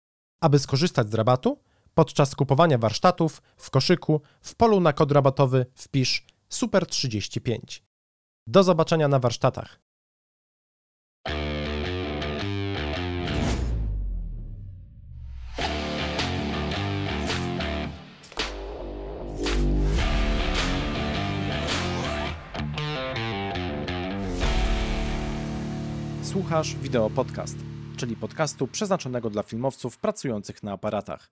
Aby 0.41 0.59
skorzystać 0.59 1.11
z 1.11 1.15
rabatu, 1.15 1.59
podczas 1.95 2.35
kupowania 2.35 2.79
warsztatów 2.79 3.43
w 3.57 3.71
koszyku 3.71 4.21
w 4.41 4.55
polu 4.55 4.81
na 4.81 4.93
kod 4.93 5.13
rabatowy 5.13 5.67
wpisz 5.75 6.27
SUPER35. 6.51 7.59
Do 8.47 8.63
zobaczenia 8.63 9.09
na 9.09 9.19
warsztatach. 9.19 9.86
Słuchasz 26.37 26.75
wideo 26.75 27.11
podcast, 27.11 27.57
czyli 27.97 28.17
podcastu 28.17 28.69
przeznaczonego 28.69 29.31
dla 29.31 29.43
filmowców 29.43 29.99
pracujących 29.99 30.63
na 30.63 30.73
aparatach. 30.73 31.31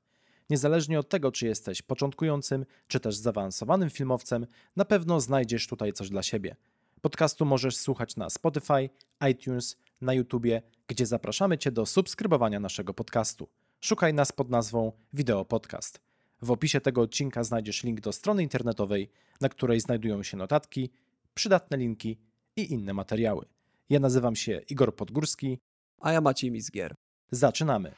Niezależnie 0.51 0.99
od 0.99 1.09
tego, 1.09 1.33
czy 1.33 1.47
jesteś 1.47 1.83
początkującym, 1.83 2.67
czy 2.89 3.01
też 3.01 3.17
zaawansowanym 3.17 3.91
filmowcem, 3.91 4.47
na 4.77 4.85
pewno 4.85 5.21
znajdziesz 5.21 5.67
tutaj 5.67 5.93
coś 5.93 6.11
dla 6.11 6.23
siebie. 6.23 6.57
Podcastu 7.01 7.45
możesz 7.45 7.77
słuchać 7.77 8.17
na 8.17 8.31
Spotify, 8.31 8.91
iTunes, 9.31 9.77
na 10.01 10.15
YouTubie, 10.15 10.63
gdzie 10.87 11.07
zapraszamy 11.07 11.59
Cię 11.59 11.73
do 11.73 11.87
subskrybowania 11.87 12.61
naszego 12.61 12.95
podcastu. 12.95 13.49
Szukaj 13.81 14.15
nas 14.15 14.33
pod 14.33 14.51
nazwą 14.51 14.93
Wideo 15.13 15.45
Podcast. 15.45 16.01
W 16.43 16.51
opisie 16.51 16.81
tego 16.81 17.01
odcinka 17.01 17.45
znajdziesz 17.45 17.85
link 17.85 18.01
do 18.01 18.13
strony 18.13 18.43
internetowej, 18.43 19.11
na 19.41 19.49
której 19.49 19.81
znajdują 19.81 20.23
się 20.23 20.37
notatki, 20.37 20.91
przydatne 21.35 21.77
linki 21.77 22.19
i 22.57 22.73
inne 22.73 22.95
materiały. 22.95 23.54
Ja 23.91 24.01
nazywam 24.01 24.37
się 24.37 24.61
Igor 24.71 24.97
Podgórski. 24.97 25.59
A 26.01 26.13
ja 26.13 26.21
Maciej 26.21 26.51
Mizgier. 26.51 26.95
Zaczynamy. 27.31 27.95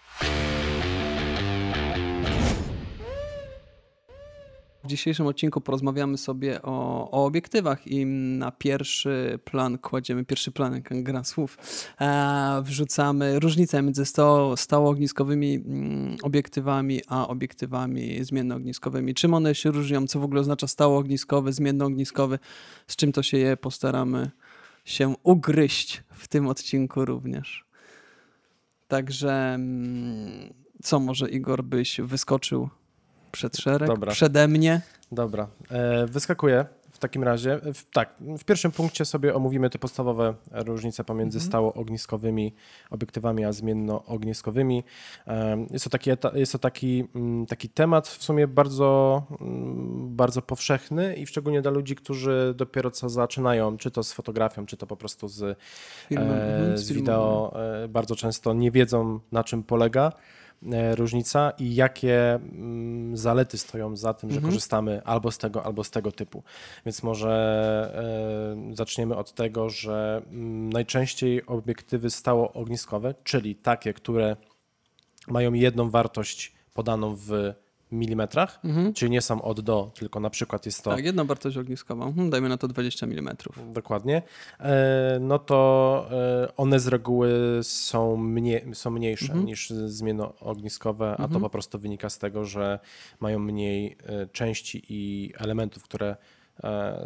W 4.85 4.89
dzisiejszym 4.89 5.27
odcinku 5.27 5.61
porozmawiamy 5.61 6.19
sobie 6.19 6.63
o, 6.63 7.11
o, 7.11 7.25
obiektywach 7.25 7.87
i 7.87 8.07
na 8.07 8.53
pierwszy 8.53 9.39
plan 9.45 9.79
kładziemy, 9.79 10.25
pierwszy 10.25 10.53
plan, 10.53 10.75
jak 10.75 11.03
gra 11.03 11.25
słów, 11.25 11.59
e, 12.01 12.63
wrzucamy 12.63 13.41
różnicę 13.41 13.83
między 13.83 14.05
sto, 14.05 14.57
stałoogniskowymi 14.57 15.55
mm, 15.55 16.17
obiektywami 16.23 17.01
a 17.09 17.29
obiektywami 17.29 18.25
zmiennoogniskowymi. 18.25 19.15
Czym 19.15 19.35
one 19.35 19.55
się 19.55 19.71
różnią, 19.71 20.07
co 20.07 20.21
w 20.21 20.25
ogóle 20.25 20.41
oznacza 20.41 20.67
stałoogniskowy, 20.67 21.53
zmiennoogniskowy, 21.53 22.39
z 22.87 22.97
czym 22.97 23.13
to 23.13 23.23
się 23.23 23.39
je 23.39 23.57
postaramy 23.57 24.31
się 24.87 25.15
ugryźć 25.23 26.03
w 26.11 26.29
tym 26.29 26.49
odcinku 26.49 27.05
również. 27.05 27.65
Także 28.89 29.33
mm, 29.55 30.55
co 30.83 31.01
może 31.01 31.31
Igor 31.31 31.65
byś 31.65 32.01
wyskoczył 32.01 32.69
przed 33.33 33.57
szereg, 33.57 33.89
Dobra. 33.89 34.13
przede 34.13 34.49
mnie? 34.49 34.81
Dobra, 35.13 35.49
e, 35.71 36.07
wyskakuję 36.07 36.67
w 36.97 36.99
takim 36.99 37.25
razie. 37.25 37.61
W, 37.75 37.85
tak, 37.93 38.15
w 38.39 38.45
pierwszym 38.45 38.73
punkcie 38.73 39.05
sobie 39.05 39.35
omówimy 39.35 39.71
te 39.71 39.79
podstawowe 39.79 40.35
różnice 40.53 41.05
pomiędzy 41.05 41.39
mhm. 41.39 41.49
stało-ogniskowymi 41.49 42.55
obiektywami 42.91 43.45
a 43.45 43.53
zmienno-ogniskowymi. 43.53 44.85
Jest 45.71 45.85
to 45.85 45.91
taki, 45.91 46.11
jest 46.35 46.53
to 46.53 46.59
taki, 46.59 47.05
mm, 47.15 47.47
taki 47.47 47.69
temat 47.69 48.09
w 48.09 48.23
sumie 48.23 48.47
bardzo, 48.47 49.23
mm, 49.41 50.17
bardzo 50.17 50.43
powszechny 50.43 51.17
i 51.17 51.27
szczególnie 51.27 51.63
dla 51.63 51.71
ludzi, 51.71 51.97
którzy 51.97 52.55
dopiero 52.57 52.91
co 52.91 53.09
zaczynają, 53.09 53.77
czy 53.77 53.91
to 53.91 54.03
z 54.03 54.13
fotografią, 54.13 54.67
czy 54.67 54.77
to 54.77 54.87
po 54.87 54.97
prostu 54.97 55.29
z, 55.29 55.43
e, 55.43 55.57
mhm, 56.11 56.79
z 56.79 56.93
wideo, 56.93 57.57
e, 57.85 57.89
bardzo 57.89 58.17
często 58.17 58.55
nie 58.55 58.71
wiedzą 58.71 59.21
na 59.33 59.45
czym 59.45 59.63
polega. 59.63 60.13
E, 60.73 60.95
różnica 60.95 61.53
i 61.59 61.75
jakie 61.75 62.35
mm, 62.35 63.17
zalety 63.17 63.59
stoją 63.59 63.97
za 63.97 64.15
tym, 64.15 64.31
że 64.31 64.37
mhm. 64.37 64.53
korzystamy 64.53 65.03
albo 65.05 65.31
z 65.31 65.39
tego, 65.39 65.65
albo 65.65 65.85
z 65.85 65.91
tego 65.91 66.13
typu. 66.13 66.43
Więc 66.87 67.03
może 67.03 67.31
e, 68.71 68.75
zaczniemy 68.75 69.17
od 69.17 69.33
tego, 69.35 69.71
że 69.71 70.23
mm, 70.31 70.73
najczęściej 70.73 71.47
obiektywy 71.47 72.11
stało 72.11 72.53
ogniskowe, 72.53 73.15
czyli 73.25 73.55
takie, 73.55 73.93
które 73.93 74.37
mają 75.29 75.53
jedną 75.53 75.91
wartość 75.91 76.55
podaną 76.75 77.15
w 77.17 77.53
milimetrach, 77.97 78.61
mhm. 78.65 78.93
czyli 78.93 79.11
nie 79.11 79.21
są 79.21 79.43
od 79.43 79.61
do, 79.61 79.91
tylko 79.95 80.21
na 80.21 80.31
przykład 80.31 80.67
jest 80.67 80.83
to... 80.83 80.91
Tak, 80.91 81.05
jedną 81.05 81.25
wartość 81.25 81.57
ogniskową, 81.57 82.05
hmm, 82.05 82.31
dajmy 82.31 82.49
na 82.49 82.57
to 82.57 82.69
20 82.69 83.07
mm. 83.07 83.37
Dokładnie. 83.73 84.23
E, 84.61 85.19
no 85.21 85.39
to 85.39 86.09
e, 86.11 86.57
one 86.57 86.81
z 86.81 86.87
reguły 86.87 87.31
są, 87.63 88.17
mnie, 88.17 88.61
są 88.73 88.91
mniejsze 88.91 89.27
mhm. 89.27 89.47
niż 89.47 89.71
zmiennoogniskowe, 89.71 91.13
a 91.13 91.17
to 91.17 91.25
mhm. 91.25 91.43
po 91.43 91.51
prostu 91.51 91.79
wynika 91.79 92.11
z 92.11 92.19
tego, 92.19 92.45
że 92.45 92.79
mają 93.21 93.39
mniej 93.39 93.97
e, 94.07 94.27
części 94.27 94.83
i 94.89 95.33
elementów, 95.39 95.83
które 95.83 96.17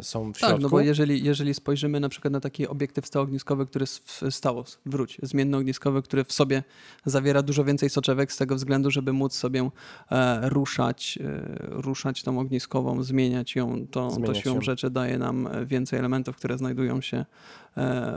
są 0.01 0.33
w 0.33 0.37
środku. 0.37 0.55
Tak, 0.55 0.63
no 0.63 0.69
bo 0.69 0.81
jeżeli, 0.81 1.23
jeżeli 1.23 1.53
spojrzymy 1.53 1.99
na 1.99 2.09
przykład 2.09 2.31
na 2.31 2.39
taki 2.39 2.67
obiektyw 2.67 3.07
stałoogniskowy, 3.07 3.65
który 3.65 3.85
stało, 4.29 4.65
wróć, 4.85 5.17
zmiennoogniskowy, 5.23 6.01
który 6.01 6.23
w 6.23 6.31
sobie 6.31 6.63
zawiera 7.05 7.41
dużo 7.41 7.63
więcej 7.63 7.89
soczewek 7.89 8.31
z 8.31 8.37
tego 8.37 8.55
względu, 8.55 8.91
żeby 8.91 9.13
móc 9.13 9.33
sobie 9.33 9.69
e, 10.11 10.49
ruszać, 10.49 11.19
e, 11.21 11.57
ruszać 11.59 12.23
tą 12.23 12.39
ogniskową, 12.39 13.03
zmieniać 13.03 13.55
ją, 13.55 13.87
to, 13.91 14.17
to 14.25 14.33
siłą 14.33 14.61
rzeczy 14.61 14.89
daje 14.89 15.17
nam 15.17 15.49
więcej 15.65 15.99
elementów, 15.99 16.35
które 16.35 16.57
znajdują 16.57 17.01
się 17.01 17.17
E, 17.17 17.25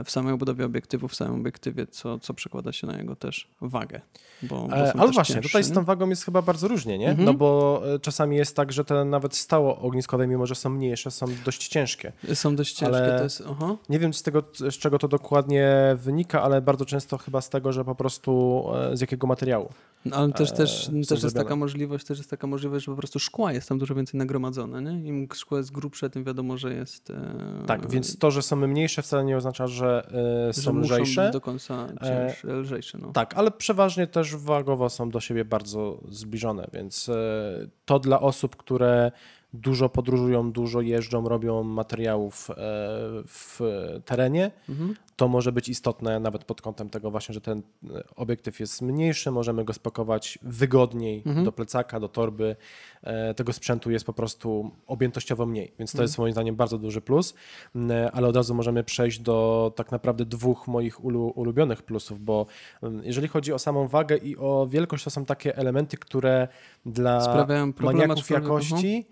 w 0.05 0.11
samej 0.11 0.33
obudowie 0.33 0.65
obiektywu, 0.65 1.07
w 1.07 1.15
samym 1.15 1.41
obiektywie, 1.41 1.87
co, 1.87 2.19
co 2.19 2.33
przekłada 2.33 2.71
się 2.71 2.87
na 2.87 2.97
jego 2.97 3.15
też 3.15 3.47
wagę. 3.61 4.01
Bo, 4.43 4.67
bo 4.67 4.75
e, 4.75 4.93
ale 4.97 5.11
właśnie, 5.11 5.35
cięższe, 5.35 5.49
tutaj 5.49 5.63
z 5.63 5.71
tą 5.71 5.83
wagą 5.83 6.09
jest 6.09 6.25
chyba 6.25 6.41
bardzo 6.41 6.67
różnie, 6.67 6.97
nie? 6.97 7.09
Mhm. 7.09 7.25
No 7.25 7.33
bo 7.33 7.81
e, 7.93 7.99
czasami 7.99 8.37
jest 8.37 8.55
tak, 8.55 8.71
że 8.71 8.85
te 8.85 9.05
nawet 9.05 9.35
stało 9.35 9.79
ogniskowe, 9.79 10.27
mimo 10.27 10.45
że 10.45 10.55
są 10.55 10.69
mniejsze, 10.69 11.11
są 11.11 11.25
dość 11.45 11.67
ciężkie. 11.67 12.11
Są 12.33 12.55
dość 12.55 12.73
ciężkie. 12.73 12.97
Ale 12.97 13.17
to 13.17 13.23
jest, 13.23 13.43
aha. 13.51 13.75
Nie 13.89 13.99
wiem 13.99 14.13
z, 14.13 14.23
tego, 14.23 14.43
z 14.53 14.73
czego 14.73 14.99
to 14.99 15.07
dokładnie 15.07 15.95
wynika, 15.95 16.41
ale 16.41 16.61
bardzo 16.61 16.85
często 16.85 17.17
chyba 17.17 17.41
z 17.41 17.49
tego, 17.49 17.73
że 17.73 17.85
po 17.85 17.95
prostu 17.95 18.63
z 18.93 19.01
jakiego 19.01 19.27
materiału. 19.27 19.69
No, 20.05 20.17
ale 20.17 20.33
też, 20.33 20.51
też, 20.51 20.89
też 21.09 21.23
jest 21.23 21.35
taka 21.35 21.55
możliwość, 21.55 22.05
też 22.05 22.17
jest 22.17 22.29
taka 22.29 22.47
możliwość, 22.47 22.85
że 22.85 22.91
po 22.91 22.97
prostu 22.97 23.19
szkła 23.19 23.53
jest 23.53 23.69
tam 23.69 23.79
dużo 23.79 23.95
więcej 23.95 24.17
nagromadzone. 24.17 24.81
Nie? 24.81 25.07
Im 25.09 25.27
szkło 25.33 25.57
jest 25.57 25.71
grubsze, 25.71 26.09
tym 26.09 26.23
wiadomo, 26.23 26.57
że 26.57 26.73
jest. 26.73 27.11
Tak, 27.67 27.91
więc 27.91 28.17
to, 28.17 28.31
że 28.31 28.41
są 28.41 28.55
mniejsze, 28.55 29.01
wcale 29.01 29.23
nie 29.25 29.37
oznacza, 29.37 29.44
że 29.67 30.07
y, 30.49 30.53
są 30.53 30.73
że 30.73 30.79
lżejsze. 30.79 31.31
do 31.31 31.41
końca 31.41 31.87
e, 32.01 32.07
cięż, 32.07 32.43
lżejsze. 32.43 32.97
No. 32.97 33.11
Tak, 33.11 33.33
ale 33.37 33.51
przeważnie 33.51 34.07
też 34.07 34.35
wagowo 34.35 34.89
są 34.89 35.09
do 35.09 35.19
siebie 35.19 35.45
bardzo 35.45 35.99
zbliżone, 36.09 36.67
więc 36.73 37.09
e, 37.09 37.15
to 37.85 37.99
dla 37.99 38.19
osób, 38.19 38.55
które 38.55 39.11
dużo 39.53 39.89
podróżują, 39.89 40.51
dużo 40.51 40.81
jeżdżą, 40.81 41.29
robią 41.29 41.63
materiałów 41.63 42.49
e, 42.49 42.55
w 43.27 43.59
terenie, 44.05 44.51
mhm. 44.69 44.95
to 45.15 45.27
może 45.27 45.51
być 45.51 45.69
istotne 45.69 46.19
nawet 46.19 46.43
pod 46.43 46.61
kątem 46.61 46.89
tego 46.89 47.11
właśnie, 47.11 47.33
że 47.33 47.41
ten 47.41 47.59
e, 47.59 48.03
obiektyw 48.15 48.59
jest 48.59 48.81
mniejszy, 48.81 49.31
możemy 49.31 49.65
go 49.65 49.73
spakować 49.73 50.39
wygodniej 50.41 51.23
mhm. 51.25 51.45
do 51.45 51.51
plecaka, 51.51 51.99
do 51.99 52.09
torby. 52.09 52.55
E, 53.03 53.33
tego 53.33 53.53
sprzętu 53.53 53.91
jest 53.91 54.05
po 54.05 54.13
prostu 54.13 54.71
objętościowo 54.87 55.45
mniej, 55.45 55.73
więc 55.79 55.91
to 55.91 55.95
mhm. 55.95 56.03
jest 56.03 56.17
moim 56.17 56.33
zdaniem 56.33 56.55
bardzo 56.55 56.77
duży 56.77 57.01
plus, 57.01 57.33
ale 58.13 58.27
od 58.27 58.35
razu 58.35 58.55
możemy 58.55 58.83
przejść 58.83 59.19
do 59.19 59.71
tak 59.75 59.91
naprawdę 59.91 60.25
dwóch 60.25 60.67
moich 60.67 61.03
ulubionych 61.03 61.83
plusów, 61.83 62.19
bo 62.19 62.45
jeżeli 63.03 63.27
chodzi 63.27 63.53
o 63.53 63.59
samą 63.59 63.87
wagę 63.87 64.17
i 64.17 64.37
o 64.37 64.67
wielkość, 64.69 65.03
to 65.03 65.09
są 65.09 65.25
takie 65.25 65.57
elementy, 65.57 65.97
które 65.97 66.47
dla 66.85 67.47
maniaków 67.79 68.29
jakości 68.29 69.05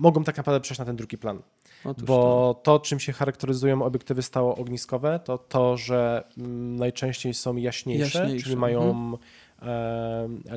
mogą 0.00 0.24
tak 0.24 0.36
naprawdę 0.36 0.60
przejść 0.60 0.78
na 0.78 0.84
ten 0.84 0.96
drugi 0.96 1.18
plan. 1.18 1.42
Otóż 1.84 2.04
bo 2.04 2.54
to. 2.54 2.78
to, 2.78 2.84
czym 2.84 3.00
się 3.00 3.12
charakteryzują 3.12 3.82
obiektywy 3.82 4.22
stało 4.22 4.56
ogniskowe, 4.56 5.20
to 5.24 5.38
to, 5.38 5.76
że 5.76 6.24
mm, 6.38 6.76
najczęściej 6.76 7.34
są 7.34 7.56
jaśniejsze, 7.56 8.18
jaśniejsze. 8.18 8.44
czyli 8.44 8.56
mają 8.56 8.82
mhm. 8.82 9.18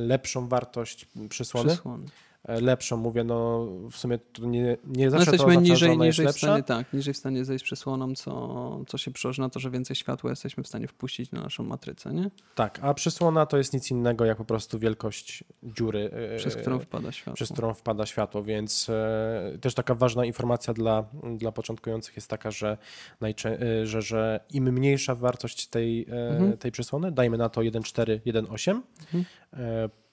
lepszą 0.07 0.47
wartość 0.47 1.07
przysłony. 1.29 1.69
przysłony. 1.69 2.05
E, 2.43 2.61
lepszą, 2.61 2.97
mówię, 2.97 3.23
no 3.23 3.65
w 3.91 3.97
sumie 3.97 4.17
to 4.17 4.45
nie, 4.45 4.77
nie 4.85 5.05
No 5.05 5.11
zawsze 5.11 5.25
to 5.25 5.31
jesteśmy 5.31 5.53
że 5.53 5.61
niżej, 5.61 5.89
ona 5.91 6.05
jest 6.05 6.17
niżej 6.19 6.25
w 6.25 6.27
lepsza. 6.29 6.47
stanie, 6.47 6.63
tak, 6.63 6.93
niżej 6.93 7.13
w 7.13 7.17
stanie 7.17 7.45
zejść 7.45 7.63
przysłoną, 7.65 8.15
co, 8.15 8.81
co 8.87 8.97
się 8.97 9.11
przełoży 9.11 9.41
na 9.41 9.49
to, 9.49 9.59
że 9.59 9.71
więcej 9.71 9.95
światła 9.95 10.29
jesteśmy 10.29 10.63
w 10.63 10.67
stanie 10.67 10.87
wpuścić 10.87 11.31
na 11.31 11.41
naszą 11.41 11.63
matrycę, 11.63 12.13
nie? 12.13 12.31
Tak, 12.55 12.79
a 12.81 12.93
przysłona 12.93 13.45
to 13.45 13.57
jest 13.57 13.73
nic 13.73 13.91
innego 13.91 14.25
jak 14.25 14.37
po 14.37 14.45
prostu 14.45 14.79
wielkość 14.79 15.43
dziury, 15.63 16.11
e, 16.33 16.37
Przez 16.37 16.55
którą 16.55 16.79
wpada 16.79 17.11
światło. 17.11 17.33
przez 17.33 17.49
którą 17.51 17.73
wpada 17.73 18.05
światło, 18.05 18.43
więc 18.43 18.89
e, 18.89 19.57
też 19.61 19.73
taka 19.73 19.95
ważna 19.95 20.25
informacja 20.25 20.73
dla, 20.73 21.05
dla 21.37 21.51
początkujących 21.51 22.15
jest 22.15 22.27
taka, 22.29 22.51
że, 22.51 22.77
najczę- 23.21 23.57
że, 23.83 24.01
że 24.01 24.39
im 24.49 24.73
mniejsza 24.73 25.15
wartość 25.15 25.67
tej, 25.67 26.05
Mhm. 26.09 26.57
tej 26.57 26.71
przysłony, 26.71 27.11
dajmy 27.11 27.37
na 27.37 27.49
to 27.49 27.61
1,4, 27.61 28.19
1,8 28.25 28.81
Mhm. 29.13 29.25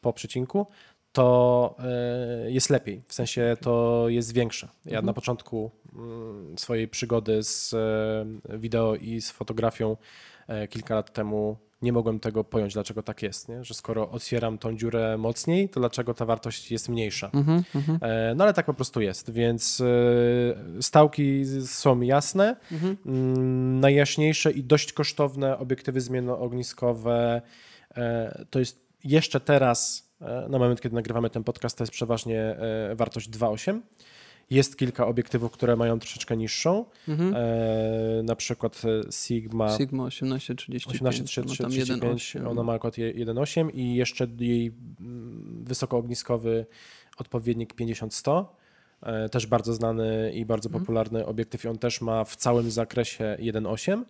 po 0.01 0.13
przecinku, 0.13 0.67
to 1.12 1.76
e, 2.46 2.50
jest 2.50 2.70
lepiej, 2.70 3.02
w 3.06 3.14
sensie 3.14 3.56
to 3.60 4.05
jest 4.08 4.32
większe. 4.32 4.69
Ja 4.84 4.90
Mhm. 4.90 5.06
na 5.06 5.12
początku 5.12 5.70
mm, 5.94 6.58
swojej 6.58 6.88
przygody 6.88 7.43
z 7.43 7.75
e, 7.75 8.58
wideo 8.58 8.94
i 8.96 9.20
z 9.20 9.31
fotografią 9.31 9.96
e, 10.49 10.69
kilka 10.69 10.94
lat 10.94 11.12
temu 11.12 11.56
nie 11.82 11.93
mogłem 11.93 12.20
tego 12.20 12.44
pojąć, 12.44 12.72
dlaczego 12.75 13.02
tak 13.02 13.22
jest, 13.22 13.49
nie? 13.49 13.64
że 13.64 13.75
skoro 13.75 14.10
otwieram 14.10 14.58
tą 14.58 14.76
dziurę 14.76 15.19
mocniej, 15.19 15.69
to 15.69 15.81
dlaczego 15.81 16.14
ta 16.14 16.25
wartość 16.25 16.70
jest 16.70 16.88
mniejsza. 16.88 17.31
Mhm, 17.34 17.62
mhm, 17.75 17.99
No 18.37 18.44
ale 18.44 18.55
tak 18.55 18.66
po 18.66 18.75
prostu 18.75 19.00
jest, 19.00 19.31
więc 19.31 19.82
stałki 20.81 21.44
są 21.66 22.00
jasne, 22.00 22.56
mhm. 22.72 22.96
Mm, 23.06 23.81
najjaśniejsze 23.81 24.50
i 24.50 24.64
dość 24.64 24.93
kosztowne 24.93 25.58
obiektywy 25.58 26.00
zmiennoogniskowe. 26.00 27.43
To 28.50 28.58
jest 28.58 28.81
jeszcze 29.05 29.40
teraz, 29.40 30.07
na 30.49 30.59
moment 30.59 30.81
kiedy 30.81 30.94
nagrywamy 30.94 31.31
ten 31.31 31.44
podcast, 31.44 31.79
to 31.79 31.82
jest 31.85 31.93
przeważnie 31.93 32.41
e, 32.41 32.94
wartość 32.97 33.31
2,8. 33.31 33.81
Jest 34.50 34.76
kilka 34.79 35.06
obiektywów, 35.06 35.53
które 35.53 35.76
mają 35.76 35.99
troszeczkę 35.99 36.37
niższą, 36.37 36.85
Mhm. 37.09 37.35
e, 37.37 38.23
na 38.23 38.37
przykład 38.37 38.82
e, 38.85 39.12
Sigma 39.12 39.76
Sigma 39.79 40.09
1835, 40.11 40.85
1835, 40.93 42.35
no 42.35 42.41
tam 42.41 42.50
ona 42.50 42.62
ma 42.62 42.73
akurat 42.73 42.99
je- 42.99 43.15
1,8 43.15 43.70
i 43.75 43.94
jeszcze 43.94 44.26
jej 44.38 44.73
mm, 45.00 45.65
wysokoogniskowy 45.65 46.67
odpowiednik 47.19 47.75
50-100. 47.75 48.44
E, 49.03 49.29
Też 49.29 49.47
bardzo 49.47 49.75
znany 49.75 50.33
i 50.35 50.45
bardzo 50.45 50.69
Mhm. 50.69 50.85
popularny 50.85 51.27
obiektyw 51.27 51.65
i 51.65 51.69
on 51.69 51.79
też 51.79 52.00
ma 52.00 52.25
w 52.25 52.37
całym 52.37 52.71
zakresie 52.71 53.37
1,8. 53.41 54.05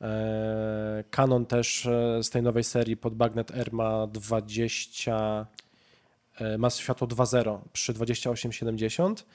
E, 0.00 1.04
Canon 1.10 1.46
też 1.46 1.86
e, 1.86 2.22
z 2.22 2.30
tej 2.30 2.42
nowej 2.42 2.64
serii 2.64 2.96
pod 2.96 3.14
Bagnet 3.14 3.50
R 3.50 3.72
ma 3.72 4.06
20, 4.06 5.46
e, 6.40 6.58
ma 6.58 6.70
światło 6.70 7.06
2.0 7.06 7.58
przy 7.72 7.92
2870. 7.92 9.26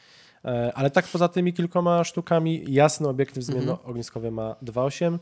E, 0.46 0.72
Ale 0.76 0.90
tak 0.92 1.08
poza 1.08 1.28
tymi 1.28 1.54
kilkoma 1.54 2.04
sztukami, 2.04 2.64
jasny 2.68 3.08
obiektyw 3.08 3.44
zmiennoogniskowy 3.44 4.32
ma 4.32 4.56
2.8, 4.64 5.20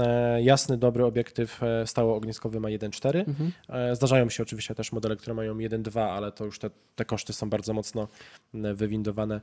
e, 0.00 0.42
jasny, 0.42 0.76
dobry 0.76 1.04
obiektyw 1.04 1.62
e, 1.62 1.86
stałoogniskowy 1.86 2.60
ma 2.60 2.68
1.4. 2.68 3.18
Mhm. 3.28 3.52
Zdarzają 3.96 4.28
się 4.30 4.42
oczywiście 4.42 4.74
też 4.74 4.92
modele, 4.92 5.16
które 5.16 5.34
mają 5.34 5.56
1.2, 5.56 6.00
ale 6.00 6.32
to 6.32 6.44
już 6.44 6.58
te, 6.58 6.70
te 6.96 7.04
koszty 7.04 7.32
są 7.32 7.50
bardzo 7.50 7.72
mocno 7.72 8.08
wywindowane. 8.54 9.40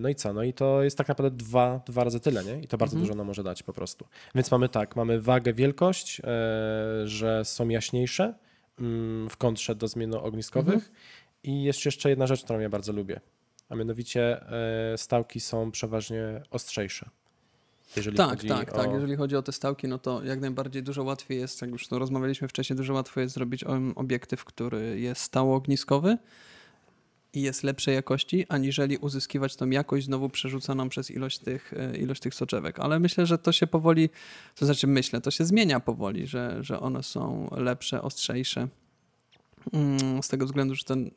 No 0.00 0.08
i 0.08 0.14
co? 0.14 0.32
No 0.32 0.42
i 0.42 0.52
to 0.52 0.82
jest 0.82 0.98
tak 0.98 1.08
naprawdę 1.08 1.36
dwa, 1.44 1.80
dwa 1.86 2.04
razy 2.04 2.20
tyle, 2.20 2.44
nie? 2.44 2.60
I 2.60 2.68
to 2.68 2.78
bardzo 2.78 2.94
Mhm. 2.94 3.06
dużo 3.06 3.14
nam 3.18 3.26
może 3.26 3.42
dać 3.42 3.62
po 3.62 3.72
prostu. 3.72 4.06
Więc 4.34 4.50
mamy 4.50 4.68
tak, 4.68 4.96
mamy 4.96 5.20
wagę, 5.20 5.52
wielkość, 5.52 6.22
że 7.04 7.44
są 7.44 7.68
jaśniejsze 7.68 8.34
w 9.30 9.36
kontrze 9.38 9.74
do 9.74 9.88
zmiennoogniskowych 9.88 10.74
Mhm. 10.74 10.92
i 11.42 11.62
jest 11.62 11.84
jeszcze 11.84 12.10
jedna 12.10 12.26
rzecz, 12.26 12.44
którą 12.44 12.58
ja 12.60 12.68
bardzo 12.68 12.92
lubię, 12.92 13.20
a 13.68 13.74
mianowicie 13.74 14.50
e, 14.92 14.98
stałki 14.98 15.40
są 15.40 15.70
przeważnie 15.70 16.42
ostrzejsze. 16.50 17.10
Jeżeli 17.96 18.16
Tak, 18.16 18.30
chodzi 18.30 18.48
tak, 18.48 18.72
o... 18.72 18.76
tak. 18.76 18.92
Jeżeli 18.92 19.16
chodzi 19.16 19.36
o 19.36 19.42
te 19.42 19.52
stałki, 19.52 19.88
no 19.88 19.98
to 19.98 20.24
jak 20.24 20.40
najbardziej 20.40 20.82
dużo 20.82 21.02
łatwiej 21.04 21.38
jest, 21.38 21.62
jak 21.62 21.70
już 21.70 21.88
to 21.88 21.98
rozmawialiśmy 21.98 22.48
wcześniej, 22.48 22.76
dużo 22.76 22.94
łatwiej 22.94 23.22
jest 23.22 23.34
zrobić 23.34 23.64
obiektyw, 23.94 24.44
który 24.44 25.00
jest 25.00 25.20
stałoogniskowy 25.20 26.18
i 27.32 27.42
jest 27.42 27.62
lepszej 27.62 27.94
jakości, 27.94 28.46
aniżeli 28.48 28.96
uzyskiwać 28.96 29.56
tą 29.56 29.70
jakość 29.70 30.06
znowu 30.06 30.28
przerzucaną 30.28 30.88
przez 30.88 31.10
ilość 31.10 31.38
tych, 31.38 31.72
e, 31.76 31.96
ilość 31.96 32.20
tych 32.22 32.34
soczewek. 32.34 32.80
Ale 32.80 33.00
myślę, 33.00 33.26
że 33.26 33.38
to 33.38 33.52
się 33.52 33.66
powoli, 33.66 34.10
to 34.54 34.66
znaczy 34.66 34.86
myślę, 34.86 35.20
to 35.20 35.30
się 35.30 35.44
zmienia 35.44 35.80
powoli, 35.80 36.26
że, 36.26 36.58
że 36.60 36.80
one 36.80 37.02
są 37.02 37.48
lepsze, 37.56 38.02
ostrzejsze. 38.02 38.68
Mm, 39.72 40.22
Z 40.22 40.28
tego 40.28 40.46
względu, 40.46 40.74
że 40.74 40.84
ten 40.84 41.10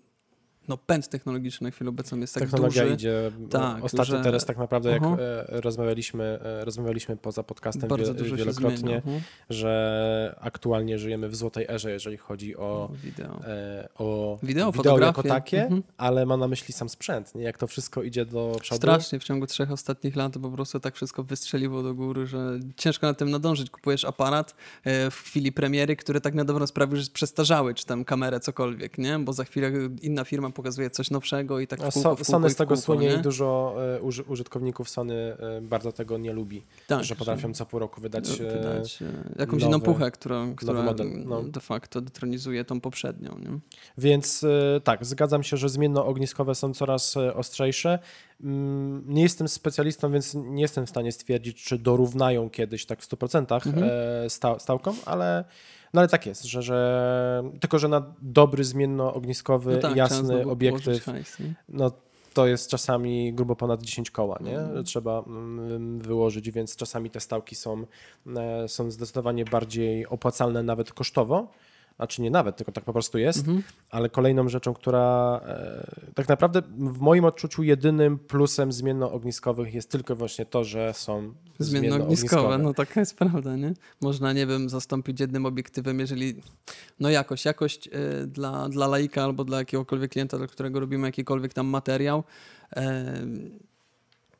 no, 0.67 0.77
pęd 0.77 1.09
technologiczny 1.09 1.67
na 1.67 1.71
chwilę 1.71 1.89
obecną 1.89 2.19
jest 2.19 2.33
tak 2.33 2.43
Technologia 2.43 2.81
duży. 2.83 2.93
idzie. 2.95 3.31
Tak, 3.49 3.83
ostatnio 3.83 4.17
że- 4.17 4.23
teraz 4.23 4.45
tak 4.45 4.57
naprawdę, 4.57 4.91
jak 4.91 5.03
Aha. 5.03 5.17
e, 5.19 5.61
rozmawialiśmy, 5.61 6.23
e, 6.43 6.65
rozmawialiśmy 6.65 7.17
poza 7.17 7.43
podcastem 7.43 7.89
Bardzo 7.89 8.13
wie, 8.13 8.19
dużo 8.19 8.29
się 8.29 8.35
wielokrotnie, 8.43 8.77
zmienia. 8.77 8.95
Mhm. 8.95 9.21
że 9.49 10.35
aktualnie 10.41 10.99
żyjemy 10.99 11.29
w 11.29 11.35
złotej 11.35 11.65
erze, 11.69 11.91
jeżeli 11.91 12.17
chodzi 12.17 12.57
o, 12.57 12.89
wideo. 13.03 13.39
e, 13.47 13.89
o 13.97 14.39
Wideo, 14.43 14.65
jako 14.67 14.77
fotografie. 14.83 15.29
takie, 15.29 15.61
Mhm. 15.63 15.83
ale 15.97 16.25
mam 16.25 16.39
na 16.39 16.47
myśli 16.47 16.73
sam 16.73 16.89
sprzęt, 16.89 17.35
nie? 17.35 17.43
jak 17.43 17.57
to 17.57 17.67
wszystko 17.67 18.03
idzie 18.03 18.25
do 18.25 18.57
przodu. 18.61 18.77
Strasznie 18.77 19.19
w 19.19 19.23
ciągu 19.23 19.47
trzech 19.47 19.71
ostatnich 19.71 20.15
lat 20.15 20.33
po 20.41 20.49
prostu 20.51 20.79
tak 20.79 20.95
wszystko 20.95 21.23
wystrzeliło 21.23 21.83
do 21.83 21.93
góry, 21.93 22.27
że 22.27 22.59
ciężko 22.77 23.07
na 23.07 23.13
tym 23.13 23.29
nadążyć. 23.31 23.69
Kupujesz 23.69 24.05
aparat 24.05 24.55
w 25.11 25.15
chwili 25.23 25.51
premiery, 25.51 25.95
który 25.95 26.21
tak 26.21 26.33
na 26.33 26.45
dobrą 26.45 26.67
sprawę 26.67 26.91
już 26.91 26.99
jest 26.99 27.13
przestarzały, 27.13 27.73
czy 27.73 27.85
tam 27.85 28.05
kamerę, 28.05 28.39
cokolwiek, 28.39 28.97
nie? 28.97 29.19
Bo 29.19 29.33
za 29.33 29.43
chwilę 29.43 29.71
inna 30.01 30.23
firma 30.23 30.49
pokazuje 30.51 30.89
coś 30.89 31.11
nowszego 31.11 31.59
i 31.59 31.67
tak 31.67 31.79
w 31.79 31.83
kółko, 31.93 31.99
w 31.99 32.03
kółko 32.03 32.23
Sony 32.31 32.49
z 32.49 32.55
tego 32.55 32.67
kółko, 32.67 32.81
słynie 32.81 33.07
nie? 33.07 33.13
i 33.15 33.21
dużo 33.21 33.75
e, 33.97 34.01
uży, 34.01 34.23
użytkowników 34.23 34.89
Sony 34.89 35.13
e, 35.57 35.61
bardzo 35.61 35.91
tego 35.91 36.17
nie 36.17 36.33
lubi, 36.33 36.61
tak, 36.87 37.03
że 37.03 37.15
potrafią 37.15 37.53
co 37.53 37.65
pół 37.65 37.79
roku 37.79 38.01
wydać. 38.01 38.41
e, 38.41 38.43
wydać 38.43 38.99
jakąś 39.39 39.63
nowy- 39.63 39.67
inną 39.67 39.81
puchę, 39.81 40.11
która, 40.11 40.45
która 40.55 40.83
model, 40.83 41.07
no. 41.25 41.43
de 41.43 41.59
facto 41.59 42.01
detronizuje 42.01 42.65
tą 42.65 42.81
poprzednią. 42.81 43.37
Nie? 43.39 43.59
Więc 43.97 44.45
tak, 44.83 45.05
zgadzam 45.05 45.43
się, 45.43 45.57
że 45.57 45.69
zmiennoogniskowe 45.69 46.55
są 46.55 46.73
coraz 46.73 47.17
ostrzejsze. 47.17 47.99
Mm, 48.43 49.03
Nie 49.07 49.21
jestem 49.21 49.47
specjalistą, 49.47 50.11
więc 50.11 50.33
nie 50.33 50.61
jestem 50.61 50.85
w 50.85 50.89
stanie 50.89 51.11
stwierdzić, 51.11 51.63
czy 51.63 51.77
dorównają 51.77 52.49
kiedyś 52.49 52.85
tak 52.85 53.01
w 53.01 53.05
100% 53.07 53.67
Mhm. 53.67 53.89
e, 54.25 54.29
sta, 54.29 54.59
stałkom, 54.59 54.95
ale, 55.05 55.43
no 55.93 56.01
ale 56.01 56.07
tak 56.07 56.25
jest, 56.25 56.43
że, 56.43 56.61
że 56.61 57.43
tylko, 57.59 57.79
że 57.79 57.87
na 57.87 58.13
dobry 58.21 58.63
zmiennoogniskowy, 58.63 59.73
No 59.73 59.81
tak, 59.81 59.95
jasny 59.95 60.45
obiektyw, 60.45 61.05
Hajs, 61.05 61.37
no 61.69 61.91
to 62.33 62.47
jest 62.47 62.69
czasami 62.69 63.33
grubo 63.33 63.55
ponad 63.55 63.81
10 63.81 64.11
koła, 64.11 64.37
nie? 64.41 64.59
Mhm. 64.59 64.83
Trzeba 64.83 65.23
mm, 65.27 65.99
wyłożyć, 65.99 66.51
więc 66.51 66.75
czasami 66.75 67.09
te 67.09 67.19
stałki 67.19 67.55
są, 67.55 67.85
e, 68.35 68.67
są 68.67 68.91
zdecydowanie 68.91 69.45
bardziej 69.45 70.07
opłacalne 70.07 70.63
nawet 70.63 70.93
kosztowo. 70.93 71.47
Znaczy 72.01 72.21
nie 72.21 72.31
nawet, 72.31 72.55
tylko 72.55 72.71
tak 72.71 72.83
po 72.83 72.93
prostu 72.93 73.17
jest. 73.17 73.39
Mhm. 73.39 73.63
Ale 73.89 74.09
kolejną 74.09 74.49
rzeczą, 74.49 74.73
która 74.73 75.41
e, 75.45 76.11
tak 76.15 76.27
naprawdę 76.29 76.61
w 76.77 76.99
moim 76.99 77.25
odczuciu 77.25 77.63
jedynym 77.63 78.19
plusem 78.19 78.71
zmiennoogniskowych 78.71 79.73
jest 79.73 79.91
tylko 79.91 80.15
właśnie 80.15 80.45
to, 80.45 80.63
że 80.63 80.93
są 80.93 81.33
Zmiennoogniskowe, 81.59 82.57
no 82.57 82.73
taka 82.73 82.99
jest 82.99 83.17
prawda, 83.17 83.55
nie? 83.55 83.73
Można, 84.01 84.33
nie 84.33 84.47
wiem, 84.47 84.69
zastąpić 84.69 85.19
jednym 85.19 85.45
obiektywem, 85.45 85.99
jeżeli, 85.99 86.35
no 86.99 87.09
jakość, 87.09 87.45
jakość 87.45 87.87
y, 87.87 88.27
dla, 88.27 88.69
dla 88.69 88.87
laika 88.87 89.23
albo 89.23 89.43
dla 89.43 89.57
jakiegokolwiek 89.57 90.11
klienta, 90.11 90.37
dla 90.37 90.47
którego 90.47 90.79
robimy 90.79 91.07
jakikolwiek 91.07 91.53
tam 91.53 91.67
materiał, 91.67 92.23
em, 92.71 93.59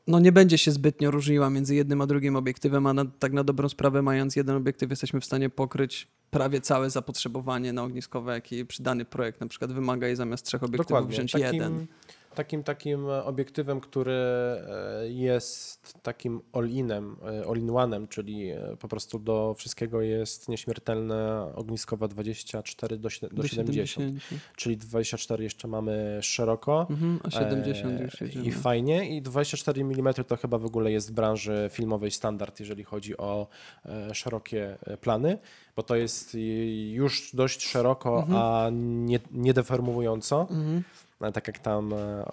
no 0.06 0.20
nie 0.20 0.32
będzie 0.32 0.58
się 0.58 0.70
zbytnio 0.70 1.10
różniła 1.10 1.50
między 1.50 1.74
jednym 1.74 2.00
a 2.00 2.06
drugim 2.06 2.36
obiektywem, 2.36 2.86
a 2.86 2.92
na, 2.92 3.04
tak 3.04 3.32
na 3.32 3.44
dobrą 3.44 3.68
sprawę 3.68 4.02
mając 4.02 4.36
jeden 4.36 4.56
obiektyw 4.56 4.90
jesteśmy 4.90 5.20
w 5.20 5.24
stanie 5.24 5.50
pokryć 5.50 6.08
prawie 6.32 6.60
całe 6.60 6.90
zapotrzebowanie 6.90 7.72
na 7.72 7.82
ogniskowe, 7.82 8.32
jakie 8.32 8.64
przy 8.64 8.82
dany 8.82 9.04
projekt 9.04 9.40
na 9.40 9.46
przykład 9.46 9.72
wymaga 9.72 10.08
i 10.08 10.16
zamiast 10.16 10.46
trzech 10.46 10.62
obiektywów 10.62 10.88
Dokładnie. 10.88 11.10
wziąć 11.16 11.32
Takim, 11.32 11.46
jeden. 11.46 11.86
Takim, 12.34 12.62
takim 12.62 13.06
obiektywem, 13.06 13.80
który 13.80 14.12
e, 14.12 14.62
jest 15.08 15.94
takim 16.02 16.40
all-inem, 16.52 17.16
e, 17.22 17.46
all-in-one'em, 17.48 18.08
czyli 18.08 18.50
e, 18.50 18.76
po 18.80 18.88
prostu 18.88 19.18
do 19.18 19.54
wszystkiego 19.58 20.00
jest 20.02 20.48
nieśmiertelna 20.48 21.48
ogniskowa 21.54 22.08
24 22.08 22.96
do, 22.98 23.08
do 23.32 23.48
70. 23.48 24.14
Czyli 24.56 24.76
24 24.76 25.44
jeszcze 25.44 25.68
mamy 25.68 26.18
szeroko. 26.22 26.86
Mhm, 26.90 27.20
a 27.22 27.30
70 27.30 28.00
E, 28.00 28.04
już 28.04 28.20
I 28.20 28.24
jedziemy. 28.24 28.50
fajnie. 28.52 29.16
I 29.16 29.22
24 29.22 29.82
mm 29.82 30.14
to 30.28 30.36
chyba 30.36 30.58
w 30.58 30.64
ogóle 30.64 30.92
jest 30.92 31.10
w 31.10 31.12
branży 31.12 31.68
filmowej 31.72 32.10
standard, 32.10 32.60
jeżeli 32.60 32.84
chodzi 32.84 33.16
o 33.16 33.46
e, 33.86 34.14
szerokie 34.14 34.76
e, 34.86 34.96
plany, 34.96 35.38
bo 35.76 35.82
to 35.82 35.96
jest 35.96 36.34
i- 36.34 36.92
już 36.92 37.30
dość 37.34 37.66
szeroko, 37.66 38.18
Mhm. 38.22 38.38
a 38.42 38.68
nie, 38.72 39.20
nie 39.32 39.54
deformująco. 39.54 40.40
Mhm. 40.50 40.82
E, 41.22 41.32
Tak 41.32 41.46
jak 41.46 41.58
tam 41.58 41.92
e, 41.92 42.24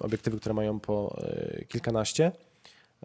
obiektywy, 0.00 0.36
które 0.40 0.54
mają 0.54 0.80
po 0.80 1.18
e, 1.22 1.64
kilkanaście 1.64 2.32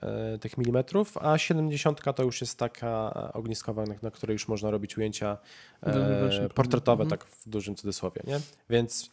e, 0.02 0.38
tych 0.38 0.58
milimetrów, 0.58 1.18
a 1.18 1.38
70 1.38 2.02
to 2.16 2.24
już 2.24 2.42
jest 2.42 2.60
taka 2.60 3.14
ogniskowa, 3.34 3.84
na, 4.02 4.12
której 4.12 4.34
już 4.34 4.48
można 4.48 4.72
robić 4.72 4.98
ujęcia 4.98 5.38
portretowe, 6.56 7.04
Mhm. 7.04 7.10
tak 7.10 7.26
w 7.30 7.50
dużym 7.50 7.76
cudzysłowie, 7.76 8.22
nie? 8.28 8.40
Więc 8.70 9.10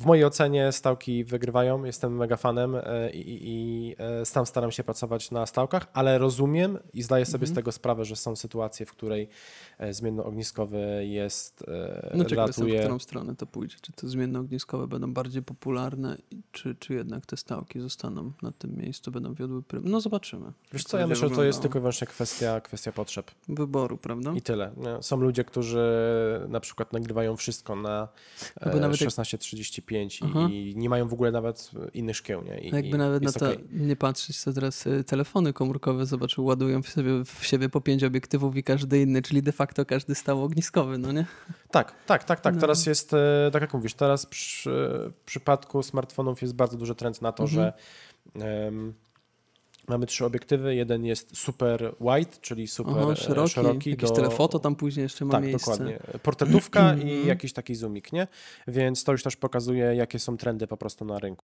w 0.00 0.06
mojej 0.06 0.24
ocenie 0.24 0.72
stałki 0.72 1.24
wygrywają, 1.24 1.84
jestem 1.84 2.16
mega 2.16 2.36
fanem 2.36 2.74
e, 2.74 3.10
i, 3.10 3.48
i, 3.50 3.94
e, 3.98 4.26
sam 4.26 4.46
staram 4.46 4.72
się 4.72 4.84
pracować 4.84 5.30
na 5.30 5.46
stałkach, 5.46 5.86
ale 5.92 6.18
rozumiem 6.18 6.78
i 6.94 7.02
zdaję 7.02 7.26
sobie 7.26 7.44
Mhm. 7.44 7.52
z 7.52 7.54
tego 7.54 7.72
sprawę, 7.72 8.04
że 8.04 8.16
są 8.16 8.36
sytuacje, 8.36 8.86
w 8.86 8.92
której 8.92 9.28
e, 9.78 9.94
zmiennoogniskowy 9.94 11.06
jest, 11.06 11.64
No 12.14 12.24
ciekaw 12.24 12.46
jestem, 12.46 12.68
w 12.68 12.80
którą 12.80 12.98
stronę 12.98 13.36
to 13.36 13.46
pójdzie. 13.46 13.76
Czy 13.82 13.92
te 13.92 14.08
zmienne 14.08 14.40
ogniskowe 14.40 14.86
będą 14.86 15.12
bardziej 15.12 15.42
popularne, 15.42 16.16
czy, 16.52 16.74
czy 16.74 16.94
jednak 16.94 17.26
te 17.26 17.36
stałki 17.36 17.80
zostaną 17.80 18.32
na 18.42 18.52
tym 18.52 18.76
miejscu, 18.76 19.10
będą 19.10 19.34
wiodły 19.34 19.62
prym. 19.62 19.88
No 19.88 20.00
zobaczymy. 20.00 20.52
Wiesz 20.72 20.84
co, 20.84 20.98
ja 20.98 21.06
myślę, 21.06 21.28
że 21.28 21.34
to 21.34 21.44
jest 21.44 21.60
tylko 21.62 21.78
i 21.78 21.80
wyłącznie 21.80 22.06
kwestia, 22.06 22.60
kwestia 22.60 22.92
potrzeb 22.92 23.30
Wyboru, 23.48 23.98
prawda? 23.98 24.32
i 24.32 24.42
tyle. 24.42 24.72
Są 25.00 25.16
ludzie, 25.16 25.44
którzy 25.44 25.84
na 26.48 26.60
przykład 26.60 26.92
nagrywają 26.92 27.36
wszystko 27.36 27.76
na 27.76 28.08
Jakby 28.60 28.78
e, 28.78 28.80
nawet 29.90 30.20
jak- 30.20 30.30
16-35 30.30 30.30
Aha. 30.30 30.48
i, 30.52 30.74
nie 30.76 30.88
mają 30.88 31.08
w 31.08 31.12
ogóle 31.12 31.30
nawet 31.32 31.70
innych 31.94 32.16
szkieł, 32.16 32.42
nie? 32.42 32.58
I, 32.58 32.72
A 32.72 32.76
Jakby 32.76 32.96
i 32.96 32.98
nawet 32.98 33.22
na 33.22 33.32
to 33.32 33.46
okej. 33.52 33.64
nie 33.72 33.96
patrzeć, 33.96 34.44
to 34.44 34.52
teraz 34.52 34.86
y, 34.86 35.04
telefony 35.04 35.52
komórkowe, 35.52 36.06
zobaczył, 36.06 36.44
ładują 36.44 36.82
w, 36.82 36.88
sobie, 36.88 37.10
w 37.24 37.46
siebie 37.46 37.68
po 37.68 37.80
pięć 37.80 38.04
obiektywów 38.04 38.56
i 38.56 38.62
każdy 38.62 39.02
inny, 39.02 39.22
czyli 39.22 39.42
de 39.42 39.52
facto 39.52 39.84
każdy 39.86 40.14
stał 40.14 40.44
ogniskowy, 40.44 40.98
no 40.98 41.12
nie? 41.12 41.26
Tak, 41.70 41.94
tak, 42.06 42.24
tak, 42.24 42.40
tak. 42.40 42.54
No. 42.54 42.60
Teraz 42.60 42.86
jest, 42.86 43.14
e, 43.14 43.50
tak 43.52 43.62
jak 43.62 43.74
mówisz, 43.74 43.94
teraz 43.94 44.26
przy, 44.26 44.70
w 45.12 45.24
przypadku 45.26 45.82
smartfonów 45.82 46.42
jest 46.42 46.54
bardzo 46.54 46.76
duży 46.76 46.94
trend 46.94 47.22
na 47.22 47.32
to, 47.32 47.42
Mhm. 47.42 47.60
że 47.62 47.72
em, 48.66 48.94
mamy 49.88 50.06
trzy 50.06 50.24
obiektywy. 50.24 50.74
Jeden 50.74 51.04
jest 51.04 51.36
super 51.36 51.94
wide, 52.00 52.30
czyli 52.40 52.68
super 52.68 52.94
Aha, 52.98 53.12
e, 53.12 53.16
szeroki, 53.16 53.50
szeroki. 53.52 53.90
jakieś 53.90 54.08
do- 54.10 54.16
telefoto 54.16 54.58
tam 54.58 54.76
później 54.76 55.02
jeszcze 55.02 55.24
ma 55.24 55.32
Tak, 55.32 55.44
miejsce. 55.44 55.70
dokładnie. 55.70 55.98
Portretówka 56.22 56.94
i 56.94 57.00
Mhm. 57.02 57.26
jakiś 57.28 57.52
taki 57.52 57.74
zoomik, 57.74 58.12
nie? 58.12 58.26
Więc 58.68 59.04
to 59.04 59.12
już 59.12 59.22
też 59.22 59.36
pokazuje, 59.36 59.84
jakie 59.84 60.18
są 60.18 60.36
trendy 60.36 60.66
po 60.66 60.76
prostu 60.76 61.04
na 61.04 61.18
rynku. 61.18 61.44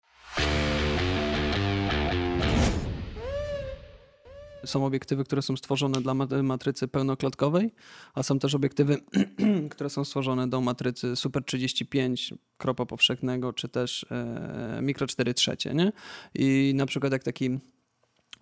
Są 4.64 4.86
obiektywy, 4.86 5.24
które 5.24 5.42
są 5.42 5.56
stworzone 5.56 6.00
dla 6.00 6.14
mat- 6.14 6.42
matrycy 6.42 6.88
pełnoklatkowej, 6.88 7.70
a 8.14 8.22
są 8.22 8.38
też 8.38 8.54
obiektywy, 8.54 8.96
które 9.70 9.90
są 9.90 10.04
stworzone 10.04 10.48
do 10.48 10.60
matrycy 10.60 11.16
Super 11.16 11.44
35, 11.44 12.34
kropa 12.58 12.86
powszechnego, 12.86 13.52
czy 13.52 13.68
też 13.68 14.06
e, 14.10 14.78
Micro 14.82 15.06
4 15.06 15.34
trzecie, 15.34 15.74
nie? 15.74 15.92
I 16.34 16.72
na 16.76 16.86
przykład 16.86 17.12
jak 17.12 17.22
taki 17.22 17.58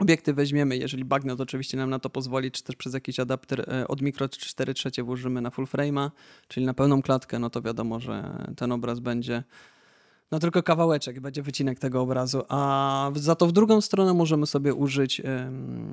obiektyw 0.03 0.37
weźmiemy, 0.37 0.77
jeżeli 0.77 1.05
bagnet 1.05 1.41
oczywiście 1.41 1.77
nam 1.77 1.91
na 1.91 1.99
to 1.99 2.11
pozwoli, 2.11 2.51
czy 2.51 2.63
też 2.63 2.77
przez 2.77 2.95
jakiś 2.95 3.21
adapter 3.21 3.61
e, 3.61 3.89
od 3.89 4.03
Micro 4.03 4.29
4 4.29 4.75
trzecie 4.75 5.03
włożymy 5.03 5.41
na 5.41 5.51
full 5.51 5.67
frame'a, 5.67 6.11
czyli 6.49 6.67
na 6.67 6.75
pełną 6.75 7.03
klatkę, 7.03 7.39
no 7.39 7.51
to 7.51 7.63
wiadomo, 7.63 8.01
że 8.01 8.45
ten 8.57 8.73
obraz 8.73 9.01
będzie 9.01 9.43
no 10.33 10.39
tylko 10.39 10.63
kawałeczek, 10.63 11.21
będzie 11.21 11.43
wycinek 11.43 11.79
tego 11.79 12.01
obrazu, 12.01 12.43
a 12.49 13.11
za 13.15 13.35
to 13.35 13.47
w 13.47 13.53
drugą 13.53 13.81
stronę 13.81 14.15
możemy 14.15 14.47
sobie 14.47 14.75
użyć 14.75 15.23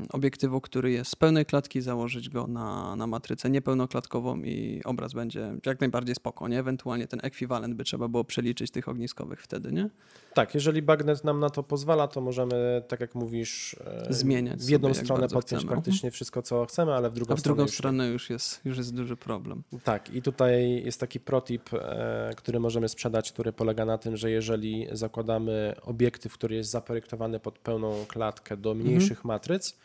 obiektywu, 0.10 0.62
który 0.62 0.91
jest 0.91 1.12
z 1.12 1.15
pełnej 1.15 1.46
klatki, 1.46 1.81
założyć 1.81 2.29
go 2.29 2.48
na, 2.48 2.96
na 2.96 3.08
matrycę 3.08 3.50
niepełnoklatkową 3.50 4.41
i 4.41 4.81
obraz 4.86 5.13
będzie 5.13 5.53
jak 5.65 5.79
najbardziej 5.79 6.15
spoko, 6.15 6.48
nie? 6.48 6.60
Ewentualnie 6.60 7.08
ten 7.08 7.19
ekwiwalent 7.24 7.75
by 7.75 7.84
trzeba 7.84 8.08
było 8.08 8.24
przeliczyć 8.24 8.72
tych 8.72 8.89
ogniskowych 8.89 9.41
wtedy, 9.41 9.72
nie? 9.72 9.89
Tak, 10.34 10.55
jeżeli 10.55 10.81
bagnet 10.81 11.24
nam 11.24 11.39
na 11.39 11.50
to 11.50 11.63
pozwala, 11.63 12.08
to 12.08 12.22
możemy, 12.22 12.84
tak 12.88 13.00
jak 13.00 13.15
mówisz, 13.15 13.75
e, 13.86 14.13
Zmieniać 14.13 14.62
w 14.62 14.69
jedną 14.69 14.93
stronę 14.93 15.27
podpiąć 15.27 15.65
praktycznie 15.65 16.12
wszystko, 16.12 16.41
co 16.41 16.65
chcemy, 16.65 16.93
ale 16.93 17.10
w 17.10 17.13
drugą 17.13 17.34
A 17.34 17.38
w 17.38 17.39
stronę 17.39 17.55
drugą 17.55 17.72
stronę 17.72 18.08
już 18.08 18.29
jest, 18.29 18.65
już 18.65 18.77
jest 18.77 18.96
duży 18.96 19.15
problem. 19.15 19.63
Tak, 19.84 20.13
i 20.15 20.22
tutaj 20.22 20.84
jest 20.86 21.00
taki 21.00 21.19
protip, 21.19 21.74
e, 21.74 22.31
który 22.38 22.60
możemy 22.60 22.89
sprzedać, 22.89 23.31
który 23.31 23.53
polega 23.53 23.86
na 23.86 23.98
tym, 23.98 24.17
że 24.17 24.29
jeżeli 24.32 24.88
zakładamy 24.92 25.76
obiektyw, 25.82 26.34
który 26.34 26.56
jest 26.56 26.70
zaprojektowany 26.72 27.40
pod 27.40 27.60
pełną 27.60 28.06
klatkę 28.08 28.58
do 28.58 28.72
Mhm. 28.72 28.88
mniejszych 28.88 29.26
matryc, 29.26 29.78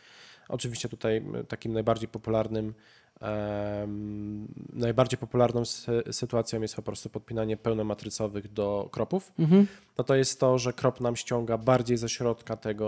oczywiście 0.49 0.89
tutaj 0.89 1.17
m, 1.17 1.45
takim 1.47 1.73
najbardziej 1.73 2.07
popularnym 2.09 2.73
em, 3.21 4.47
najbardziej 4.73 5.17
popularną 5.19 5.61
sy- 5.65 6.13
sytuacją 6.13 6.61
jest 6.61 6.75
po 6.75 6.81
prostu 6.81 7.09
podpinanie 7.09 7.57
pełnomatrycowych 7.57 8.53
do 8.53 8.89
kropów, 8.91 9.31
Mhm. 9.39 9.67
no 9.97 10.03
to 10.03 10.15
jest 10.15 10.39
to, 10.39 10.57
że 10.57 10.73
krop 10.73 11.01
nam 11.01 11.15
ściąga 11.15 11.57
bardziej 11.57 11.97
ze 11.97 12.09
środka 12.09 12.57
tego 12.57 12.87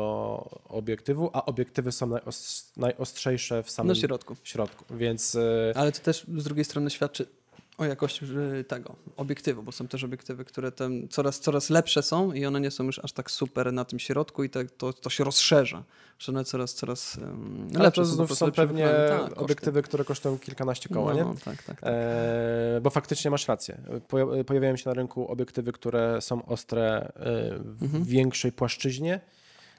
obiektywu, 0.69 1.29
a 1.33 1.45
obiektywy 1.45 1.91
są 1.91 2.07
najos- 2.09 2.71
najostrzejsze 2.77 3.63
w 3.63 3.69
samym 3.69 3.95
środku. 3.95 4.35
środku, 4.43 4.85
więc 4.97 5.35
e, 5.35 5.73
Ale 5.75 5.91
to 5.91 5.99
też 5.99 6.25
z 6.37 6.43
drugiej 6.43 6.65
strony 6.65 6.89
świadczy 6.89 7.25
o 7.77 7.85
jakości 7.85 8.25
że 8.25 8.63
tego 8.63 8.95
obiektywu, 9.17 9.63
bo 9.63 9.71
są 9.71 9.87
też 9.87 10.03
obiektywy, 10.03 10.45
które 10.45 10.71
tam 10.71 11.07
coraz, 11.09 11.39
coraz 11.39 11.69
lepsze 11.69 12.03
są 12.03 12.31
i 12.33 12.45
one 12.45 12.61
nie 12.61 12.71
są 12.71 12.83
już 12.83 12.99
aż 12.99 13.11
tak 13.11 13.31
super 13.31 13.73
na 13.73 13.85
tym 13.85 13.99
środku 13.99 14.43
i 14.43 14.49
tak 14.49 14.71
to, 14.71 14.93
to 14.93 15.09
się 15.09 15.23
rozszerza, 15.23 15.83
że 16.19 16.31
one 16.31 16.43
coraz, 16.45 16.73
coraz 16.73 17.17
um, 17.17 17.67
Ale 17.75 17.83
lepsze 17.83 18.01
to 18.01 18.07
po 18.07 18.13
znów 18.13 18.37
są 18.37 18.51
pewnie. 18.51 18.89
Tak, 19.09 19.41
obiektywy, 19.41 19.81
które 19.81 20.05
kosztują 20.05 20.39
kilkanaście 20.39 20.89
koła, 20.89 21.11
no, 21.13 21.17
nie? 21.17 21.23
No, 21.25 21.33
tak, 21.45 21.63
tak, 21.63 21.81
tak. 21.81 21.89
E, 21.93 22.79
bo 22.81 22.89
faktycznie 22.89 23.31
masz 23.31 23.47
rację. 23.47 23.77
Poja- 24.09 24.43
Pojawiają 24.43 24.75
się 24.75 24.89
na 24.89 24.93
rynku 24.93 25.27
obiektywy, 25.31 25.71
które 25.71 26.21
są 26.21 26.45
ostre 26.45 27.11
e, 27.15 27.59
w 27.59 27.83
Mhm. 27.83 28.03
większej 28.03 28.51
płaszczyźnie. 28.51 29.19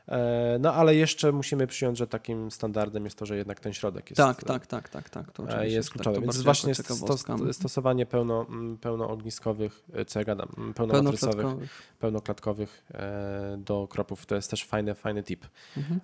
E, 0.09 0.57
no 0.61 0.75
ale 0.75 0.95
jeszcze 0.95 1.33
musimy 1.33 1.67
przyjąć, 1.67 1.99
że 1.99 2.07
takim 2.07 2.51
standardem 2.51 3.05
jest 3.05 3.19
to, 3.19 3.27
że 3.27 3.37
jednak 3.37 3.61
ten 3.61 3.73
środek 3.73 4.11
jest, 4.11 4.17
tak, 4.17 4.45
tak, 4.45 4.67
tak, 4.67 4.89
tak, 4.89 5.11
tak. 5.11 5.33
To 5.33 5.43
e, 5.43 5.47
oczywiście 5.47 5.75
jest 5.77 5.89
tak, 5.89 5.95
kluczowy. 5.95 6.17
to 6.17 6.23
Więc 6.23 6.43
właśnie 6.43 6.71
jako 6.71 6.83
sto, 6.83 6.95
ciekawostka. 6.95 7.37
stosowanie 7.53 8.07
pełno, 8.07 8.47
m, 8.49 8.79
pełnoogniskowych, 8.81 9.85
e, 9.93 10.05
co 10.05 10.19
ja 10.19 10.25
gadam, 10.25 10.49
m, 10.59 10.75
pełnomatrycowych, 10.75 11.37
Pełnoklatkowych. 11.37 11.93
pełnoklatkowych 11.99 12.85
e, 12.95 13.57
do 13.65 13.89
kropów, 13.89 14.27
to 14.27 14.35
jest 14.35 14.51
też 14.51 14.65
fajny, 14.65 14.95
fajny 14.95 15.23
tip. 15.23 15.47
Mhm. 15.77 16.01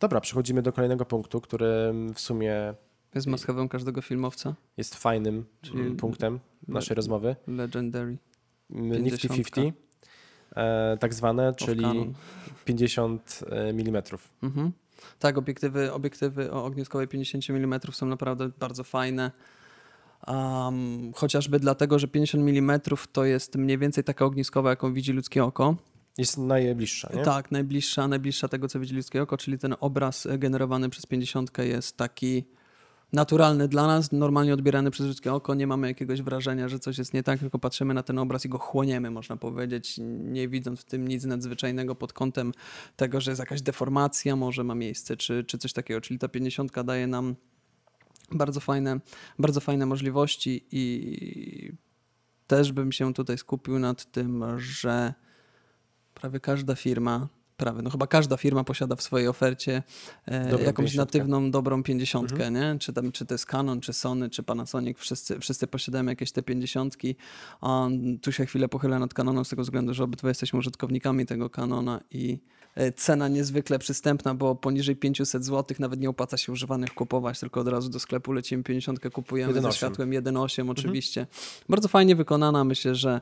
Dobra, 0.00 0.20
przechodzimy 0.20 0.62
do 0.62 0.72
kolejnego 0.72 1.04
punktu, 1.04 1.40
który 1.40 1.92
w 2.14 2.20
sumie 2.20 2.74
Jest 3.14 3.26
must-have'em 3.26 3.68
każdego 3.68 4.02
filmowca, 4.02 4.54
jest 4.76 4.94
fajnym 4.94 5.44
Czyli- 5.62 5.80
mm, 5.80 5.96
punktem 5.96 6.40
naszej 6.68 6.94
rozmowy. 6.94 7.36
Legendary. 7.46 8.16
Mm, 8.70 9.04
Nifty 9.04 9.28
50. 9.28 9.74
50, 10.56 10.94
e, 10.94 10.96
tak 11.00 11.14
zwane, 11.14 11.54
czyli 11.54 11.82
Canon. 11.82 12.14
50 12.64 13.44
mm. 13.50 14.02
Mhm. 14.42 14.72
Tak, 15.18 15.38
obiektywy, 15.38 15.92
obiektywy 15.92 16.52
o 16.52 16.64
ogniskowej 16.64 17.08
50 17.08 17.50
mm 17.50 17.80
są 17.92 18.06
naprawdę 18.06 18.50
bardzo 18.58 18.84
fajne. 18.84 19.30
Um, 20.26 21.12
chociażby 21.14 21.60
dlatego, 21.60 21.98
że 21.98 22.08
50 22.08 22.48
mm 22.48 22.80
to 23.12 23.24
jest 23.24 23.56
mniej 23.56 23.78
więcej 23.78 24.04
taka 24.04 24.24
ogniskowa, 24.24 24.70
jaką 24.70 24.94
widzi 24.94 25.12
ludzkie 25.12 25.44
oko. 25.44 25.76
Jest 26.18 26.38
najbliższa, 26.38 27.10
nie? 27.14 27.22
Tak, 27.22 27.50
najbliższa, 27.50 28.08
najbliższa 28.08 28.48
tego, 28.48 28.68
co 28.68 28.80
widzi 28.80 28.94
ludzkie 28.94 29.22
oko, 29.22 29.36
czyli 29.36 29.58
ten 29.58 29.74
obraz 29.80 30.26
e, 30.26 30.38
generowany 30.38 30.90
przez 30.90 31.06
50 31.06 31.58
jest 31.58 31.96
taki 31.96 32.44
naturalny 33.12 33.68
dla 33.68 33.86
nas, 33.86 34.12
normalnie 34.12 34.54
odbierany 34.54 34.90
przez 34.90 35.06
ludzkie 35.06 35.32
oko. 35.32 35.54
Nie 35.54 35.66
mamy 35.66 35.88
jakiegoś 35.88 36.22
wrażenia, 36.22 36.68
że 36.68 36.78
coś 36.78 36.98
jest 36.98 37.14
nie 37.14 37.22
tak, 37.22 37.40
tylko 37.40 37.58
patrzymy 37.58 37.94
na 37.94 38.02
ten 38.02 38.18
obraz 38.18 38.44
i 38.44 38.48
go 38.48 38.58
chłoniemy, 38.58 39.10
można 39.10 39.36
powiedzieć, 39.36 39.94
nie 40.18 40.48
widząc 40.48 40.80
w 40.80 40.84
tym 40.84 41.08
nic 41.08 41.24
nadzwyczajnego 41.24 41.94
pod 41.94 42.12
kątem 42.12 42.52
tego, 42.96 43.20
że 43.20 43.30
jest 43.30 43.40
jakaś 43.40 43.62
deformacja, 43.62 44.36
może 44.36 44.64
ma 44.64 44.74
miejsce, 44.74 45.16
czy, 45.16 45.44
czy 45.44 45.58
coś 45.58 45.72
takiego. 45.72 46.00
Czyli 46.00 46.18
ta 46.18 46.28
50 46.28 46.82
daje 46.82 47.06
nam 47.06 47.36
bardzo 48.32 48.60
fajne, 48.60 49.00
bardzo 49.38 49.60
fajne 49.60 49.86
możliwości 49.86 50.66
i 50.72 51.72
też 52.46 52.72
bym 52.72 52.92
się 52.92 53.14
tutaj 53.14 53.38
skupił 53.38 53.78
nad 53.78 54.12
tym, 54.12 54.44
że 54.58 55.14
prawie 56.14 56.40
każda 56.40 56.74
firma, 56.74 57.28
prawie, 57.56 57.82
no 57.82 57.90
chyba 57.90 58.06
każda 58.06 58.36
firma 58.36 58.64
posiada 58.64 58.96
w 58.96 59.02
swojej 59.02 59.28
ofercie 59.28 59.82
e, 60.26 60.50
Dobrą 60.50 60.64
jakąś 60.64 60.86
50. 60.86 60.96
natywną, 61.14 61.50
dobrą 61.50 61.82
50, 61.82 62.32
Mhm. 62.32 62.54
nie? 62.54 62.78
Czy, 62.78 62.92
tam, 62.92 63.12
czy 63.12 63.26
to 63.26 63.34
jest 63.34 63.46
Canon, 63.46 63.80
czy 63.80 63.92
Sony, 63.92 64.30
czy 64.30 64.42
Panasonic, 64.42 64.98
wszyscy, 64.98 65.38
wszyscy 65.40 65.66
posiadają 65.66 66.06
jakieś 66.06 66.32
te 66.32 66.42
50. 66.42 66.94
A 67.60 67.88
tu 68.22 68.32
się 68.32 68.46
chwilę 68.46 68.68
pochylę 68.68 68.98
nad 68.98 69.14
Canonem 69.14 69.44
z 69.44 69.48
tego 69.48 69.62
względu, 69.62 69.94
że 69.94 70.04
obydwa 70.04 70.28
jesteśmy 70.28 70.58
użytkownikami 70.58 71.26
tego 71.26 71.50
Canona 71.50 72.00
i 72.10 72.38
e, 72.74 72.92
cena 72.92 73.28
niezwykle 73.28 73.78
przystępna, 73.78 74.34
bo 74.34 74.54
poniżej 74.54 74.96
500 74.96 75.44
zł 75.44 75.76
nawet 75.78 76.00
nie 76.00 76.08
opłaca 76.10 76.36
się 76.36 76.52
używanych 76.52 76.94
kupować, 76.94 77.40
tylko 77.40 77.60
od 77.60 77.68
razu 77.68 77.88
do 77.88 78.00
sklepu 78.00 78.32
lecimy 78.32 78.62
50, 78.62 79.00
kupujemy 79.12 79.52
1.8. 79.52 79.62
ze 79.62 79.72
światłem 79.72 80.10
1.8 80.10 80.70
oczywiście. 80.70 81.26
Bardzo 81.68 81.88
fajnie 81.88 82.16
wykonana, 82.16 82.64
myślę, 82.64 82.94
że 82.94 83.20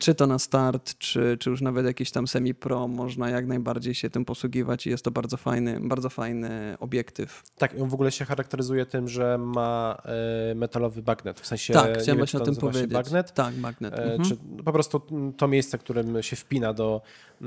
Czy 0.00 0.14
to 0.14 0.26
na 0.26 0.38
start, 0.38 0.98
czy, 0.98 1.36
czy 1.40 1.50
już 1.50 1.60
nawet 1.60 1.86
jakiś 1.86 2.10
tam 2.10 2.26
semi-pro, 2.26 2.88
można 2.88 3.30
jak 3.30 3.46
najbardziej 3.46 3.94
się 3.94 4.10
tym 4.10 4.24
posługiwać 4.24 4.86
i 4.86 4.90
jest 4.90 5.04
to 5.04 5.10
bardzo 5.10 5.36
fajny, 5.36 5.80
bardzo 5.80 6.10
fajny 6.10 6.76
obiektyw. 6.80 7.42
Tak, 7.58 7.74
on 7.80 7.88
w 7.88 7.94
ogóle 7.94 8.12
się 8.12 8.24
charakteryzuje 8.24 8.86
tym, 8.86 9.08
że 9.08 9.38
ma 9.38 10.02
e, 10.50 10.54
metalowy 10.54 11.02
bagnet. 11.02 11.40
W 11.40 11.46
sensie, 11.46 11.74
tak, 11.74 11.98
chciałem 11.98 12.18
właśnie 12.18 12.40
o 12.40 12.44
tym 12.44 12.56
powiedzieć. 12.56 12.92
Bagnet, 12.92 13.32
Tak, 13.32 13.56
magnet. 13.56 13.94
e, 13.94 14.04
mhm. 14.04 14.28
czy 14.28 14.36
po 14.64 14.72
prostu 14.72 15.02
mm, 15.10 15.32
to 15.32 15.48
miejsce, 15.48 15.78
którym 15.78 16.22
się 16.22 16.36
wpina 16.36 16.72
do 16.72 17.00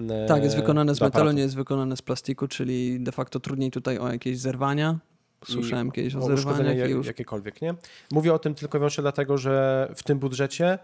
e, 0.09 0.25
tak, 0.25 0.43
jest 0.43 0.55
wykonane 0.55 0.95
z 0.95 1.01
metalu, 1.01 1.31
nie 1.31 1.41
jest 1.41 1.55
wykonane 1.55 1.97
z 1.97 2.01
plastiku, 2.01 2.47
czyli 2.47 2.99
de 2.99 3.11
facto 3.11 3.39
trudniej 3.39 3.71
tutaj 3.71 3.97
o 3.97 4.11
jakieś 4.11 4.37
zerwania. 4.37 4.99
Słyszałem 5.45 5.87
I 5.87 5.91
kiedyś 5.91 6.15
o, 6.15 6.17
uszkodzenia 6.17 6.37
zerwaniach 6.37 6.77
jak- 6.77 6.89
już 6.89 7.07
jakiekolwiek, 7.07 7.61
nie? 7.61 7.73
Mówię 8.11 8.33
o 8.33 8.39
tym 8.39 8.55
tylko 8.55 8.77
i 8.77 8.79
wyłącznie 8.79 9.01
dlatego, 9.01 9.37
że 9.37 9.87
w 9.95 10.03
tym 10.03 10.19
budżecie 10.19 10.79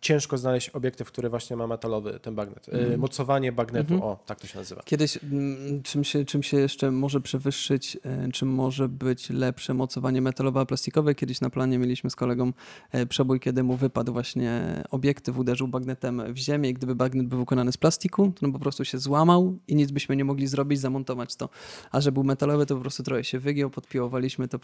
ciężko 0.00 0.38
znaleźć 0.38 0.70
obiektyw, 0.70 1.08
który 1.08 1.28
właśnie 1.28 1.56
ma 1.56 1.66
metalowy 1.66 2.20
ten 2.20 2.34
bagnet. 2.34 2.68
Mm. 2.68 3.00
Mocowanie 3.00 3.52
bagnetu, 3.52 3.94
mm 3.94 4.00
-hmm. 4.00 4.06
o, 4.06 4.18
tak 4.26 4.40
to 4.40 4.46
się 4.46 4.58
nazywa. 4.58 4.82
Kiedyś, 4.84 5.18
mm, 5.24 5.82
czym 5.82 6.04
się, 6.04 6.24
czym 6.24 6.42
się 6.42 6.56
jeszcze 6.56 6.90
może 6.90 7.20
przewyższyć, 7.20 7.98
e, 8.04 8.32
czym 8.32 8.48
może 8.48 8.88
być 8.88 9.30
lepsze 9.30 9.74
mocowanie 9.74 10.22
metalowe 10.22 10.60
a 10.60 10.66
plastikowe? 10.66 11.14
Kiedyś 11.14 11.40
na 11.40 11.50
planie 11.50 11.78
mieliśmy 11.78 12.10
z 12.10 12.16
kolegą 12.16 12.52
e, 12.92 13.06
przebój, 13.06 13.40
kiedy 13.40 13.62
mu 13.62 13.76
wypadł 13.76 14.12
właśnie 14.12 14.82
obiektyw, 14.90 15.38
uderzył 15.38 15.68
bagnetem 15.68 16.34
w 16.34 16.36
ziemię 16.36 16.70
i 16.70 16.74
gdyby 16.74 16.94
bagnet 16.94 17.26
był 17.26 17.38
wykonany 17.38 17.72
z 17.72 17.76
plastiku, 17.76 18.32
to 18.40 18.46
on 18.46 18.52
po 18.52 18.58
prostu 18.58 18.84
się 18.84 18.98
złamał 18.98 19.58
i 19.68 19.74
nic 19.74 19.90
byśmy 19.90 20.16
nie 20.16 20.24
mogli 20.24 20.46
zrobić, 20.46 20.80
zamontować 20.80 21.36
to. 21.36 21.48
A 21.92 22.00
że 22.00 22.12
był 22.12 22.24
metalowy, 22.24 22.66
to 22.66 22.74
po 22.74 22.80
prostu 22.80 23.02
trochę 23.02 23.24
się 23.24 23.38
wygiął, 23.38 23.70
podpiłowaliśmy 23.70 24.48
to 24.48 24.58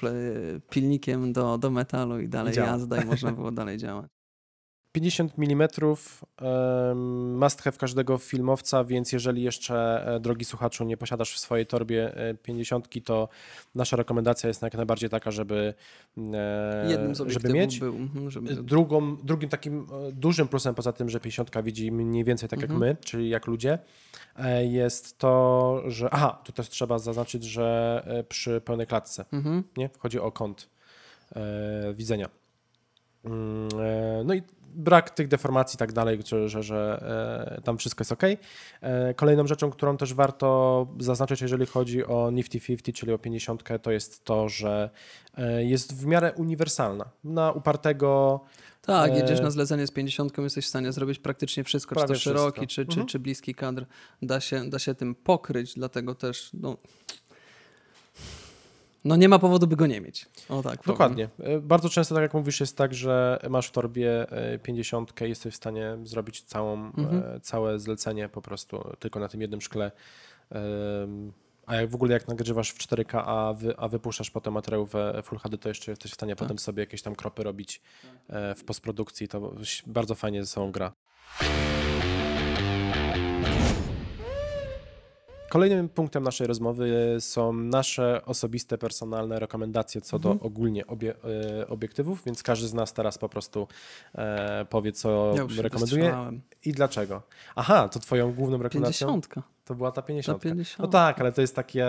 pilnikiem 0.71 1.33
do, 1.33 1.59
do 1.59 1.71
metalu 1.71 2.21
i 2.21 2.29
dalej 2.29 2.55
jazda 2.57 3.03
i 3.03 3.07
można 3.07 3.33
było 3.33 3.53
dalej 3.53 3.79
działać. 3.79 4.24
50 4.95 5.33
mm 5.39 5.69
must 7.35 7.63
have 7.63 7.77
każdego 7.77 8.19
filmowca, 8.19 8.85
więc 8.85 9.13
jeżeli 9.13 9.43
jeszcze, 9.43 10.07
e, 10.07 10.21
drogi 10.21 10.45
słuchaczu, 10.45 10.85
nie 10.85 10.97
posiadasz 10.97 11.35
w 11.35 11.39
swojej 11.39 11.67
torbie 11.67 12.15
50, 12.43 12.97
e, 12.97 13.01
to 13.01 13.29
nasza 13.75 13.97
rekomendacja 13.97 14.49
jest 14.49 14.63
jak 14.63 14.75
najbardziej 14.75 15.11
taka, 15.11 15.31
żeby, 15.31 15.75
e, 16.35 16.87
Jednym 16.91 17.15
z 17.15 17.23
żeby 17.27 17.49
mieć. 17.49 17.81
Był, 17.81 17.97
mhm, 17.97 18.31
żeby... 18.31 18.55
Drugą, 18.55 19.17
drugim 19.17 19.49
takim 19.49 19.87
dużym 20.13 20.49
plusem, 20.49 20.75
poza 20.75 20.93
tym, 20.93 21.11
że 21.11 21.21
50 21.21 21.63
widzi 21.63 21.93
mniej 21.93 22.25
więcej 22.25 22.49
tak 22.49 22.61
jak 22.61 22.71
mhm. 22.71 22.91
my, 22.91 22.97
czyli 23.05 23.29
jak 23.29 23.47
ludzie, 23.47 23.79
jest 24.61 25.19
to, 25.19 25.83
że. 25.87 26.09
Aha, 26.13 26.43
tu 26.45 26.53
też 26.53 26.69
trzeba 26.69 26.99
zaznaczyć, 26.99 27.45
że 27.45 28.25
przy 28.29 28.61
pełnej 28.61 28.87
klatce 28.87 29.25
mhm. 29.33 29.63
nie? 29.77 29.91
chodzi 29.99 30.21
o 30.21 30.33
kąt 30.33 30.69
widzenia. 31.95 32.44
Mm, 33.25 33.69
no 34.27 34.35
i 34.35 34.43
brak 34.75 35.11
tych 35.11 35.29
deformacji 35.29 35.77
i 35.77 35.79
tak 35.79 35.93
dalej, 35.93 36.19
że, 36.27 36.49
że, 36.49 36.63
że 36.63 37.05
e, 37.59 37.63
tam 37.63 37.79
wszystko 37.79 38.01
jest 38.01 38.13
ok. 38.13 38.23
E, 38.81 39.15
kolejną 39.15 39.47
rzeczą, 39.47 39.71
którą 39.71 39.97
też 39.97 40.15
warto 40.15 40.87
zaznaczyć, 40.99 41.43
jeżeli 41.43 41.67
chodzi 41.67 42.05
o 42.05 42.31
Nifty 42.31 42.61
50, 42.61 42.97
czyli 42.97 43.13
o 43.13 43.19
50, 43.19 43.63
to 43.83 43.91
jest 43.91 44.25
to, 44.25 44.49
że 44.49 44.91
e, 45.37 45.65
jest 45.65 45.97
w 45.97 46.07
miarę 46.07 46.33
uniwersalna. 46.33 47.11
Na 47.25 47.53
upartego. 47.53 48.41
Tak, 48.83 49.17
jedziesz 49.17 49.41
na 49.41 49.51
zlecenie 49.51 49.87
z 49.87 49.91
50, 49.91 50.39
jesteś 50.39 50.65
w 50.65 50.69
stanie 50.69 50.93
zrobić 50.93 51.19
praktycznie 51.19 51.65
wszystko, 51.65 52.01
czy 52.01 52.07
to 52.07 52.15
szeroki, 52.15 52.67
czy, 52.67 52.83
mhm. 52.83 53.01
czy, 53.01 53.13
czy 53.13 53.19
bliski 53.19 53.55
kadr. 53.55 53.85
Da 54.23 54.41
się, 54.41 54.71
da 54.71 54.79
się 54.79 54.95
tym 54.95 55.15
pokryć, 55.15 55.75
dlatego 55.75 56.15
też 56.15 56.51
no, 56.55 56.77
no 59.05 59.17
nie 59.17 59.29
ma 59.29 59.39
powodu, 59.39 59.67
by 59.67 59.77
go 59.77 59.87
nie 59.87 60.01
mieć. 60.01 60.27
O 60.49 60.63
tak. 60.63 60.83
Dokładnie. 60.87 61.29
Powiem. 61.29 61.63
Bardzo 61.63 61.89
często, 61.89 62.15
tak 62.15 62.23
jak 62.23 62.35
mówisz, 62.35 62.61
jest 62.61 62.77
tak, 62.77 62.95
że 62.95 63.39
masz 63.51 63.69
w 63.69 63.71
torbie 63.71 64.27
50, 64.63 65.23
e, 65.23 65.29
jesteś 65.29 65.55
w 65.55 65.57
stanie 65.57 65.97
zrobić 66.03 66.43
całą, 66.43 66.79
e, 66.79 66.93
mhm. 66.97 67.41
całe 67.41 67.79
zlecenie 67.79 68.29
po 68.29 68.43
prostu 68.43 68.97
tylko 68.99 69.21
na 69.21 69.29
tym 69.29 69.41
jednym 69.41 69.61
szkle. 69.61 69.91
A 71.67 71.77
jak 71.77 71.91
w 71.91 71.95
ogóle 71.95 72.13
jak 72.13 72.29
nagrywasz 72.29 72.71
w 72.71 72.79
4K, 72.79 73.23
a, 73.27 73.53
wy, 73.53 73.77
a 73.77 73.89
wypuszczasz 73.89 74.31
potem 74.31 74.55
materiał 74.55 74.87
w 74.87 74.93
Full 75.23 75.39
HD, 75.39 75.59
to 75.59 75.69
jeszcze 75.69 75.93
jesteś 75.93 76.11
w 76.11 76.15
stanie 76.15 76.37
tak. 76.37 76.39
potem 76.39 76.59
sobie 76.59 76.83
jakieś 76.83 77.03
tam 77.03 77.15
kropy 77.15 77.43
robić 77.43 77.81
e, 78.29 78.55
w 78.55 78.65
postprodukcji. 78.65 79.29
To 79.29 79.53
bardzo 79.87 80.15
fajnie 80.15 80.45
ze 80.45 80.47
sobą 80.47 80.73
gra. 80.73 80.93
Kolejnym 85.55 85.89
punktem 85.89 86.23
naszej 86.23 86.47
rozmowy 86.47 87.17
są 87.21 87.53
nasze 87.53 88.25
osobiste, 88.25 88.79
personalne 88.79 89.39
rekomendacje 89.39 90.01
co 90.01 90.17
mhm. 90.17 90.39
do 90.39 90.45
ogólnie 90.45 90.87
obie, 90.87 91.15
e, 91.61 91.69
obiektywów, 91.69 92.23
więc 92.27 92.43
każdy 92.43 92.69
z 92.69 92.75
nas 92.75 92.93
teraz 92.93 93.19
po 93.19 93.29
prostu 93.29 93.69
e, 94.15 94.65
powie, 94.71 94.93
co 94.93 95.35
ja 95.37 95.63
rekomenduje 95.63 96.33
i 96.65 96.73
dlaczego. 96.73 97.23
Aha, 97.57 97.89
to 97.89 97.99
twoją 97.99 98.33
główną 98.33 98.59
rekomendacją? 98.63 99.07
50. 99.07 99.54
To 99.65 99.75
była 99.75 99.93
ta 99.93 100.03
50. 100.03 100.39
ta 100.39 100.49
50. 100.49 100.79
No 100.79 100.87
tak, 100.87 101.21
ale 101.21 101.33
to 101.33 101.41
jest 101.41 101.57
takie, 101.57 101.87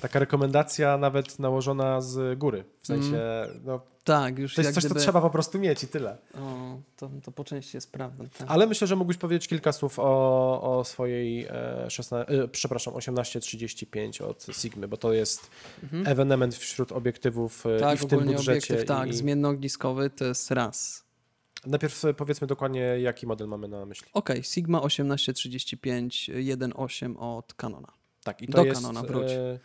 taka 0.00 0.18
rekomendacja 0.18 0.98
nawet 0.98 1.38
nałożona 1.38 2.00
z 2.00 2.38
góry. 2.38 2.64
W 2.80 2.86
sensie, 2.86 3.16
mm. 3.16 3.60
no, 3.64 3.80
tak, 4.04 4.38
już 4.38 4.54
to 4.54 4.60
jest 4.60 4.74
coś, 4.74 4.84
gdyby... 4.84 5.00
co 5.00 5.00
trzeba 5.00 5.20
po 5.20 5.30
prostu 5.30 5.58
mieć 5.58 5.82
i 5.82 5.88
tyle. 5.88 6.16
O, 6.34 6.78
to, 6.96 7.10
to 7.24 7.32
po 7.32 7.44
części 7.44 7.76
jest 7.76 7.92
prawda. 7.92 8.24
Tak. 8.38 8.46
Ale 8.50 8.66
myślę, 8.66 8.86
że 8.86 8.96
mógłbyś 8.96 9.16
powiedzieć 9.16 9.48
kilka 9.48 9.72
słów 9.72 9.98
o, 9.98 10.78
o 10.78 10.84
swojej 10.84 11.46
e, 11.50 11.90
16, 11.90 12.42
e, 12.42 12.48
przepraszam, 12.48 12.94
1835 12.94 14.20
od 14.20 14.46
Sigmy, 14.52 14.88
bo 14.88 14.96
to 14.96 15.12
jest 15.12 15.50
mhm. 15.82 16.06
ewenement 16.06 16.54
wśród 16.54 16.92
obiektywów 16.92 17.66
e, 17.66 17.80
tak, 17.80 17.94
i 17.94 18.06
w 18.06 18.06
tym 18.06 18.20
budżecie. 18.20 18.74
Obiektyw, 18.74 18.84
tak, 18.84 19.08
i... 19.08 19.12
zmiennoogniskowy 19.12 20.10
to 20.10 20.24
jest 20.24 20.50
raz. 20.50 21.05
Najpierw 21.66 22.02
powiedzmy 22.16 22.46
dokładnie, 22.46 22.80
jaki 22.80 23.26
model 23.26 23.48
mamy 23.48 23.68
na 23.68 23.86
myśli. 23.86 24.08
Ok, 24.12 24.30
Sigma 24.42 24.80
1835 24.80 26.30
1.8 26.34 27.14
od 27.18 27.54
Canona. 27.54 27.88
Tak, 28.24 28.42
i 28.42 28.46
to 28.46 28.52
Do 28.52 28.64
jest... 28.64 28.80
Canona 28.80 29.02
wróć. 29.02 29.30
E... 29.30 29.58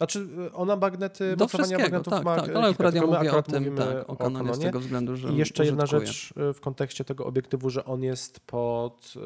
Znaczy, 0.00 0.28
ona 0.52 0.76
magnety, 0.76 1.36
Do 1.36 1.46
magnetów 1.80 2.12
tak, 2.14 2.24
ma 2.24 2.36
tak, 2.36 2.56
ale 2.56 2.68
akurat 2.68 2.94
ja 2.94 3.06
mówię 3.06 3.32
o 3.32 3.42
tym, 3.42 3.76
tak, 3.76 4.10
o 4.10 4.16
Canonie, 4.16 4.54
z 4.54 4.58
tego 4.58 4.80
względu, 4.80 5.16
że 5.16 5.28
I 5.28 5.36
jeszcze 5.36 5.64
jedna 5.64 5.86
rzecz 5.86 6.34
e, 6.36 6.52
w 6.52 6.60
kontekście 6.60 7.04
tego 7.04 7.26
obiektywu, 7.26 7.70
że 7.70 7.84
on 7.84 8.02
jest 8.02 8.40
pod 8.40 9.14
e, 9.16 9.20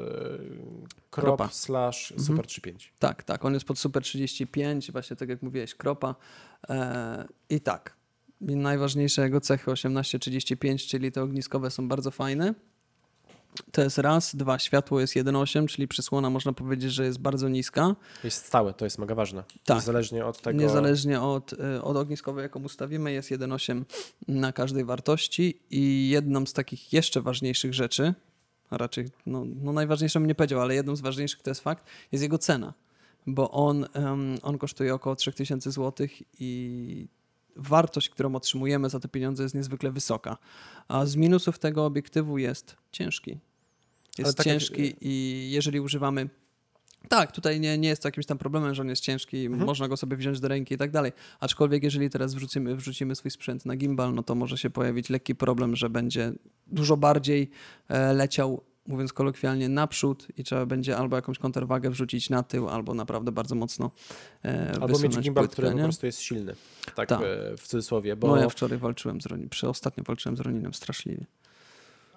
crop 1.10 1.52
slash 1.52 2.12
mhm. 2.12 2.26
super 2.26 2.46
35. 2.46 2.92
Tak, 2.98 3.22
tak, 3.22 3.44
on 3.44 3.54
jest 3.54 3.66
pod 3.66 3.78
super 3.78 4.02
35, 4.02 4.92
właśnie 4.92 5.16
tak 5.16 5.28
jak 5.28 5.42
mówiłeś, 5.42 5.74
kropa 5.74 6.14
e, 6.68 7.26
i 7.50 7.60
tak, 7.60 7.96
najważniejsze 8.44 9.22
jego 9.22 9.40
cechy 9.40 9.64
1835, 9.64 10.87
czyli 10.87 11.12
te 11.12 11.22
ogniskowe 11.22 11.70
są 11.70 11.88
bardzo 11.88 12.11
fajne. 12.11 12.54
To 13.72 13.83
jest 13.83 13.98
raz, 13.98 14.37
dwa, 14.37 14.59
światło 14.59 15.00
jest 15.00 15.14
1,8, 15.14 15.66
czyli 15.66 15.88
przysłona 15.88 16.30
można 16.30 16.52
powiedzieć, 16.52 16.92
że 16.92 17.04
jest 17.04 17.18
bardzo 17.18 17.48
niska. 17.48 17.96
Jest 18.24 18.46
stałe, 18.46 18.74
to 18.74 18.85
jest 18.85 18.98
mega 18.98 19.14
ważne. 19.14 19.44
Tak. 19.64 19.76
Niezależnie 19.76 20.26
od 20.26 20.40
tego. 20.40 20.61
Niezależnie 20.61 21.20
od, 21.20 21.52
y, 21.52 21.83
od 21.83 21.96
ogniskowej, 21.96 22.42
jaką 22.42 22.62
ustawimy, 22.62 23.12
jest 23.12 23.30
1,8 23.30 23.85
na 24.28 24.52
każdej 24.52 24.85
wartości. 24.85 25.61
I 25.70 26.09
jedną 26.09 26.46
z 26.46 26.52
takich 26.52 26.92
jeszcze 26.92 27.22
ważniejszych 27.22 27.74
rzeczy, 27.74 28.14
a 28.70 28.78
raczej 28.78 29.09
no, 29.26 29.44
no 29.62 29.72
najważniejszą 29.72 30.20
mnie 30.20 30.35
powiedział, 30.35 30.61
ale 30.61 30.74
jedną 30.74 30.96
z 30.96 31.00
ważniejszych 31.00 31.42
to 31.42 31.50
jest 31.50 31.61
fakt, 31.61 31.85
jest 32.12 32.22
jego 32.22 32.38
cena. 32.38 32.74
Bo 33.26 33.50
on, 33.50 33.87
um, 33.94 34.37
on 34.42 34.59
kosztuje 34.59 34.94
około 34.94 35.16
3000 35.16 35.70
zł 35.70 36.07
i 36.38 37.09
wartość, 37.56 38.08
którą 38.08 38.34
otrzymujemy 38.34 38.90
za 38.90 39.00
te 39.00 39.08
pieniądze 39.08 39.42
jest 39.42 39.54
niezwykle 39.54 39.90
wysoka. 39.90 40.38
A 40.88 41.06
z 41.06 41.16
minusów 41.16 41.58
tego 41.58 41.86
obiektywu 41.86 42.38
jest 42.38 42.76
ciężki. 42.92 43.38
Jest 44.18 44.36
tak 44.36 44.44
ciężki 44.44 44.86
jak... 44.86 44.96
i 45.00 45.48
jeżeli 45.50 45.80
używamy 45.80 46.28
tak, 47.08 47.32
tutaj 47.32 47.60
nie, 47.60 47.78
nie 47.78 47.88
jest 47.88 48.02
to 48.02 48.08
jakimś 48.08 48.26
tam 48.26 48.38
problemem, 48.38 48.74
że 48.74 48.82
on 48.82 48.88
jest 48.88 49.02
ciężki, 49.02 49.46
mhm. 49.46 49.66
można 49.66 49.88
go 49.88 49.96
sobie 49.96 50.16
wziąć 50.16 50.40
do 50.40 50.48
ręki 50.48 50.74
i 50.74 50.78
tak 50.78 50.90
dalej. 50.90 51.12
Aczkolwiek 51.40 51.82
jeżeli 51.82 52.10
teraz 52.10 52.34
wrzucimy, 52.34 52.76
wrzucimy 52.76 53.14
swój 53.14 53.30
sprzęt 53.30 53.66
na 53.66 53.76
gimbal, 53.76 54.14
no 54.14 54.22
to 54.22 54.34
może 54.34 54.58
się 54.58 54.70
pojawić 54.70 55.10
lekki 55.10 55.34
problem, 55.34 55.76
że 55.76 55.90
będzie 55.90 56.32
dużo 56.66 56.96
bardziej 56.96 57.50
e, 57.88 58.12
leciał 58.12 58.62
mówiąc 58.86 59.12
kolokwialnie, 59.12 59.68
naprzód 59.68 60.28
i 60.36 60.44
trzeba 60.44 60.66
będzie 60.66 60.96
albo 60.96 61.16
jakąś 61.16 61.38
kontrwagę 61.38 61.90
wrzucić 61.90 62.30
na 62.30 62.42
tył, 62.42 62.68
albo 62.68 62.94
naprawdę 62.94 63.32
bardzo 63.32 63.54
mocno 63.54 63.90
e, 64.44 64.72
Albo 64.80 64.98
mieć 64.98 65.18
gimbal, 65.18 65.48
który 65.48 65.68
nie? 65.68 65.74
po 65.74 65.82
prostu 65.82 66.06
jest 66.06 66.20
silny, 66.20 66.54
tak 66.94 67.08
Ta. 67.08 67.20
w 67.58 67.68
cudzysłowie. 67.68 68.16
Bo... 68.16 68.28
No 68.28 68.36
ja 68.36 68.48
wczoraj 68.48 68.78
walczyłem 68.78 69.20
z 69.20 69.26
Ronin, 69.26 69.48
przy 69.48 69.68
ostatnio 69.68 70.04
walczyłem 70.04 70.36
z 70.36 70.40
Roninem 70.40 70.74
straszliwie. 70.74 71.26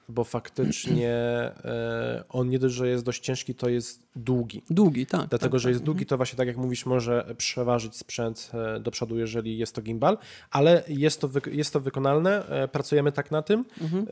Bo 0.10 0.24
faktycznie 0.24 1.12
e, 1.12 2.24
on 2.30 2.50
nie 2.50 2.60
dość, 2.60 2.76
że 2.76 2.88
jest 2.88 3.04
dość 3.04 3.24
ciężki, 3.24 3.56
to 3.56 3.70
jest 3.70 4.08
długi. 4.16 4.64
Długi, 4.70 5.06
tak. 5.06 5.30
Dlatego, 5.30 5.52
tak, 5.52 5.60
że 5.60 5.70
jest 5.70 5.82
tak. 5.82 5.86
długi, 5.86 6.06
to 6.06 6.18
właśnie 6.18 6.38
tak 6.38 6.48
jak 6.48 6.58
mówisz, 6.58 6.86
może 6.86 7.36
przeważyć 7.38 7.96
sprzęt 7.96 8.52
e, 8.54 8.80
do 8.80 8.92
przodu, 8.92 9.18
jeżeli 9.18 9.58
jest 9.58 9.76
to 9.76 9.82
gimbal, 9.82 10.18
ale 10.52 10.84
jest 10.88 11.22
to, 11.22 11.30
jest 11.52 11.74
to 11.74 11.80
wykonalne, 11.80 12.48
e, 12.48 12.68
pracujemy 12.68 13.12
tak 13.12 13.32
na 13.32 13.42
tym. 13.42 13.66
Mhm. 13.82 14.06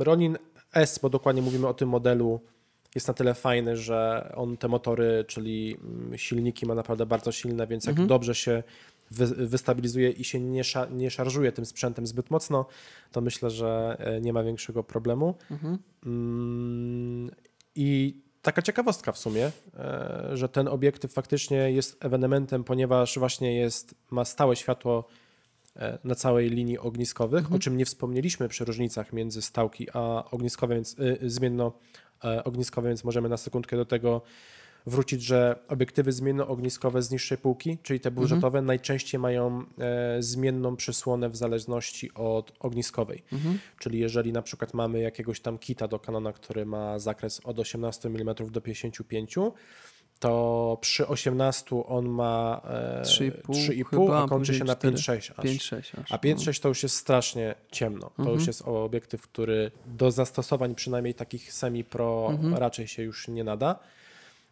Ronin 0.00 0.38
S, 0.72 0.98
bo 0.98 1.10
dokładnie 1.10 1.42
mówimy 1.42 1.68
o 1.68 1.74
tym 1.74 1.88
modelu, 1.88 2.40
jest 2.94 3.08
na 3.08 3.14
tyle 3.14 3.34
fajny, 3.34 3.76
że 3.76 4.32
on 4.36 4.56
te 4.56 4.68
motory, 4.68 5.24
czyli 5.28 5.76
mm, 5.84 6.18
silniki 6.18 6.66
ma 6.66 6.74
naprawdę 6.74 7.06
bardzo 7.06 7.32
silne, 7.32 7.66
więc 7.66 7.84
jak 7.84 7.92
mhm. 7.92 8.08
dobrze 8.08 8.34
się 8.34 8.62
wy, 9.10 9.46
wystabilizuje 9.46 10.10
i 10.10 10.24
się 10.24 10.40
nie, 10.40 10.62
nie 10.90 11.10
szarżuje 11.10 11.52
tym 11.52 11.66
sprzętem 11.66 12.06
zbyt 12.06 12.30
mocno, 12.30 12.66
to 13.12 13.20
myślę, 13.20 13.50
że 13.50 13.96
e, 13.98 14.20
nie 14.20 14.32
ma 14.32 14.42
większego 14.42 14.84
problemu. 14.84 15.34
Mhm. 15.50 15.78
Mm, 16.06 17.30
I 17.74 18.20
taka 18.42 18.62
ciekawostka 18.62 19.12
w 19.12 19.18
sumie, 19.18 19.50
e, 19.78 20.30
że 20.32 20.48
ten 20.48 20.68
obiektyw 20.68 21.12
faktycznie 21.12 21.72
jest 21.72 22.04
ewenementem, 22.04 22.64
ponieważ 22.64 23.18
właśnie 23.18 23.56
jest, 23.56 23.94
ma 24.10 24.24
stałe 24.24 24.56
światło 24.56 25.04
na 26.04 26.14
całej 26.14 26.50
linii 26.50 26.78
ogniskowych, 26.78 27.40
mhm. 27.40 27.56
o 27.56 27.58
czym 27.58 27.76
nie 27.76 27.84
wspomnieliśmy 27.84 28.48
przy 28.48 28.64
różnicach 28.64 29.12
między 29.12 29.42
stałki 29.42 29.86
a 29.92 30.24
ogniskowe, 30.30 30.74
więc 30.74 30.98
y, 30.98 31.18
zmienno 31.22 31.72
e, 32.24 32.44
ogniskowe, 32.44 32.88
więc 32.88 33.04
możemy 33.04 33.28
na 33.28 33.36
sekundkę 33.36 33.76
do 33.76 33.84
tego 33.84 34.22
wrócić, 34.86 35.22
że 35.22 35.58
obiektywy 35.68 36.12
zmiennoogniskowe 36.12 37.02
z 37.02 37.10
niższej 37.10 37.38
półki, 37.38 37.78
czyli 37.82 38.00
te 38.00 38.10
budżetowe, 38.10 38.58
Mhm. 38.58 38.66
najczęściej 38.66 39.20
mają 39.20 39.64
e, 39.78 40.22
zmienną 40.22 40.76
przysłonę 40.76 41.28
w 41.28 41.36
zależności 41.36 42.14
od 42.14 42.52
ogniskowej. 42.60 43.22
Mhm. 43.32 43.58
Czyli 43.78 43.98
jeżeli 43.98 44.32
na 44.32 44.42
przykład 44.42 44.74
mamy 44.74 45.00
jakiegoś 45.00 45.40
tam 45.40 45.58
kita 45.58 45.88
do 45.88 45.98
Canona, 45.98 46.32
który 46.32 46.66
ma 46.66 46.98
zakres 46.98 47.40
od 47.44 47.58
18 47.58 48.08
mm 48.08 48.34
do 48.50 48.60
55, 48.60 49.34
to 50.22 50.78
przy 50.80 51.06
18 51.06 51.82
on 51.86 52.08
ma 52.08 52.60
e, 52.64 53.02
3,5 53.02 53.32
3,5, 53.48 53.84
chyba, 53.84 54.24
a 54.24 54.28
kończy 54.28 54.54
się 54.54 54.64
na 54.64 54.76
4. 54.76 54.96
5,6 54.96 55.32
aż. 55.36 55.46
5-6 55.46 56.00
aż. 56.02 56.12
A 56.12 56.16
5.6 56.16 56.62
to 56.62 56.68
już 56.68 56.82
jest 56.82 56.96
strasznie 56.96 57.54
ciemno. 57.72 58.06
To 58.16 58.22
Mhm. 58.22 58.38
już 58.38 58.46
jest 58.46 58.62
obiektyw, 58.62 59.22
który 59.22 59.70
do 59.86 60.10
zastosowań 60.10 60.74
przynajmniej 60.74 61.14
takich 61.14 61.52
semi-pro 61.52 62.28
Mhm. 62.30 62.54
raczej 62.54 62.88
się 62.88 63.02
już 63.02 63.28
nie 63.28 63.44
nada. 63.44 63.78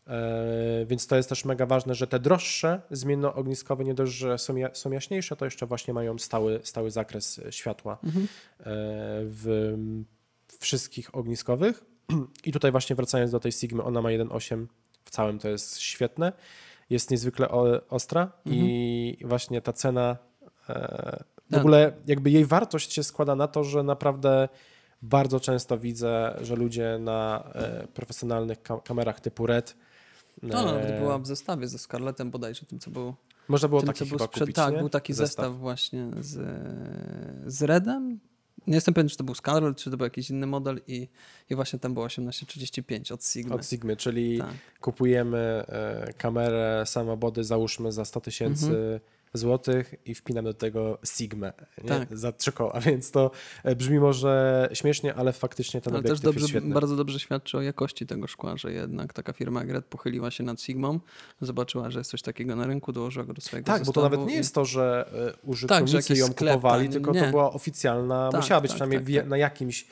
E, 0.06 0.86
więc 0.86 1.06
to 1.06 1.16
jest 1.16 1.28
też 1.28 1.44
mega 1.44 1.66
ważne, 1.66 1.94
że 1.94 2.06
te 2.06 2.18
droższe 2.20 2.80
zmiennoogniskowe 2.90 3.84
nie 3.84 3.94
dość, 3.94 4.12
że 4.12 4.38
są, 4.38 4.56
ja, 4.56 4.74
są 4.74 4.90
jaśniejsze, 4.90 5.36
to 5.36 5.44
jeszcze 5.44 5.66
właśnie 5.66 5.94
mają 5.94 6.18
stały, 6.18 6.60
stały 6.62 6.90
zakres 6.90 7.38
e, 7.38 7.52
światła 7.52 7.98
Mhm. 8.04 8.24
e, 8.24 8.28
w 9.24 9.76
wszystkich 10.60 11.14
ogniskowych. 11.14 11.84
I 12.44 12.52
tutaj 12.52 12.70
właśnie 12.70 12.96
wracając 12.96 13.30
do 13.32 13.40
tej 13.40 13.52
Sigmy, 13.52 13.82
ona 13.82 14.02
ma 14.02 14.08
1.8 14.08 14.66
w 15.10 15.12
całym, 15.12 15.38
to 15.38 15.48
jest 15.48 15.78
świetne. 15.78 16.32
Jest 16.90 17.10
niezwykle 17.10 17.48
ostra 17.88 18.32
i 18.44 19.16
właśnie 19.24 19.62
ta 19.62 19.72
cena 19.72 20.16
e, 20.68 21.24
w 21.48 21.50
Tak. 21.50 21.60
ogóle 21.60 21.92
jakby 22.06 22.30
jej 22.30 22.44
wartość 22.44 22.92
się 22.92 23.02
składa 23.04 23.34
na 23.36 23.48
to, 23.48 23.64
że 23.64 23.82
naprawdę 23.82 24.48
bardzo 25.02 25.40
często 25.40 25.78
widzę, 25.78 26.36
że 26.42 26.56
ludzie 26.56 26.98
na 27.00 27.44
e, 27.54 27.86
profesjonalnych 27.86 28.62
ka- 28.62 28.80
kamerach 28.80 29.20
typu 29.20 29.46
RED 29.46 29.76
No, 30.42 30.62
no, 30.64 30.72
nawet 30.72 30.90
e, 30.90 31.00
była 31.00 31.18
w 31.18 31.26
zestawie 31.26 31.68
ze 31.68 31.78
Scarlettem 31.78 32.30
bodajże, 32.30 32.66
tym 32.66 32.78
co 32.78 32.90
był, 32.90 33.14
można 33.48 33.68
było 33.68 33.80
tym, 33.80 33.86
taki 33.88 33.98
co 33.98 34.04
był 34.06 34.18
sprzed... 34.18 34.40
kupić, 34.42 34.56
Tak, 34.56 34.72
nie? 34.74 34.78
był 34.78 34.88
taki 34.88 35.12
zestaw, 35.12 35.56
właśnie 35.56 36.06
z, 36.20 36.38
z 37.46 37.62
Redem. 37.62 38.20
Nie 38.66 38.74
jestem 38.74 38.94
pewien, 38.94 39.08
czy 39.08 39.16
to 39.16 39.24
był 39.24 39.34
Scarlet, 39.34 39.76
czy 39.76 39.90
to 39.90 39.96
był 39.96 40.04
jakiś 40.04 40.30
inny 40.30 40.46
model 40.46 40.80
i, 40.86 41.08
i 41.50 41.54
właśnie 41.54 41.78
tam 41.78 41.94
było 41.94 42.08
1835 42.08 43.12
od 43.12 43.24
Sigmy. 43.24 43.54
od 43.54 43.66
Sigmy, 43.66 43.96
czyli 43.96 44.38
Tak. 44.38 44.54
kupujemy 44.80 45.38
e, 45.68 46.12
kamerę 46.18 46.82
samobody, 46.86 47.44
załóżmy 47.44 47.92
za 47.92 48.04
100 48.04 48.20
tysięcy 48.20 49.00
złotych 49.32 49.94
i 50.04 50.14
wpinamy 50.14 50.48
do 50.48 50.54
tego 50.54 50.98
Sigmę 51.06 51.52
nie? 51.82 51.88
Tak. 51.88 52.18
za 52.18 52.32
trzy 52.32 52.52
koła, 52.52 52.80
więc 52.86 53.10
to 53.10 53.30
e, 53.64 53.76
brzmi 53.76 53.98
może 54.00 54.68
śmiesznie, 54.72 55.14
ale 55.14 55.32
faktycznie 55.32 55.80
ten 55.80 55.92
Ale 55.94 56.02
też 56.02 56.10
obiektyw 56.10 56.24
dobrze, 56.24 56.40
jest 56.40 56.50
świetny. 56.50 56.74
bardzo 56.74 56.96
dobrze 56.96 57.20
świadczy 57.20 57.58
o 57.58 57.62
jakości 57.62 58.06
tego 58.06 58.26
szkła, 58.26 58.56
że 58.56 58.72
jednak 58.72 59.12
taka 59.12 59.32
firma 59.32 59.62
Red 59.64 59.84
pochyliła 59.84 60.30
się 60.30 60.44
nad 60.44 60.60
Sigmą, 60.60 61.00
zobaczyła, 61.40 61.90
że 61.90 62.00
jest 62.00 62.10
coś 62.10 62.22
takiego 62.22 62.56
na 62.56 62.66
rynku, 62.66 62.92
dołożyła 62.92 63.24
go 63.24 63.32
do 63.32 63.40
swojego 63.40 63.66
Tak, 63.66 63.84
bo 63.84 63.92
to 63.92 64.02
nawet 64.02 64.26
nie 64.26 64.34
i- 64.34 64.36
jest 64.36 64.54
to, 64.54 64.64
że 64.64 65.10
e, 65.44 65.46
użytkownicy 65.46 65.96
jakiś 65.96 66.18
ją 66.18 66.26
sklep 66.26 66.54
kupowali, 66.54 66.88
tylko 66.88 67.12
nie. 67.12 67.20
to 67.24 67.30
była 67.30 67.52
oficjalna, 67.52 68.28
Tak, 68.32 68.40
musiała 68.40 68.60
być 68.60 68.70
tak, 68.70 68.76
przynajmniej 68.76 69.14
tak, 69.14 69.22
tak. 69.22 69.30
na 69.30 69.36
jakimś 69.36 69.86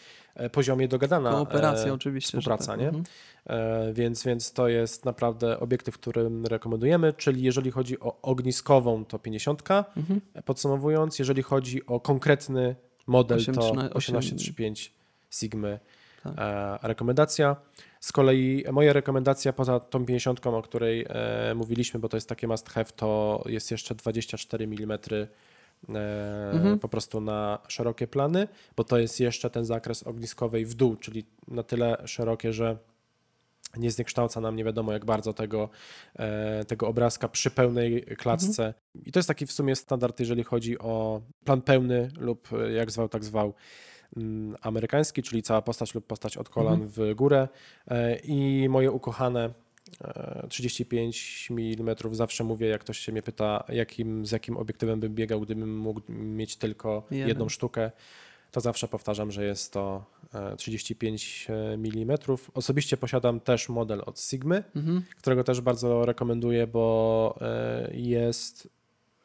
poziomie 0.53 0.89
dogadana 0.89 1.31
Kooperacja 1.31 1.91
e, 1.91 1.93
oczywiście. 1.95 2.29
współpraca, 2.29 2.73
tak. 2.73 2.81
nie? 2.81 2.87
Mhm. 2.87 3.05
E, 3.47 3.93
Więc, 3.93 4.25
więc 4.25 4.53
to 4.53 4.69
jest 4.69 5.05
naprawdę 5.05 5.61
obiektyw, 5.61 5.99
który 5.99 6.31
rekomendujemy, 6.49 7.13
czyli 7.13 7.43
jeżeli 7.43 7.71
chodzi 7.71 8.01
o 8.01 8.21
ogniskową, 8.23 9.05
to 9.05 9.19
50, 9.19 9.63
Mhm. 9.97 10.21
podsumowując, 10.45 11.19
jeżeli 11.19 11.43
chodzi 11.43 11.87
o 11.87 12.01
konkretny 12.01 12.77
model, 13.07 13.45
to 13.45 13.53
8,13 13.53 13.89
1835 13.95 14.93
Sigmy 15.31 15.79
Tak. 16.23 16.33
e, 16.39 16.79
rekomendacja. 16.89 17.57
Z 18.01 18.13
kolei 18.13 18.65
moja 18.73 18.93
rekomendacja 18.93 19.53
poza 19.53 19.81
tą 19.81 20.07
50, 20.07 20.47
o 20.47 20.63
której 20.63 21.07
e, 21.09 21.55
mówiliśmy, 21.55 22.01
bo 22.01 22.09
to 22.09 22.17
jest 22.17 22.29
takie 22.29 22.49
must 22.49 22.69
have, 22.71 22.85
to 22.97 23.43
jest 23.47 23.71
jeszcze 23.71 23.95
24 23.95 24.65
mm 24.65 24.91
e, 24.93 25.27
Mhm. 25.89 26.79
po 26.79 26.89
prostu 26.89 27.21
na 27.21 27.59
szerokie 27.69 28.07
plany, 28.07 28.49
bo 28.77 28.85
to 28.85 28.99
jest 28.99 29.21
jeszcze 29.21 29.51
ten 29.51 29.65
zakres 29.65 30.03
ogniskowej 30.03 30.67
w 30.67 30.75
dół, 30.75 30.97
czyli 30.97 31.25
na 31.49 31.63
tyle 31.63 32.03
szerokie, 32.05 32.53
że 32.53 32.79
nie 33.77 33.91
zniekształca 33.91 34.41
nam 34.41 34.57
nie 34.57 34.65
wiadomo 34.65 34.93
jak 34.93 35.05
bardzo 35.05 35.33
tego, 35.33 35.69
e, 36.19 36.65
tego 36.65 36.89
obrazka 36.89 37.29
przy 37.29 37.51
pełnej 37.51 38.03
klatce. 38.03 38.75
I 39.05 39.13
to 39.13 39.19
jest 39.19 39.29
taki 39.29 39.47
w 39.47 39.53
sumie 39.53 39.77
standard, 39.77 40.21
jeżeli 40.21 40.45
chodzi 40.45 40.79
o 40.79 41.21
plan 41.45 41.63
pełny 41.63 42.11
lub 42.19 42.49
e, 42.53 42.73
jak 42.73 42.91
zwał, 42.91 43.09
tak 43.09 43.25
zwał 43.25 43.55
mm, 44.17 44.57
amerykański, 44.61 45.23
czyli 45.23 45.43
cała 45.43 45.63
postać 45.63 45.95
lub 45.95 46.07
postać 46.07 46.37
od 46.37 46.49
kolan 46.49 46.87
w 46.87 47.15
górę. 47.15 47.49
E, 47.89 48.17
I 48.17 48.69
moje 48.69 48.91
ukochane 48.91 49.45
e, 49.45 49.53
35 50.49 51.49
mm 51.51 51.97
zawsze 52.13 52.45
mówię, 52.45 52.67
jak 52.69 52.81
ktoś 52.81 52.99
się 52.99 53.13
mnie 53.13 53.23
pyta, 53.23 53.65
jakim, 53.69 54.27
z 54.27 54.31
jakim 54.31 54.57
obiektywem 54.57 55.01
bym 55.01 55.15
biegał, 55.15 55.41
gdybym 55.41 55.79
mógł 55.79 56.01
mieć 56.09 56.57
tylko 56.57 57.03
Jeden. 57.11 57.29
jedną 57.29 57.49
sztukę, 57.49 57.91
to 58.51 58.61
zawsze 58.61 58.89
powtarzam, 58.89 59.31
że 59.31 59.45
jest 59.45 59.73
to 59.73 60.05
e, 60.35 60.57
35 60.57 61.47
mm. 61.51 62.19
Osobiście 62.55 62.97
posiadam 62.97 63.41
też 63.41 63.69
model 63.69 64.03
od 64.07 64.21
Sigmy, 64.21 64.65
Mhm. 64.77 65.03
którego 65.17 65.45
też 65.45 65.61
bardzo 65.61 66.07
rekomenduję, 66.07 66.67
bo 66.67 67.39
e, 67.41 67.91
jest 67.95 68.69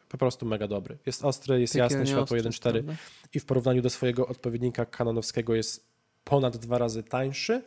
po 0.10 0.17
prostu 0.17 0.45
mega 0.45 0.67
dobry. 0.67 0.97
Jest 1.06 1.26
ostry, 1.26 1.62
jest 1.62 1.76
jasny, 1.76 1.97
Piekielnie 1.97 2.12
światło 2.12 2.38
ostry, 2.38 2.52
1.4 2.52 2.71
prawda? 2.71 2.93
i 3.34 3.39
w 3.39 3.45
porównaniu 3.45 3.82
do 3.82 3.89
swojego 3.89 4.28
odpowiednika 4.28 4.86
kanonowskiego 4.86 5.56
jest 5.56 5.86
ponad 6.23 6.58
dwa 6.58 6.78
razy 6.78 7.04
tańszy, 7.04 7.62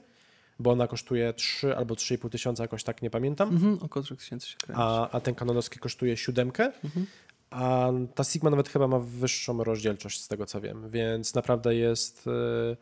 bo 0.58 0.70
ona 0.70 0.86
kosztuje 0.88 1.32
3 1.32 1.76
albo 1.76 1.94
3,5 1.94 2.30
tysiąca, 2.30 2.64
jakoś 2.64 2.84
tak 2.84 3.02
nie 3.02 3.10
pamiętam, 3.10 3.48
Mhm. 3.48 3.78
Około 3.82 4.02
3000 4.04 4.46
się 4.48 4.56
kręci. 4.56 4.82
a, 4.82 5.10
a 5.10 5.20
ten 5.20 5.34
kanonowski 5.34 5.78
kosztuje 5.78 6.16
siódemkę, 6.16 6.72
Mhm. 6.84 7.06
a 7.50 7.90
ta 8.14 8.24
Sigma 8.24 8.50
nawet 8.50 8.68
chyba 8.68 8.88
ma 8.88 8.98
wyższą 8.98 9.64
rozdzielczość 9.64 10.20
z 10.22 10.28
tego 10.28 10.46
co 10.46 10.60
wiem, 10.60 10.90
więc 10.90 11.34
naprawdę 11.34 11.74
jest... 11.74 12.26
e, 12.26 12.76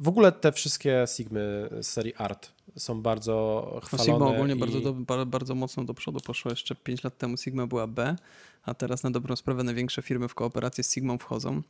W 0.00 0.08
ogóle 0.08 0.32
te 0.32 0.52
wszystkie 0.52 1.04
Sigmy 1.16 1.68
z 1.82 1.86
serii 1.86 2.14
Art 2.14 2.52
są 2.76 3.02
bardzo 3.02 3.70
No, 3.74 3.80
chwalone. 3.80 4.06
Sigma 4.12 4.26
ogólnie 4.26 4.54
i... 4.54 4.58
bardzo, 4.58 4.80
do, 4.80 4.92
ba- 4.92 5.24
bardzo 5.26 5.54
mocno 5.54 5.84
do 5.84 5.94
przodu 5.94 6.20
poszło. 6.20 6.50
Jeszcze 6.50 6.74
5 6.74 7.04
lat 7.04 7.18
temu 7.18 7.36
Sigma 7.36 7.66
była 7.66 7.86
B, 7.86 8.16
a 8.62 8.74
teraz 8.74 9.02
na 9.02 9.10
dobrą 9.10 9.36
sprawę 9.36 9.62
największe 9.64 10.02
firmy 10.02 10.28
w 10.28 10.34
kooperację 10.34 10.84
z 10.84 10.92
Sigmą 10.94 11.18
wchodzą. 11.18 11.62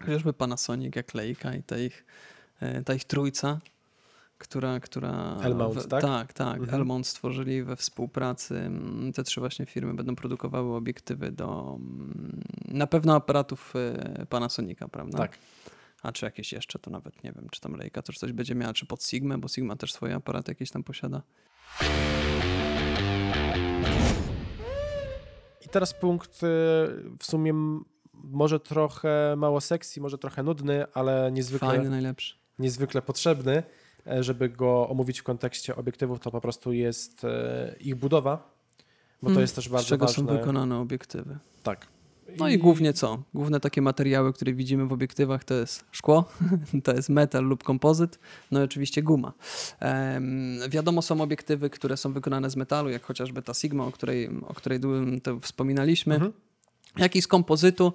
Chociażby 0.00 0.32
Panasonic, 0.32 0.96
jak 0.96 1.14
Leica 1.14 1.54
i 1.54 1.62
ta 1.62 1.78
ich, 1.78 2.04
e, 2.60 2.82
ta 2.82 2.94
ich 2.94 3.04
trójca, 3.04 3.60
która... 4.42 4.80
która 4.80 5.36
Elmont, 5.42 5.74
w, 5.78 5.86
tak? 5.88 6.02
Tak, 6.02 6.32
tak. 6.32 6.58
Mhm. 6.60 6.80
Elmont 6.80 7.06
stworzyli 7.06 7.62
we 7.64 7.76
współpracy. 7.76 8.56
mm, 8.58 9.12
Te 9.12 9.22
trzy 9.24 9.40
właśnie 9.40 9.66
firmy 9.66 9.94
będą 9.94 10.16
produkowały 10.16 10.76
obiektywy 10.76 11.32
do 11.32 11.76
mm, 11.80 12.40
na 12.68 12.86
pewno 12.86 13.14
aparatów 13.14 13.72
e, 13.76 14.26
Panasonica, 14.26 14.88
prawda? 14.88 15.18
Tak. 15.18 15.38
A 16.02 16.12
czy 16.12 16.24
jakieś 16.24 16.52
jeszcze, 16.52 16.78
to 16.78 16.90
nawet 16.90 17.24
nie 17.24 17.32
wiem, 17.32 17.46
czy 17.50 17.60
tam 17.60 17.74
Leica 17.76 18.02
też 18.02 18.18
coś 18.18 18.32
będzie 18.32 18.54
miała, 18.54 18.72
czy 18.72 18.86
pod 18.86 19.04
Sigmę, 19.04 19.38
bo 19.38 19.48
Sigma 19.48 19.76
też 19.76 19.92
swoje 19.92 20.14
aparaty 20.14 20.50
jakieś 20.50 20.70
tam 20.70 20.82
posiada. 20.84 21.22
I 25.66 25.68
teraz 25.68 25.94
punkt 25.94 26.34
y, 26.36 26.38
w 27.18 27.22
sumie 27.22 27.52
może 28.14 28.60
trochę 28.60 29.34
mało 29.36 29.60
sekcji, 29.60 30.02
może 30.02 30.18
trochę 30.18 30.42
nudny, 30.42 30.84
ale 30.94 31.30
niezwykle, 31.32 31.68
Fajny, 31.68 31.90
najlepszy. 31.90 32.34
niezwykle 32.58 33.02
potrzebny, 33.02 33.62
żeby 34.20 34.48
go 34.48 34.88
omówić 34.88 35.20
w 35.20 35.22
kontekście 35.22 35.76
obiektywów, 35.76 36.20
to 36.20 36.30
po 36.30 36.40
prostu 36.40 36.72
jest 36.72 37.24
e, 37.24 37.74
ich 37.80 37.94
budowa, 37.94 38.50
bo 39.22 39.26
to 39.26 39.30
Mm, 39.32 39.40
jest 39.40 39.54
też 39.56 39.68
bardzo 39.68 39.86
Z 39.86 39.88
czego 39.88 40.06
ważne. 40.06 40.24
są 40.32 40.38
wykonane 40.38 40.78
obiektywy. 40.78 41.38
Tak. 41.62 41.86
No 42.38 42.48
i 42.48 42.58
głównie 42.58 42.92
co? 42.92 43.22
Główne 43.34 43.60
takie 43.60 43.82
materiały, 43.82 44.32
które 44.32 44.52
widzimy 44.52 44.86
w 44.86 44.92
obiektywach 44.92 45.44
to 45.44 45.54
jest 45.54 45.84
szkło, 45.90 46.24
to 46.84 46.92
jest 46.94 47.08
metal 47.08 47.44
lub 47.44 47.62
kompozyt, 47.64 48.18
no 48.50 48.60
i 48.60 48.64
oczywiście 48.64 49.02
guma. 49.02 49.32
Em, 49.80 50.58
wiadomo, 50.68 51.02
są 51.02 51.20
obiektywy, 51.20 51.70
które 51.70 51.96
są 51.96 52.12
wykonane 52.12 52.50
z 52.50 52.56
metalu, 52.56 52.90
jak 52.90 53.02
chociażby 53.04 53.42
ta 53.42 53.54
Sigma, 53.54 53.84
o 53.86 53.92
której, 53.92 54.28
o 54.46 54.54
której 54.54 54.80
wspominaliśmy, 55.40 56.14
Mhm. 56.14 56.32
jak 56.96 57.16
i 57.16 57.22
z 57.22 57.26
kompozytu. 57.28 57.92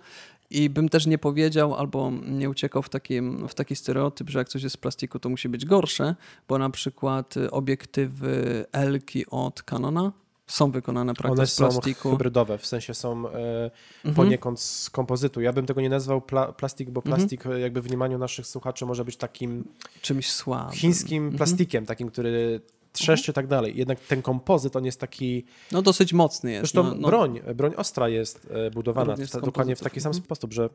I 0.49 0.69
bym 0.69 0.89
też 0.89 1.05
nie 1.05 1.17
powiedział 1.17 1.75
albo 1.75 2.11
nie 2.27 2.49
uciekał 2.49 2.81
w 2.81 2.89
taki, 2.89 3.21
w 3.49 3.53
taki 3.53 3.75
stereotyp, 3.75 4.29
że 4.29 4.39
jak 4.39 4.49
coś 4.49 4.63
jest 4.63 4.73
z 4.73 4.77
plastiku, 4.77 5.19
to 5.19 5.29
musi 5.29 5.49
być 5.49 5.65
gorsze, 5.65 6.15
bo 6.47 6.57
na 6.57 6.69
przykład 6.69 7.37
y, 7.37 7.51
obiektywy 7.51 8.65
Elki 8.71 9.25
od 9.29 9.63
Canona 9.63 10.11
są 10.47 10.71
wykonane 10.71 11.13
praktycznie 11.13 11.39
One 11.41 11.47
z 11.47 11.53
są 11.53 11.63
plastiku. 11.81 12.11
hybrydowe, 12.11 12.57
w 12.57 12.65
sensie 12.65 12.93
są 12.93 13.27
e, 13.29 13.71
Mhm. 14.05 14.15
poniekąd 14.15 14.59
z 14.59 14.89
kompozytu. 14.89 15.41
Ja 15.41 15.53
bym 15.53 15.65
tego 15.65 15.81
nie 15.81 15.89
nazwał 15.89 16.21
pla 16.21 16.51
plastik, 16.51 16.89
bo 16.89 17.01
plastik 17.01 17.45
e, 17.45 17.59
jakby 17.59 17.81
w 17.81 17.85
mniemaniu 17.87 18.17
naszych 18.17 18.47
słuchaczy 18.47 18.85
może 18.85 19.05
być 19.05 19.17
takim 19.17 19.63
Czymś 20.01 20.31
słabym. 20.31 20.71
chińskim 20.73 21.23
Mhm. 21.23 21.37
plastikiem, 21.37 21.85
takim, 21.85 22.09
który 22.11 22.61
trzeszczy 22.97 23.31
i 23.31 23.33
tak 23.33 23.47
dalej. 23.47 23.77
Jednak 23.77 23.99
ten 23.99 24.21
kompozyt, 24.21 24.75
on 24.75 24.85
jest 24.85 24.99
taki 24.99 25.45
No 25.71 25.81
dosyć 25.81 26.13
mocny 26.13 26.51
jest. 26.51 26.61
Zresztą 26.61 26.83
no, 26.83 26.95
no, 26.95 27.07
broń, 27.07 27.39
broń 27.55 27.73
ostra 27.77 28.09
jest 28.09 28.47
e, 28.51 28.71
budowana 28.71 29.15
w, 29.15 29.41
dokładnie 29.41 29.75
w 29.75 29.81
taki 29.81 30.01
sam 30.01 30.09
mhm. 30.09 30.23
sposób, 30.23 30.53
że 30.53 30.69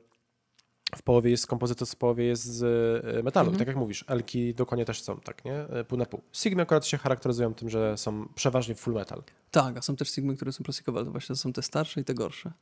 w 0.97 1.03
połowie 1.03 1.31
jest 1.31 1.43
z 1.43 1.47
kompozytu, 1.47 1.87
w 1.87 1.97
połowie 1.97 2.25
jest 2.25 2.45
z 2.45 2.63
e, 3.05 3.23
metalu. 3.23 3.49
Mhm. 3.49 3.59
Tak 3.59 3.69
jak 3.69 3.77
mówisz, 3.77 4.05
Elki 4.09 4.55
dokładnie 4.55 4.85
też 4.85 5.03
są, 5.03 5.21
tak, 5.21 5.45
nie? 5.45 5.55
E, 5.55 5.85
Pół 5.85 5.99
na 5.99 6.07
pół. 6.07 6.23
Sigmy 6.33 6.63
akurat 6.63 6.87
się 6.87 6.99
charakteryzują 6.99 7.55
tym, 7.55 7.71
że 7.71 7.99
są 7.99 8.29
przeważnie 8.35 8.75
full 8.75 8.95
metal. 8.95 9.23
Tak, 9.51 9.77
a 9.77 9.83
są 9.83 9.97
też 9.97 10.11
Sigmy, 10.11 10.37
które 10.37 10.53
są 10.53 10.65
plastikowe, 10.65 10.99
ale 10.99 11.07
to 11.07 11.13
właśnie 11.13 11.37
są 11.37 11.53
te 11.53 11.63
starsze 11.63 12.01
i 12.01 12.05
te 12.05 12.15
gorsze. 12.15 12.53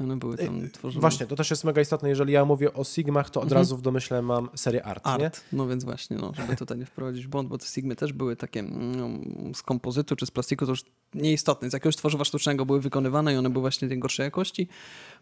One 0.00 0.16
były 0.16 0.36
tam 0.36 0.70
tworzone. 0.70 1.00
Właśnie, 1.00 1.26
to 1.26 1.36
też 1.36 1.50
jest 1.50 1.64
mega 1.64 1.80
istotne. 1.80 2.08
Jeżeli 2.08 2.32
ja 2.32 2.44
mówię 2.44 2.72
o 2.72 2.84
Sigmach, 2.84 3.30
to 3.30 3.40
od 3.40 3.52
razu 3.52 3.76
w 3.76 3.82
domyśle 3.82 4.22
mam 4.22 4.48
serię 4.54 4.84
Art, 4.84 5.06
nie? 5.06 5.12
Art, 5.12 5.44
no 5.52 5.66
więc 5.66 5.84
właśnie, 5.84 6.16
no, 6.16 6.32
żeby 6.34 6.56
tutaj 6.56 6.78
nie 6.78 6.86
wprowadzić 6.86 7.26
błąd, 7.26 7.48
bo 7.48 7.58
te 7.58 7.66
Sigmy 7.66 7.96
też 7.96 8.12
były 8.12 8.36
takie 8.36 8.60
mm, 8.60 9.54
z 9.54 9.62
kompozytu 9.62 10.16
czy 10.16 10.26
z 10.26 10.30
plastiku, 10.30 10.66
to 10.66 10.72
już 10.72 10.84
nieistotne. 11.14 11.70
Z 11.70 11.72
jakiegoś 11.72 11.96
tworzywa 11.96 12.24
sztucznego 12.24 12.66
były 12.66 12.80
wykonywane 12.80 13.34
i 13.34 13.36
one 13.36 13.50
były 13.50 13.60
właśnie 13.60 13.88
tej 13.88 13.98
gorszej 13.98 14.24
jakości. 14.24 14.68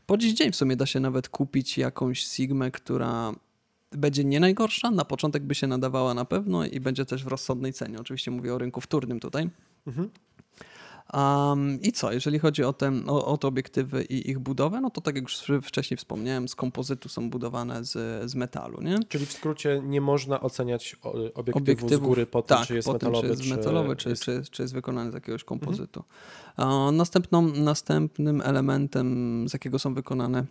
Po 0.07 0.17
dziś 0.17 0.35
dzień 0.35 0.53
w 0.53 0.57
sumie 0.57 0.77
da 0.77 0.87
się 0.87 1.01
nawet 1.01 1.29
kupić 1.29 1.79
jakąś 1.79 2.27
Sigmę, 2.27 2.71
która 2.71 3.33
będzie 3.93 4.25
nie 4.25 4.41
najgorsza, 4.41 4.91
na 4.91 5.05
początek 5.05 5.43
by 5.43 5.55
się 5.55 5.67
nadawała 5.67 6.15
na 6.15 6.25
pewno 6.25 6.67
i 6.67 6.81
będzie 6.81 7.05
też 7.05 7.25
w 7.25 7.27
rozsądnej 7.27 7.73
cenie. 7.73 7.99
Oczywiście 7.99 8.31
mówię 8.31 8.55
o 8.55 8.59
rynku 8.59 8.81
wtórnym 8.81 9.21
tutaj. 9.21 9.51
Mhm. 9.87 10.11
Um, 11.13 11.81
I 11.83 11.93
co, 11.93 12.13
jeżeli 12.13 12.39
chodzi 12.39 12.65
o 12.65 12.73
te, 12.73 12.93
o, 13.07 13.27
o 13.27 13.39
te 13.39 13.49
obiektywy 13.49 14.05
i 14.05 14.31
ich 14.31 14.39
budowę, 14.39 14.81
no 14.81 14.91
to 14.91 15.01
tak 15.01 15.15
jak 15.15 15.25
już 15.25 15.43
wcześniej 15.63 15.99
wspomniałem, 15.99 16.49
z 16.49 16.55
kompozytu 16.55 17.09
są 17.09 17.31
budowane 17.31 17.85
z, 17.85 18.31
z 18.31 18.35
metalu, 18.35 18.83
nie? 18.83 18.99
Czyli 19.09 19.27
w 19.27 19.33
skrócie 19.33 19.83
nie 19.85 20.01
można 20.01 20.41
oceniać 20.41 20.97
obiektywu, 21.35 21.59
z 21.59 21.63
obiektywów, 21.63 22.09
góry 22.09 22.27
po 22.27 22.43
tym, 22.43 22.57
tak, 22.57 22.67
czy 22.67 22.75
jest 22.75 22.89
metalowy, 22.89 23.29
tym, 23.29 23.37
czy 23.37 23.43
jest 23.43 23.57
metalowy, 23.57 23.97
czy, 23.97 24.09
jest... 24.09 24.23
czy, 24.23 24.43
czy 24.51 24.63
jest 24.63 24.75
wykonany 24.75 25.11
z 25.11 25.15
jakiegoś 25.15 25.45
kompozytu. 25.45 26.05
A 26.57 26.91
następną, 26.93 27.43
następnym 27.43 28.41
elementem, 28.41 29.49
z 29.49 29.53
jakiego 29.53 29.79
są 29.79 29.95
wykonane 29.95 30.45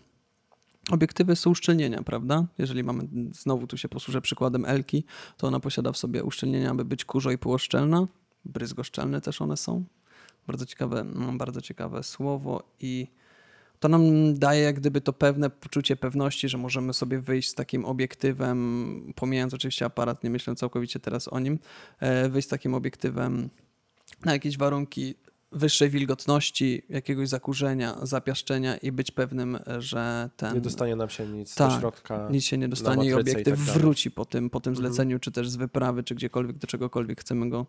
obiektywy, 0.91 1.36
są 1.36 1.50
uszczelnienia, 1.50 2.04
prawda? 2.04 2.46
Jeżeli 2.58 2.84
mamy, 2.84 3.08
znowu 3.32 3.67
tu 3.67 3.78
się 3.78 3.89
posłużę 3.89 4.22
przykładem 4.22 4.65
Elki, 4.65 5.04
to 5.38 5.48
ona 5.48 5.60
posiada 5.60 5.91
w 5.91 5.98
sobie 5.98 6.24
uszczelnienia, 6.24 6.72
aby 6.72 6.86
być 6.86 7.06
kurzo 7.06 7.32
i 7.32 7.38
półoszczelna. 7.38 8.08
Bryzgoszczelne 8.46 9.22
też 9.22 9.41
one 9.41 9.58
są. 9.58 9.84
Bardzo 10.48 10.66
ciekawe, 10.66 11.00
mm, 11.00 11.38
bardzo 11.38 11.62
ciekawe 11.62 12.04
słowo 12.04 12.64
i 12.80 13.08
to 13.80 13.90
nam 13.90 14.02
daje 14.40 14.62
jak 14.64 14.76
gdyby 14.80 15.02
to 15.02 15.14
pewne 15.14 15.50
poczucie 15.50 15.96
pewności, 15.96 16.50
że 16.50 16.58
możemy 16.58 16.94
sobie 16.94 17.20
wyjść 17.20 17.50
z 17.50 17.54
takim 17.54 17.86
obiektywem, 17.86 19.14
pomijając 19.16 19.54
oczywiście 19.54 19.86
aparat, 19.86 20.24
nie 20.24 20.30
myślę 20.30 20.56
całkowicie 20.56 21.00
teraz 21.00 21.28
o 21.28 21.40
nim, 21.40 21.60
e, 22.00 22.30
wyjść 22.30 22.48
z 22.48 22.52
takim 22.52 22.74
obiektywem 22.74 23.50
na 24.26 24.32
jakieś 24.34 24.58
warunki 24.58 25.16
wyższej 25.52 25.90
wilgotności, 25.90 26.82
jakiegoś 26.90 27.30
zakurzenia, 27.30 27.98
zapiaszczenia 28.02 28.78
i 28.78 28.92
być 28.92 29.12
pewnym, 29.12 29.58
że 29.80 30.30
ten 30.38 30.54
Nie 30.56 30.62
dostanie 30.62 30.96
nam 30.96 31.10
się 31.10 31.28
nic 31.28 31.56
Tak, 31.56 31.72
do 31.74 31.80
środka. 31.80 32.28
nic 32.32 32.46
się 32.46 32.58
nie 32.58 32.68
dostanie 32.70 33.10
i 33.10 33.12
matryce 33.12 33.32
i 33.32 33.34
obiektyw 33.36 33.66
tak 33.66 33.76
wróci 33.76 34.12
po 34.12 34.26
tym, 34.26 34.50
po 34.50 34.60
tym 34.60 34.74
Mhm. 34.74 34.88
zleceniu, 34.88 35.20
czy 35.20 35.32
też 35.32 35.50
z 35.50 35.56
wyprawy, 35.56 36.04
czy 36.04 36.16
gdziekolwiek, 36.16 36.58
do 36.58 36.68
czegokolwiek 36.68 37.22
chcemy 37.22 37.50
go, 37.50 37.66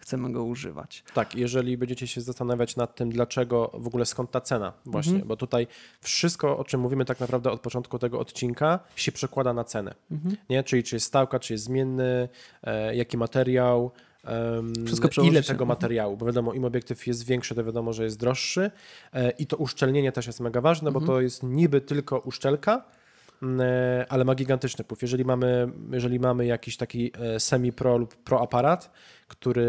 chcemy 0.00 0.32
go 0.32 0.44
używać. 0.44 1.04
Tak, 1.14 1.34
jeżeli 1.34 1.78
będziecie 1.78 2.06
się 2.06 2.20
zastanawiać 2.20 2.76
nad 2.76 2.94
tym, 2.94 3.10
dlaczego 3.10 3.70
w 3.74 3.86
ogóle 3.86 4.06
skąd 4.06 4.30
ta 4.30 4.40
cena, 4.40 4.72
właśnie, 4.86 5.12
Mhm. 5.12 5.28
bo 5.28 5.36
tutaj 5.36 5.66
wszystko, 6.00 6.58
o 6.58 6.64
czym 6.64 6.80
mówimy 6.80 7.04
tak 7.04 7.20
naprawdę 7.20 7.50
od 7.50 7.60
początku 7.60 7.98
tego 7.98 8.18
odcinka, 8.20 8.78
się 8.96 9.12
przekłada 9.12 9.52
na 9.52 9.64
cenę. 9.64 9.94
Mhm. 10.10 10.36
Nie? 10.50 10.64
Czyli 10.64 10.82
czy 10.82 10.96
jest 10.96 11.06
stałka, 11.06 11.38
czy 11.38 11.52
jest 11.54 11.64
zmienny, 11.64 12.28
e, 12.62 12.96
jaki 12.96 13.16
materiał, 13.16 13.90
ile 15.22 15.42
tego 15.42 15.52
Mhm. 15.64 15.68
materiału, 15.68 16.16
bo 16.16 16.26
wiadomo, 16.26 16.52
im 16.54 16.64
obiektyw 16.64 17.06
jest 17.06 17.26
większy, 17.26 17.54
to 17.54 17.64
wiadomo, 17.64 17.92
że 17.92 18.04
jest 18.04 18.18
droższy 18.18 18.70
e, 19.12 19.30
i 19.30 19.46
to 19.46 19.56
uszczelnienie 19.56 20.12
też 20.12 20.26
jest 20.26 20.40
mega 20.40 20.60
ważne, 20.60 20.88
Mhm. 20.88 21.06
bo 21.06 21.12
to 21.12 21.20
jest 21.20 21.42
niby 21.42 21.80
tylko 21.80 22.18
uszczelka, 22.18 22.84
ale 24.08 24.24
ma 24.24 24.34
gigantyczny 24.34 24.84
wpływ. 24.84 25.02
Jeżeli 25.02 25.24
mamy, 25.24 25.68
jeżeli 25.92 26.20
mamy 26.20 26.46
jakiś 26.46 26.76
taki 26.76 27.12
e, 27.18 27.40
semi-pro 27.40 27.96
lub 27.98 28.16
pro 28.16 28.42
aparat, 28.42 28.90
który 29.28 29.64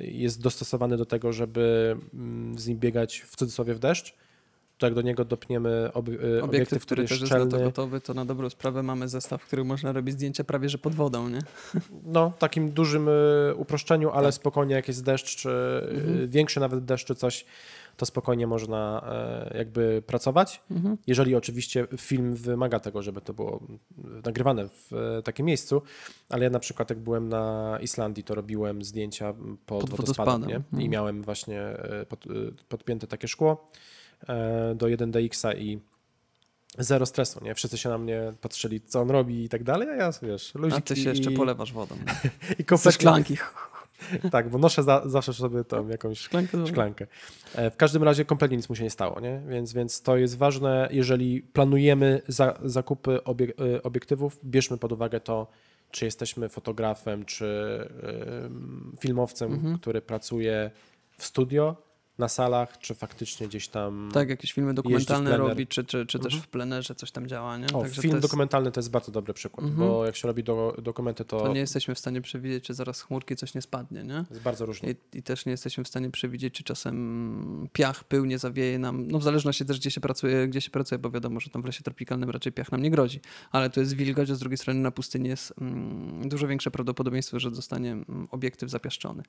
e, 0.00 0.06
jest 0.06 0.42
dostosowany 0.42 0.96
do 0.96 1.06
tego, 1.06 1.32
żeby 1.32 1.96
mm, 2.14 2.58
z 2.58 2.66
nim 2.66 2.78
biegać 2.78 3.20
w 3.20 3.36
cudzysłowie 3.36 3.74
w 3.74 3.78
deszcz, 3.78 4.14
to 4.78 4.86
jak 4.86 4.94
do 4.94 5.02
niego 5.02 5.24
dopniemy 5.24 5.90
oby, 5.94 6.12
e, 6.12 6.14
obiektyw, 6.16 6.44
Obiektyw, 6.44 6.82
który 6.82 7.02
też 7.02 7.10
jest 7.10 7.22
na 7.22 7.26
szczelny, 7.26 7.50
to 7.50 7.58
gotowy, 7.58 8.00
to 8.00 8.14
na 8.14 8.24
dobrą 8.24 8.50
sprawę 8.50 8.82
mamy 8.82 9.08
zestaw, 9.08 9.42
w 9.42 9.46
którym 9.46 9.66
można 9.66 9.92
robić 9.92 10.14
zdjęcia 10.14 10.44
prawie 10.44 10.68
że 10.68 10.78
pod 10.78 10.94
wodą, 10.94 11.28
nie? 11.28 11.38
no, 12.04 12.32
takim 12.38 12.70
dużym 12.70 13.08
uproszczeniu, 13.56 14.10
ale 14.10 14.26
Tak. 14.28 14.34
spokojnie 14.34 14.74
jak 14.74 14.88
jest 14.88 15.04
deszcz, 15.04 15.36
czy 15.36 15.50
Mhm. 15.90 16.28
większy 16.28 16.60
nawet 16.60 16.84
deszcz, 16.84 17.06
czy 17.06 17.14
coś, 17.14 17.44
to 17.96 18.06
spokojnie 18.06 18.46
można 18.46 19.10
e, 19.52 19.58
jakby 19.58 20.02
pracować. 20.06 20.62
Mhm. 20.70 20.96
Jeżeli 21.06 21.34
oczywiście 21.34 21.86
film 21.96 22.34
wymaga 22.34 22.80
tego, 22.80 23.02
żeby 23.02 23.20
to 23.20 23.34
było 23.34 23.60
nagrywane 24.24 24.68
w 24.68 24.92
e, 24.92 25.22
takim 25.22 25.46
miejscu, 25.46 25.82
ale 26.28 26.44
ja 26.44 26.50
na 26.50 26.58
przykład 26.58 26.90
jak 26.90 26.98
byłem 26.98 27.28
na 27.28 27.78
Islandii, 27.82 28.24
to 28.24 28.34
robiłem 28.34 28.82
zdjęcia 28.84 29.32
pod, 29.32 29.80
Pod 29.80 29.90
wodospadem, 29.90 29.96
wodospadem, 29.96 30.48
nie? 30.48 30.56
mhm. 30.56 30.82
i 30.82 30.88
miałem 30.88 31.22
właśnie 31.22 31.60
e, 31.60 32.06
pod, 32.06 32.24
podpięte 32.68 33.06
takie 33.06 33.28
szkło 33.28 33.70
do 34.74 34.86
1DX-a 34.86 35.54
i 35.54 35.80
zero 36.78 37.06
stresu, 37.06 37.44
nie? 37.44 37.54
Wszyscy 37.54 37.78
się 37.78 37.88
na 37.88 37.98
mnie 37.98 38.32
patrzyli, 38.40 38.80
co 38.80 39.00
on 39.00 39.10
robi 39.10 39.44
i 39.44 39.48
tak 39.48 39.64
dalej, 39.64 39.88
a 39.90 39.94
ja, 39.94 40.10
wiesz, 40.22 40.54
luzik 40.54 40.78
A 40.78 40.80
ty 40.80 40.96
się 40.96 41.08
jeszcze 41.08 41.32
i, 41.32 41.36
polewasz 41.36 41.72
wodą. 41.72 41.94
i 42.04 42.56
Ze 42.58 42.64
kompletnie, 42.64 42.92
szklanki. 42.92 43.36
tak, 44.32 44.50
bo 44.50 44.58
noszę 44.58 44.82
za, 44.82 45.02
zawsze 45.06 45.32
sobie 45.34 45.64
tam 45.64 45.90
jakąś 45.90 46.18
Szklankę 46.18 46.66
szklankę. 46.66 47.06
E, 47.54 47.70
W 47.70 47.76
każdym 47.76 48.02
razie 48.02 48.24
kompletnie 48.24 48.56
nic 48.56 48.68
mu 48.68 48.74
się 48.74 48.84
nie 48.84 48.90
stało, 48.90 49.20
nie? 49.20 49.42
Więc, 49.48 49.72
więc 49.72 50.02
to 50.02 50.16
jest 50.16 50.36
ważne, 50.38 50.88
jeżeli 50.90 51.42
planujemy 51.42 52.22
za, 52.28 52.58
zakupy 52.64 53.24
obiek 53.24 53.50
e, 53.60 53.82
obiektywów, 53.82 54.38
bierzmy 54.44 54.78
pod 54.78 54.92
uwagę 54.92 55.20
to, 55.20 55.46
czy 55.90 56.04
jesteśmy 56.04 56.48
fotografem, 56.48 57.24
czy 57.24 57.46
filmowcem, 59.00 59.52
Mhm. 59.52 59.78
który 59.78 60.02
pracuje 60.02 60.70
w 61.18 61.24
studio, 61.24 61.76
na 62.18 62.28
salach, 62.28 62.78
czy 62.78 62.94
faktycznie 62.94 63.48
gdzieś 63.48 63.68
tam... 63.68 64.10
Tak, 64.14 64.28
jakieś 64.28 64.52
filmy 64.52 64.74
dokumentalne 64.74 65.36
robi, 65.36 65.66
czy, 65.66 65.84
czy, 65.84 66.06
czy 66.06 66.18
też 66.18 66.34
Mhm. 66.34 66.42
w 66.42 66.48
plenerze 66.48 66.94
coś 66.94 67.10
tam 67.10 67.26
działa, 67.28 67.58
nie? 67.58 67.66
O, 67.66 67.82
Także 67.82 68.02
film 68.02 68.12
to, 68.12 68.16
jest, 68.16 68.28
dokumentalny 68.28 68.72
to 68.72 68.80
jest 68.80 68.90
bardzo 68.90 69.12
dobry 69.12 69.34
przykład, 69.34 69.66
Mhm. 69.66 69.88
bo 69.88 70.06
jak 70.06 70.16
się 70.16 70.28
robi 70.28 70.44
do, 70.44 70.76
dokumenty, 70.82 71.24
to, 71.24 71.40
to 71.40 71.52
nie 71.52 71.60
jesteśmy 71.60 71.94
w 71.94 71.98
stanie 71.98 72.20
przewidzieć, 72.20 72.64
czy 72.64 72.74
zaraz 72.74 73.00
chmurki 73.00 73.36
coś 73.36 73.54
nie 73.54 73.62
spadnie, 73.62 74.04
nie? 74.04 74.24
jest 74.30 74.42
bardzo 74.42 74.66
różnie. 74.66 74.90
I, 74.90 75.18
I 75.18 75.22
też 75.22 75.46
nie 75.46 75.50
jesteśmy 75.50 75.84
w 75.84 75.88
stanie 75.88 76.10
przewidzieć, 76.10 76.54
czy 76.54 76.64
czasem 76.64 77.68
piach, 77.72 78.04
pył 78.04 78.24
nie 78.24 78.38
zawieje 78.38 78.78
nam, 78.78 79.06
no 79.08 79.18
w 79.18 79.22
zależności 79.22 79.64
też 79.64 79.78
gdzie 79.78 79.90
się 79.90 80.00
pracuje, 80.00 80.48
gdzie 80.48 80.60
się 80.60 80.70
pracuje, 80.70 80.98
bo 80.98 81.10
wiadomo, 81.10 81.40
że 81.40 81.50
tam 81.50 81.62
w 81.62 81.64
lesie 81.64 81.82
tropikalnym 81.82 82.30
raczej 82.30 82.52
piach 82.52 82.72
nam 82.72 82.82
nie 82.82 82.90
grozi, 82.90 83.20
ale 83.52 83.70
tu 83.70 83.80
jest 83.80 83.96
wilgoć, 83.96 84.30
a 84.30 84.34
z 84.34 84.38
drugiej 84.38 84.58
strony 84.58 84.80
na 84.80 84.90
pustyni 84.90 85.28
jest 85.28 85.52
mm, 85.60 86.28
dużo 86.28 86.48
większe 86.48 86.70
prawdopodobieństwo, 86.70 87.40
że 87.40 87.54
zostanie 87.54 87.92
mm, 87.92 88.28
obiektyw 88.30 88.70
zapiaszczony. 88.70 89.22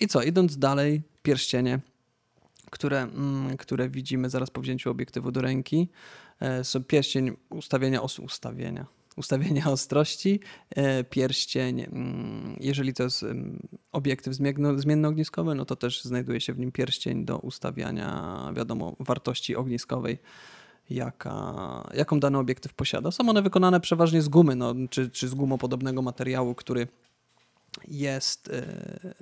I 0.00 0.08
co, 0.08 0.22
idąc 0.22 0.58
dalej, 0.58 1.02
pierścienie, 1.22 1.80
które, 2.70 3.02
mm, 3.02 3.56
które 3.56 3.88
widzimy 3.88 4.30
zaraz 4.30 4.50
po 4.50 4.60
wzięciu 4.60 4.90
obiektywu 4.90 5.32
do 5.32 5.40
ręki, 5.40 5.88
e, 6.40 6.64
są 6.64 6.84
pierścień 6.84 7.36
ustawienia, 7.50 8.02
os, 8.02 8.18
ustawienia, 8.18 8.86
ustawienia 9.16 9.66
ostrości, 9.76 10.40
e, 10.70 11.04
pierścień, 11.04 11.80
mm, 11.80 12.56
jeżeli 12.60 12.94
to 12.94 13.02
jest 13.02 13.22
mm, 13.22 13.68
obiektyw 13.92 14.34
zmienno- 14.34 14.78
zmiennoogniskowy, 14.78 15.54
no 15.54 15.64
to 15.64 15.76
też 15.76 16.04
znajduje 16.04 16.40
się 16.40 16.52
w 16.52 16.58
nim 16.58 16.72
pierścień 16.72 17.24
do 17.24 17.38
ustawiania, 17.38 18.38
wiadomo, 18.56 18.96
wartości 19.00 19.56
ogniskowej, 19.56 20.18
jaka, 20.90 21.90
jaką 21.94 22.20
dany 22.20 22.38
obiektyw 22.38 22.74
posiada. 22.74 23.10
Są 23.10 23.28
one 23.28 23.42
wykonane 23.42 23.80
przeważnie 23.80 24.22
z 24.22 24.28
gumy, 24.28 24.56
no, 24.56 24.74
czy, 24.90 25.10
czy 25.10 25.28
z 25.28 25.34
gumopodobnego 25.34 26.02
materiału, 26.02 26.54
który 26.54 26.88
jest 27.88 28.48
e, 28.48 29.14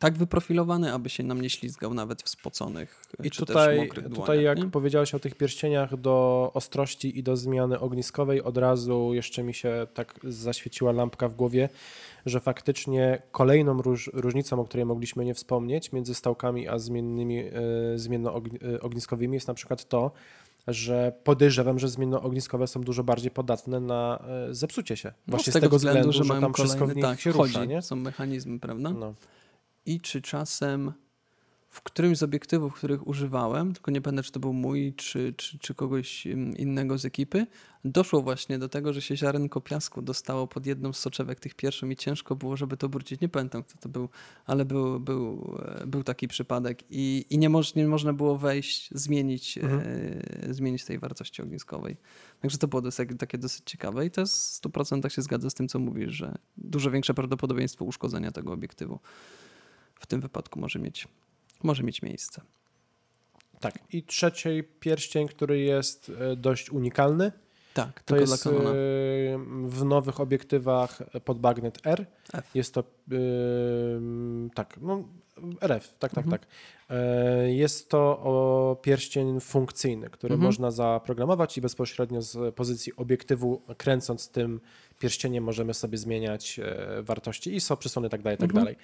tak 0.00 0.18
wyprofilowany, 0.18 0.92
aby 0.92 1.08
się 1.10 1.22
nam 1.22 1.40
nie 1.40 1.50
ślizgał 1.50 1.94
nawet 1.94 2.22
w 2.22 2.28
spoconych 2.28 3.02
I 3.24 3.30
czy 3.30 3.38
też 3.38 3.46
tutaj, 3.46 3.76
mokrych 3.76 4.04
tutaj 4.04 4.24
dłoniach, 4.24 4.44
jak 4.44 4.58
nie? 4.58 4.70
powiedziałeś 4.70 5.14
o 5.14 5.18
tych 5.18 5.34
pierścieniach 5.34 5.96
do 5.96 6.50
ostrości 6.54 7.18
i 7.18 7.22
do 7.22 7.36
zmiany 7.36 7.80
ogniskowej, 7.80 8.42
od 8.42 8.56
razu 8.56 9.14
jeszcze 9.14 9.42
mi 9.42 9.54
się 9.54 9.86
tak 9.94 10.14
zaświeciła 10.24 10.92
lampka 10.92 11.28
w 11.28 11.34
głowie, 11.34 11.68
że 12.26 12.40
faktycznie 12.40 13.22
kolejną 13.32 13.82
róż, 13.82 14.10
różnicą, 14.14 14.60
o 14.60 14.64
której 14.64 14.86
mogliśmy 14.86 15.24
nie 15.24 15.34
wspomnieć 15.34 15.92
między 15.92 16.14
stałkami 16.14 16.68
a 16.68 16.78
zmiennymi, 16.78 17.38
e, 17.38 17.52
zmiennoogniskowymi 17.94 19.34
jest 19.34 19.48
na 19.48 19.54
przykład 19.54 19.88
to, 19.88 20.10
że 20.68 21.12
podejrzewam, 21.24 21.78
że 21.78 21.88
zmiennoogniskowe 21.88 22.66
są 22.66 22.80
dużo 22.80 23.04
bardziej 23.04 23.30
podatne 23.30 23.80
na 23.80 24.24
e, 24.50 24.54
zepsucie 24.54 24.96
się. 24.96 25.08
No, 25.08 25.30
Właśnie 25.36 25.52
z 25.52 25.60
tego, 25.60 25.76
względu, 25.76 26.12
że, 26.12 26.24
mają 26.24 26.40
tam 26.40 26.54
wszystko 26.54 26.86
w 26.86 26.94
nich 26.96 27.04
tak, 27.04 27.20
się 27.20 27.32
chodzi, 27.32 27.52
rusza, 27.52 27.64
nie? 27.64 27.82
Są 27.82 27.96
mechanizmy, 27.96 28.60
prawda? 28.60 28.90
No. 28.90 29.14
I 29.90 30.00
czy 30.00 30.22
czasem 30.22 30.92
w 31.70 31.82
którymś 31.82 32.18
z 32.18 32.22
obiektywów, 32.22 32.74
których 32.74 33.06
używałem, 33.06 33.72
tylko 33.72 33.90
nie 33.90 34.00
pamiętam, 34.00 34.24
czy 34.24 34.32
to 34.32 34.40
był 34.40 34.52
mój, 34.52 34.94
czy, 34.94 35.34
czy, 35.36 35.58
czy 35.58 35.74
kogoś 35.74 36.26
innego 36.56 36.98
z 36.98 37.04
ekipy, 37.04 37.46
doszło 37.84 38.22
właśnie 38.22 38.58
do 38.58 38.68
tego, 38.68 38.92
że 38.92 39.02
się 39.02 39.16
ziarenko 39.16 39.60
piasku 39.60 40.02
dostało 40.02 40.46
pod 40.46 40.66
jedną 40.66 40.92
z 40.92 40.98
soczewek 40.98 41.40
tych 41.40 41.54
pierwszą 41.54 41.88
i 41.88 41.96
ciężko 41.96 42.36
było, 42.36 42.56
żeby 42.56 42.76
to 42.76 42.86
obrócić. 42.86 43.20
Nie 43.20 43.28
pamiętam, 43.28 43.62
kto 43.62 43.78
to 43.78 43.88
był, 43.88 44.08
ale 44.46 44.64
był, 44.64 45.00
był, 45.00 45.54
był 45.86 46.02
taki 46.02 46.28
przypadek 46.28 46.82
i, 46.90 47.26
i 47.30 47.38
nie, 47.38 47.48
moż, 47.48 47.74
nie 47.74 47.86
można 47.86 48.12
było 48.12 48.38
wejść, 48.38 48.90
zmienić, 48.92 49.58
mhm. 49.58 49.82
e, 50.50 50.54
zmienić 50.54 50.84
tej 50.84 50.98
wartości 50.98 51.42
ogniskowej. 51.42 51.96
Także 52.40 52.58
to 52.58 52.68
było 52.68 52.82
dosyć, 52.82 53.10
takie 53.18 53.38
dosyć 53.38 53.62
ciekawe 53.64 54.06
i 54.06 54.10
to 54.10 54.20
jest 54.20 54.64
w 54.64 54.68
100% 54.68 55.08
się 55.08 55.22
zgadza 55.22 55.50
z 55.50 55.54
tym, 55.54 55.68
co 55.68 55.78
mówisz, 55.78 56.12
że 56.12 56.38
dużo 56.56 56.90
większe 56.90 57.14
prawdopodobieństwo 57.14 57.84
uszkodzenia 57.84 58.32
tego 58.32 58.52
obiektywu 58.52 59.00
w 60.00 60.06
tym 60.06 60.20
wypadku 60.20 60.60
może 60.60 60.78
mieć 60.78 61.08
może 61.62 61.82
mieć 61.82 62.02
miejsce. 62.02 62.42
Tak. 63.60 63.78
I 63.92 64.02
trzeci 64.02 64.64
pierścień, 64.80 65.28
który 65.28 65.60
jest 65.60 66.12
e, 66.20 66.36
dość 66.36 66.70
unikalny. 66.70 67.32
Tak, 67.74 68.02
to 68.02 68.16
jest 68.16 68.46
e, 68.46 68.50
w 69.64 69.84
nowych 69.84 70.20
obiektywach 70.20 71.02
pod 71.24 71.38
bagnet 71.38 71.86
R. 71.86 72.06
F. 72.32 72.50
Jest 72.54 72.74
to 72.74 72.84
yy, 73.08 73.18
tak, 74.54 74.78
no, 74.80 75.08
RF, 75.60 75.94
tak, 75.98 76.12
tak, 76.12 76.24
mhm. 76.24 76.30
tak. 76.30 76.48
Jest 77.46 77.90
to 77.90 78.80
pierścień 78.82 79.40
funkcyjny, 79.40 80.10
który 80.10 80.34
mhm. 80.34 80.46
można 80.46 80.70
zaprogramować 80.70 81.58
i 81.58 81.60
bezpośrednio 81.60 82.22
z 82.22 82.54
pozycji 82.54 82.96
obiektywu, 82.96 83.62
kręcąc 83.76 84.28
tym 84.28 84.60
pierścieniem 85.00 85.44
możemy 85.44 85.74
sobie 85.74 85.98
zmieniać 85.98 86.58
e, 86.58 87.02
wartości 87.02 87.54
ISO, 87.54 87.76
przysłony 87.76 88.08
tak 88.08 88.22
dalej, 88.22 88.38
tak 88.38 88.50
mhm. 88.50 88.64
dalej. 88.64 88.76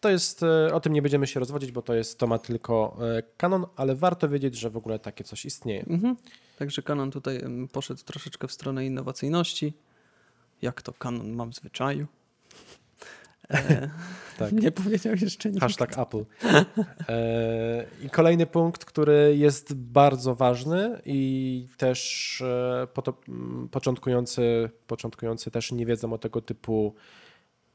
To 0.00 0.08
jest, 0.08 0.42
e, 0.42 0.74
o 0.74 0.80
tym 0.80 0.92
nie 0.92 1.02
będziemy 1.02 1.26
się 1.26 1.40
rozwodzić, 1.40 1.72
bo 1.72 1.82
to 1.82 1.94
jest, 1.94 2.18
to 2.18 2.26
ma 2.26 2.38
tylko 2.38 2.96
e, 3.18 3.22
Canon, 3.36 3.66
ale 3.76 3.94
warto 3.94 4.28
wiedzieć, 4.28 4.58
że 4.58 4.70
w 4.70 4.76
ogóle 4.76 4.98
takie 4.98 5.24
coś 5.24 5.44
istnieje. 5.44 5.84
Mhm. 5.86 6.16
Także 6.58 6.82
Canon 6.82 7.10
tutaj 7.10 7.40
poszedł 7.72 8.04
troszeczkę 8.04 8.48
w 8.48 8.52
stronę 8.52 8.86
innowacyjności. 8.86 9.72
Jak 10.62 10.82
to 10.82 10.92
Canon 10.92 11.32
mam 11.32 11.52
w 11.52 11.54
zwyczaju. 11.54 12.06
E, 13.50 13.90
tak. 14.38 14.52
Nie 14.62 14.70
powiedział 14.70 15.14
jeszcze 15.20 15.50
nic. 15.50 15.60
Hashtag 15.60 15.98
Apple. 15.98 16.24
E, 17.08 17.86
I 18.02 18.10
kolejny 18.10 18.46
punkt, 18.46 18.84
który 18.84 19.34
jest 19.36 19.74
bardzo 19.74 20.34
ważny 20.34 21.00
i 21.04 21.68
też 21.76 22.40
e, 22.42 22.86
początkujący, 23.70 24.70
początkujący 24.86 25.50
też 25.50 25.72
nie 25.72 25.86
wiedzą 25.86 26.12
o 26.12 26.18
tego 26.18 26.40
typu 26.40 26.94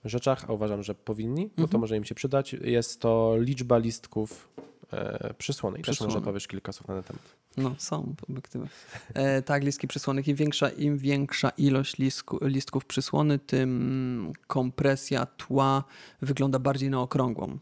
rzeczach, 0.05 0.45
a 0.47 0.53
uważam, 0.53 0.83
że 0.83 0.95
powinni, 0.95 1.47
bo 1.47 1.55
to 1.55 1.63
mhm. 1.63 1.81
może 1.81 1.97
im 1.97 2.03
się 2.03 2.15
przydać. 2.15 2.53
Jest 2.53 3.01
to 3.01 3.35
liczba 3.37 3.77
listków 3.77 4.49
e, 4.91 5.33
przysłony. 5.33 5.79
I 5.79 5.81
też 5.81 6.01
może 6.01 6.21
powiesz 6.21 6.47
kilka 6.47 6.71
słów 6.71 6.87
na 6.87 6.93
ten 6.93 7.03
temat. 7.03 7.35
No, 7.57 7.75
są 7.77 8.15
obiektywy. 8.29 8.67
E, 9.13 9.41
tak, 9.41 9.63
listki 9.63 9.87
przysłonych. 9.87 10.27
Im 10.27 10.35
większa, 10.35 10.69
Im 10.69 10.97
większa 10.97 11.49
ilość 11.49 11.97
listku, 11.97 12.39
listków 12.41 12.85
przysłony, 12.85 13.39
tym 13.39 14.33
kompresja 14.47 15.25
tła 15.25 15.83
wygląda 16.21 16.59
bardziej 16.59 16.89
na 16.89 17.01
okrągłą 17.01 17.59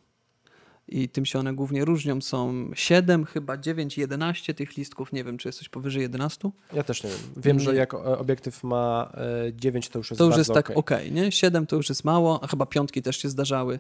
i 0.88 1.10
tym 1.10 1.26
się 1.26 1.40
one 1.40 1.54
głównie 1.54 1.86
różnią. 1.86 2.22
Są 2.22 2.72
7, 2.76 3.26
chyba 3.26 3.58
9, 3.58 3.98
11 3.98 4.54
tych 4.54 4.78
listków. 4.78 5.14
Nie 5.14 5.24
wiem, 5.24 5.38
czy 5.38 5.48
jest 5.48 5.60
coś 5.60 5.70
powyżej 5.70 6.02
11. 6.02 6.50
Ja 6.74 6.84
też 6.84 7.04
nie 7.04 7.10
wiem. 7.10 7.20
Wiem, 7.38 7.60
że 7.60 7.76
jak 7.76 7.94
obiektyw 7.94 8.64
ma 8.64 9.12
9, 9.54 9.88
e, 9.88 9.90
to 9.90 10.00
już 10.00 10.12
jest 10.12 10.18
To 10.18 10.26
już 10.26 10.38
jest 10.38 10.54
tak 10.54 10.72
ok, 10.76 10.92
nie? 11.12 11.32
7 11.32 11.68
to 11.68 11.76
już 11.76 11.90
jest 11.90 12.04
mało, 12.04 12.44
a 12.44 12.48
chyba 12.48 12.66
piątki 12.66 13.02
też 13.02 13.18
się 13.18 13.30
zdarzały. 13.30 13.80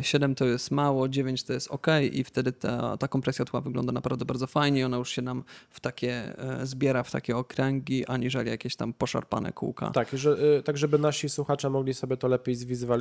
7 0.00 0.30
e, 0.30 0.34
to 0.34 0.46
jest 0.46 0.70
mało, 0.70 1.08
9 1.08 1.42
to 1.42 1.52
jest 1.52 1.68
ok 1.68 1.86
i 2.12 2.24
wtedy 2.24 2.52
ta, 2.52 2.96
ta 2.96 3.08
kompresja 3.08 3.44
tła 3.44 3.60
wygląda 3.60 3.92
naprawdę 3.92 4.24
bardzo 4.24 4.46
fajnie. 4.46 4.86
Ona 4.86 4.96
już 4.96 5.10
się 5.10 5.22
nam 5.22 5.44
w 5.70 5.80
takie, 5.80 6.38
e, 6.38 6.66
zbiera 6.66 7.02
w 7.02 7.10
takie 7.10 7.36
okręgi, 7.36 8.06
aniżeli 8.06 8.50
jakieś 8.50 8.76
tam 8.76 8.92
poszarpane 8.92 9.52
kółka. 9.52 9.90
Tak, 9.90 10.08
że, 10.18 10.62
tak 10.62 10.78
żeby 10.78 10.98
nasi 10.98 11.28
słuchacze 11.28 11.70
mogli 11.70 11.94
sobie 11.94 12.16
to 12.16 12.28
lepiej 12.28 12.56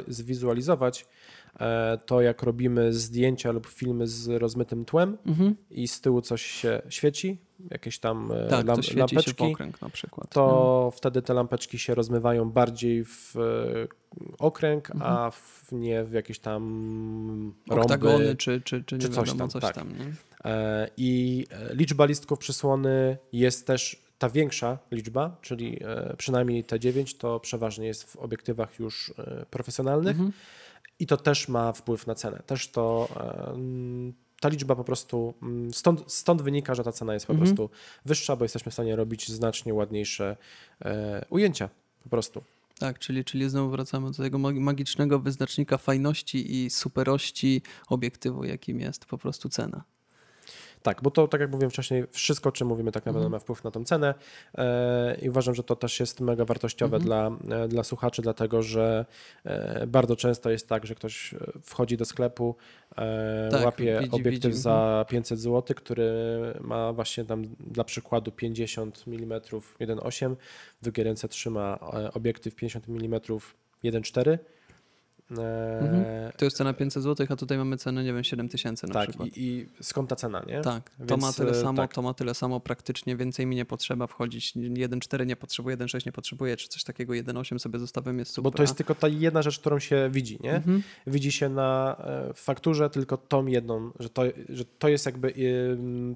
zwizualizować, 0.07 1.05
to 2.05 2.21
jak 2.21 2.43
robimy 2.43 2.93
zdjęcia 2.93 3.28
zdjęcia 3.29 3.51
lub 3.51 3.67
filmy 3.67 4.07
z 4.07 4.27
rozmytym 4.27 4.85
tłem 4.85 5.17
mhm. 5.25 5.55
i 5.71 5.87
z 5.87 6.01
tyłu 6.01 6.21
coś 6.21 6.41
się 6.41 6.81
świeci, 6.89 7.37
jakieś 7.71 7.99
tam 7.99 8.31
e, 8.31 8.47
tak, 8.47 8.67
lamp 8.67 8.85
to 8.85 8.97
lampeczki, 8.97 9.55
na 9.81 9.89
przykład. 9.89 10.29
To 10.29 10.75
mhm. 10.75 10.91
wtedy 10.91 11.21
te 11.21 11.33
lampeczki 11.33 11.79
się 11.79 11.95
rozmywają 11.95 12.49
bardziej 12.51 13.05
w 13.05 13.35
e, 13.35 13.87
okręg, 14.39 14.91
mhm. 14.91 15.13
a 15.13 15.31
w, 15.31 15.71
nie 15.71 16.03
w 16.03 16.11
jakieś 16.11 16.39
tam 16.39 17.53
rąby. 17.69 17.81
Oktagony 17.81 18.35
czy, 18.35 18.61
czy, 18.61 18.83
czy, 18.83 18.97
czy 18.97 19.09
coś 19.09 19.33
tam. 19.33 19.49
Coś 19.49 19.61
tak. 19.61 19.75
tam 19.75 19.93
e, 20.45 20.89
I 20.97 21.45
liczba 21.73 22.05
listków 22.05 22.39
przysłony 22.39 23.17
jest 23.33 23.67
też 23.67 24.03
ta 24.17 24.29
większa 24.29 24.77
liczba, 24.91 25.37
czyli 25.41 25.79
przynajmniej 26.17 26.63
te 26.63 26.79
9, 26.79 27.15
to 27.15 27.39
przeważnie 27.39 27.87
jest 27.87 28.03
w 28.03 28.15
obiektywach 28.15 28.79
już 28.79 29.13
profesjonalnych. 29.49 30.11
Mhm. 30.11 30.31
I 30.99 31.07
to 31.07 31.17
też 31.17 31.47
ma 31.47 31.73
wpływ 31.73 32.07
na 32.07 32.15
cenę. 32.15 32.43
Też 32.45 32.71
to 32.71 33.07
ta 34.39 34.49
liczba 34.49 34.75
po 34.75 34.83
prostu, 34.83 35.33
mm, 35.41 35.73
stąd, 35.73 36.11
stąd 36.11 36.41
wynika, 36.41 36.75
że 36.75 36.83
ta 36.83 36.91
cena 36.91 37.13
jest 37.13 37.25
po 37.25 37.33
mhm. 37.33 37.47
prostu 37.47 37.69
wyższa, 38.05 38.35
bo 38.35 38.45
jesteśmy 38.45 38.69
w 38.69 38.73
stanie 38.73 38.95
robić 38.95 39.31
znacznie 39.31 39.73
ładniejsze 39.73 40.37
e, 40.85 41.25
ujęcia 41.29 41.69
po 42.03 42.09
prostu. 42.09 42.43
Tak, 42.79 42.99
czyli, 42.99 43.25
czyli 43.25 43.49
znowu 43.49 43.69
wracamy 43.69 44.11
do 44.11 44.23
tego 44.23 44.37
magicznego 44.39 45.19
wyznacznika 45.19 45.77
fajności 45.77 46.55
i 46.55 46.69
superości 46.69 47.61
obiektywu, 47.87 48.43
jakim 48.43 48.79
jest 48.79 49.05
po 49.05 49.17
prostu 49.17 49.49
cena. 49.49 49.83
Tak, 50.83 51.01
bo 51.03 51.11
to, 51.11 51.27
tak 51.27 51.41
jak 51.41 51.51
mówiłem 51.51 51.71
wcześniej, 51.71 52.03
wszystko, 52.11 52.49
o 52.49 52.51
czym 52.51 52.67
mówimy, 52.67 52.91
tak 52.91 53.05
naprawdę 53.05 53.25
mhm. 53.25 53.31
ma 53.31 53.39
wpływ 53.39 53.63
na 53.63 53.71
tą 53.71 53.83
cenę 53.83 54.13
e, 54.57 55.17
i 55.21 55.29
uważam, 55.29 55.55
że 55.55 55.63
to 55.63 55.75
też 55.75 55.99
jest 55.99 56.21
mega 56.21 56.45
wartościowe 56.45 56.97
mhm. 56.97 57.03
dla, 57.03 57.55
e, 57.57 57.67
dla 57.67 57.83
słuchaczy, 57.83 58.21
dlatego 58.21 58.63
że 58.63 59.05
e, 59.43 59.87
bardzo 59.87 60.15
często 60.15 60.49
jest 60.49 60.69
tak, 60.69 60.85
że 60.85 60.95
ktoś 60.95 61.35
wchodzi 61.63 61.97
do 61.97 62.05
sklepu, 62.05 62.55
tak, 63.51 63.65
łapie 63.65 63.99
widzi, 63.99 64.15
obiektyw 64.15 64.51
widzi. 64.51 64.61
za 64.61 65.05
500 65.09 65.31
mhm. 65.31 65.43
zł, 65.43 65.75
który 65.75 66.11
ma 66.61 66.93
właśnie 66.93 67.25
tam 67.25 67.43
dla 67.59 67.83
przykładu 67.83 68.31
50 68.31 69.03
mm 69.07 69.39
1.8, 69.39 70.35
w 70.81 70.83
drugiej 70.83 71.03
ręce 71.03 71.27
trzyma 71.27 71.79
obiektyw 72.13 72.55
50 72.55 72.89
mm 72.89 73.19
1.4 73.83 74.37
Mhm. 75.31 76.31
To 76.37 76.45
jest 76.45 76.57
cena 76.57 76.73
500 76.73 77.03
zł, 77.03 77.27
a 77.29 77.35
tutaj 77.35 77.57
mamy 77.57 77.77
cenę, 77.77 78.03
nie 78.03 78.13
wiem, 78.13 78.23
7 78.23 78.49
tysięcy 78.49 78.87
na 78.87 78.93
tak, 78.93 79.09
przykład. 79.09 79.29
I, 79.29 79.43
I 79.43 79.69
skąd 79.81 80.09
ta 80.09 80.15
cena, 80.15 80.43
nie? 80.47 80.61
Tak, 80.61 80.91
Więc, 80.99 81.09
to 81.09 81.17
ma 81.17 81.33
tyle 81.33 81.51
e, 81.51 81.61
samo, 81.61 81.77
tak. 81.77 81.93
to 81.93 82.01
ma 82.01 82.13
tyle 82.13 82.33
samo, 82.33 82.59
praktycznie 82.59 83.15
więcej 83.15 83.45
mi 83.45 83.55
nie 83.55 83.65
potrzeba 83.65 84.07
wchodzić. 84.07 84.55
1.4 84.55 85.25
nie 85.25 85.35
potrzebuje, 85.35 85.77
1.6 85.77 86.05
nie 86.05 86.11
potrzebuje, 86.11 86.57
czy 86.57 86.67
coś 86.67 86.83
takiego, 86.83 87.13
1.8 87.13 87.59
sobie 87.59 87.79
zostawiam, 87.79 88.19
jest 88.19 88.31
super. 88.31 88.51
Bo 88.51 88.57
to 88.57 88.63
jest 88.63 88.75
tylko 88.75 88.95
ta 88.95 89.07
jedna 89.07 89.41
rzecz, 89.41 89.59
którą 89.59 89.79
się 89.79 90.09
widzi, 90.11 90.39
nie? 90.43 90.55
Mhm. 90.55 90.83
Widzi 91.07 91.31
się 91.31 91.49
na 91.49 91.95
e, 91.99 92.33
fakturze 92.33 92.89
tylko 92.89 93.17
tą 93.17 93.45
jedną, 93.45 93.91
że 93.99 94.09
to, 94.09 94.23
że 94.49 94.65
to 94.65 94.87
jest 94.87 95.05
jakby 95.05 95.33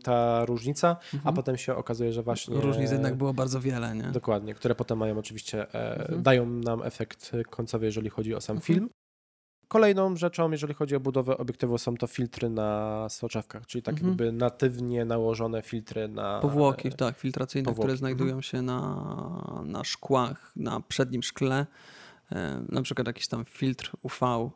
ta 0.03 0.45
różnica, 0.45 0.89
mhm. 0.89 1.21
a 1.23 1.33
potem 1.33 1.57
się 1.57 1.75
okazuje, 1.75 2.13
że 2.13 2.23
właśnie... 2.23 2.61
Różnic 2.61 2.91
jednak 2.91 3.15
było 3.15 3.33
bardzo 3.33 3.61
wiele, 3.61 3.95
nie? 3.95 4.03
Dokładnie, 4.03 4.53
które 4.53 4.75
potem 4.75 4.97
mają 4.97 5.17
oczywiście, 5.17 5.73
e, 5.73 5.99
mhm. 5.99 6.23
dają 6.23 6.45
nam 6.45 6.81
efekt 6.83 7.31
końcowy, 7.49 7.85
jeżeli 7.85 8.09
chodzi 8.09 8.35
o 8.35 8.41
sam 8.41 8.55
mhm. 8.55 8.65
film. 8.65 8.89
Kolejną 9.73 10.15
rzeczą, 10.17 10.51
jeżeli 10.51 10.73
chodzi 10.73 10.95
o 10.95 10.99
budowę 10.99 11.37
obiektywu, 11.37 11.77
są 11.77 11.97
to 11.97 12.07
filtry 12.07 12.49
na 12.49 13.07
soczewkach, 13.09 13.65
czyli 13.65 13.81
tak 13.81 13.93
mhm. 13.93 14.09
jakby 14.09 14.31
natywnie 14.31 15.05
nałożone 15.05 15.61
filtry 15.61 16.07
na. 16.07 16.39
Powłoki, 16.39 16.91
tak, 16.91 17.17
filtracyjne, 17.17 17.65
powłoki. 17.65 17.81
które 17.81 17.97
znajdują 17.97 18.29
mhm. 18.29 18.41
się 18.41 18.61
na, 18.61 19.63
na 19.65 19.83
szkłach, 19.83 20.51
na 20.55 20.79
przednim 20.79 21.23
szkle. 21.23 21.65
E, 22.31 22.65
na 22.69 22.81
przykład 22.81 23.07
jakiś 23.07 23.27
tam 23.27 23.45
filtr 23.45 23.91
UV. 24.03 24.49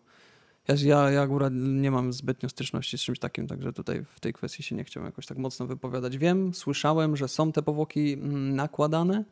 Ja, 0.67 0.75
ja, 0.83 1.11
ja 1.11 1.21
akurat 1.21 1.53
nie 1.55 1.91
mam 1.91 2.13
zbytnio 2.13 2.49
styczności 2.49 2.97
z 2.97 3.01
czymś 3.01 3.19
takim, 3.19 3.47
także 3.47 3.73
tutaj 3.73 4.05
w 4.05 4.19
tej 4.19 4.33
kwestii 4.33 4.63
się 4.63 4.75
nie 4.75 4.83
chciałem 4.83 5.05
jakoś 5.05 5.25
tak 5.25 5.37
mocno 5.37 5.67
wypowiadać. 5.67 6.17
Wiem, 6.17 6.53
słyszałem, 6.53 7.17
że 7.17 7.27
są 7.27 7.51
te 7.51 7.61
powłoki 7.61 8.13
mm, 8.13 8.55
nakładane, 8.55 9.23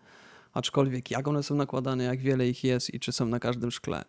aczkolwiek 0.54 1.12
jak 1.12 1.28
one 1.28 1.44
są 1.44 1.56
nakładane, 1.56 2.04
jak 2.04 2.20
wiele 2.20 2.50
ich 2.50 2.64
jest 2.64 2.94
i 2.94 3.00
czy 3.00 3.12
są 3.12 3.26
na 3.26 3.40
każdym 3.40 3.72
szkle, 3.72 4.06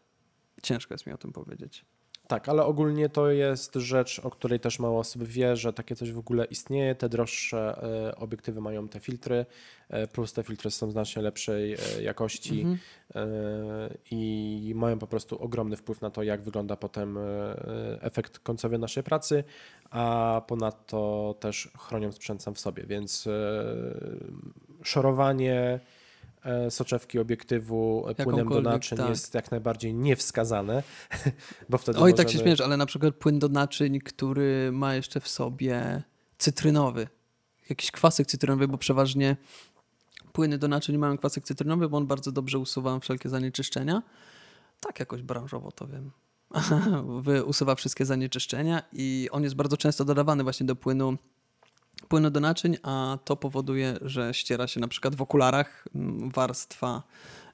Ciężko 0.63 0.95
jest 0.95 1.07
mi 1.07 1.13
o 1.13 1.19
tym 1.19 1.33
powiedzieć. 1.33 1.85
Tak, 2.29 2.49
ale 2.49 2.65
ogólnie 2.65 3.09
to 3.09 3.31
jest 3.31 3.75
rzecz, 3.75 4.21
o 4.25 4.31
której 4.31 4.61
też 4.61 4.79
mało 4.79 5.01
osób 5.01 5.23
wie, 5.25 5.57
że 5.57 5.73
takie 5.73 5.97
coś 5.97 6.13
w 6.13 6.19
ogóle 6.19 6.45
istnieje. 6.45 6.95
Te 6.95 7.09
droższe 7.09 7.83
e, 8.09 8.17
obiektywy 8.17 8.61
mają 8.61 8.89
te 8.89 9.01
filtry, 9.01 9.47
e, 9.89 10.07
plus 10.07 10.33
te 10.33 10.43
filtry 10.43 10.71
są 10.71 10.91
znacznie 10.91 11.23
lepszej 11.23 11.75
e, 11.75 12.03
jakości 12.03 12.61
mhm. 12.61 12.79
i 14.11 14.73
mają 14.77 14.99
po 14.99 15.07
prostu 15.07 15.43
ogromny 15.43 15.77
wpływ 15.77 16.01
na 16.01 16.11
to, 16.11 16.23
jak 16.23 16.43
wygląda 16.43 16.77
potem 16.77 17.19
efekt 18.01 18.39
końcowy 18.39 18.79
naszej 18.79 19.03
pracy, 19.03 19.45
a 19.91 20.43
ponadto 20.47 21.35
też 21.41 21.71
chronią 21.79 22.13
sprzęt 22.13 22.43
sam 22.43 22.55
w 22.55 22.61
sobie, 22.61 22.85
więc 22.87 23.29
szorowanie 24.83 25.81
soczewki 26.71 27.19
obiektywu 27.19 28.05
e, 28.09 28.15
płynem 28.15 28.49
do 28.49 28.63
naczyń 28.63 28.99
tak. 28.99 29.09
jest 29.09 29.35
jak 29.35 29.51
najbardziej 29.51 29.95
niewskazane, 29.95 30.83
bo 31.71 31.79
wtedy 31.79 31.99
Oj, 31.99 32.03
możemy... 32.03 32.17
tak 32.17 32.31
się 32.31 32.39
śmiesz, 32.39 32.61
ale 32.61 32.77
na 32.77 32.87
przykład 32.87 33.15
płyn 33.15 33.39
do 33.39 33.49
naczyń, 33.49 34.01
który 34.01 34.73
ma 34.73 34.95
jeszcze 34.95 35.21
w 35.21 35.29
sobie 35.29 36.03
cytrynowy, 36.39 37.09
jakiś 37.71 37.91
kwasek 37.91 38.27
cytrynowy, 38.27 38.69
bo 38.69 38.79
przeważnie 38.79 39.37
płyny 40.33 40.59
do 40.59 40.69
naczyń 40.69 40.99
mają 40.99 41.19
kwasek 41.19 41.45
cytrynowy, 41.45 41.89
bo 41.89 41.97
on 41.97 42.07
bardzo 42.07 42.33
dobrze 42.33 42.59
usuwa 42.59 43.01
wszelkie 43.01 43.29
zanieczyszczenia. 43.29 44.03
Tak 44.81 45.01
jakoś 45.01 45.23
branżowo 45.23 45.73
to 45.73 45.87
wiem. 45.87 46.11
Usuwa 47.47 47.75
wszystkie 47.75 48.05
zanieczyszczenia 48.05 48.83
i 48.93 49.29
on 49.33 49.43
jest 49.43 49.55
bardzo 49.55 49.77
często 49.77 50.05
dodawany 50.05 50.43
właśnie 50.43 50.67
do 50.67 50.77
płynu 50.77 51.17
płynu 52.09 52.31
do 52.31 52.41
naczyń, 52.41 52.77
a 52.83 53.19
to 53.25 53.37
powoduje, 53.37 53.95
że 54.03 54.35
ściera 54.35 54.67
się 54.67 54.81
na 54.81 54.89
przykład 54.89 55.15
w 55.15 55.23
okularach 55.23 55.85
mm, 55.95 56.31
warstwa, 56.31 57.03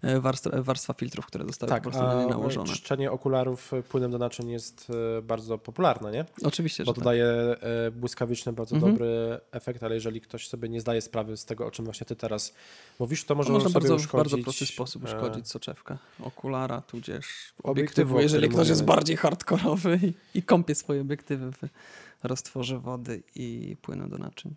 e, 0.03 0.21
warstwa, 0.21 0.63
warstwa 0.63 0.93
filtrów, 0.95 1.27
które 1.27 1.45
zostały 1.47 1.71
Tak, 1.71 1.83
po 1.83 1.91
prostu 1.91 2.07
na 2.07 2.23
nie 2.25 2.31
nałożone. 2.31 2.67
czyszczenie 2.67 3.11
okularów 3.11 3.75
e, 3.75 3.83
płynem 3.83 4.11
do 4.11 4.19
naczyń 4.19 4.51
jest 4.51 4.87
e, 5.19 5.23
bardzo 5.23 5.59
popularne, 5.59 6.13
nie? 6.13 6.25
Oczywiście, 6.45 6.85
Bo 6.85 6.91
że 6.91 6.95
to 6.95 7.01
tak. 7.01 7.05
daje 7.05 7.25
e, 7.27 7.91
błyskawiczny, 7.91 8.53
bardzo 8.53 8.75
Mhm. 8.77 8.93
dobry 8.93 9.41
efekt, 9.53 9.83
ale 9.83 9.95
jeżeli 9.95 10.21
ktoś 10.21 10.49
sobie 10.49 10.69
nie 10.69 10.81
zdaje 10.81 11.01
sprawy 11.01 11.37
z 11.37 11.45
tego, 11.45 11.67
o 11.67 11.71
czym 11.71 11.85
właśnie 11.85 12.07
ty 12.07 12.17
teraz 12.17 12.55
mówisz, 12.99 13.25
to 13.25 13.35
może 13.35 13.47
To 13.47 13.53
można 13.53 13.69
sobie 13.69 13.81
bardzo, 13.81 13.95
w 13.97 14.01
uszkodzić... 14.01 14.33
bardzo 14.33 14.45
prosty 14.45 14.67
sposób 14.67 15.03
e, 15.03 15.07
uszkodzić 15.07 15.49
soczewkę 15.49 15.97
okulara, 16.23 16.81
tudzież 16.81 17.27
Obiektywu, 17.27 17.71
obiektywu, 17.71 18.21
jeżeli 18.21 18.49
ktoś 18.49 18.69
jest 18.69 18.85
bardziej 18.85 19.17
hardkorowy 19.17 20.01
i, 20.03 20.39
i 20.39 20.43
kąpie 20.43 20.75
swoje 20.75 21.01
obiektywy 21.01 21.53
w 21.53 21.59
roztworze 22.23 22.79
wody 22.79 23.23
i 23.35 23.77
płynu 23.83 24.09
do 24.09 24.19
naczyń. 24.19 24.55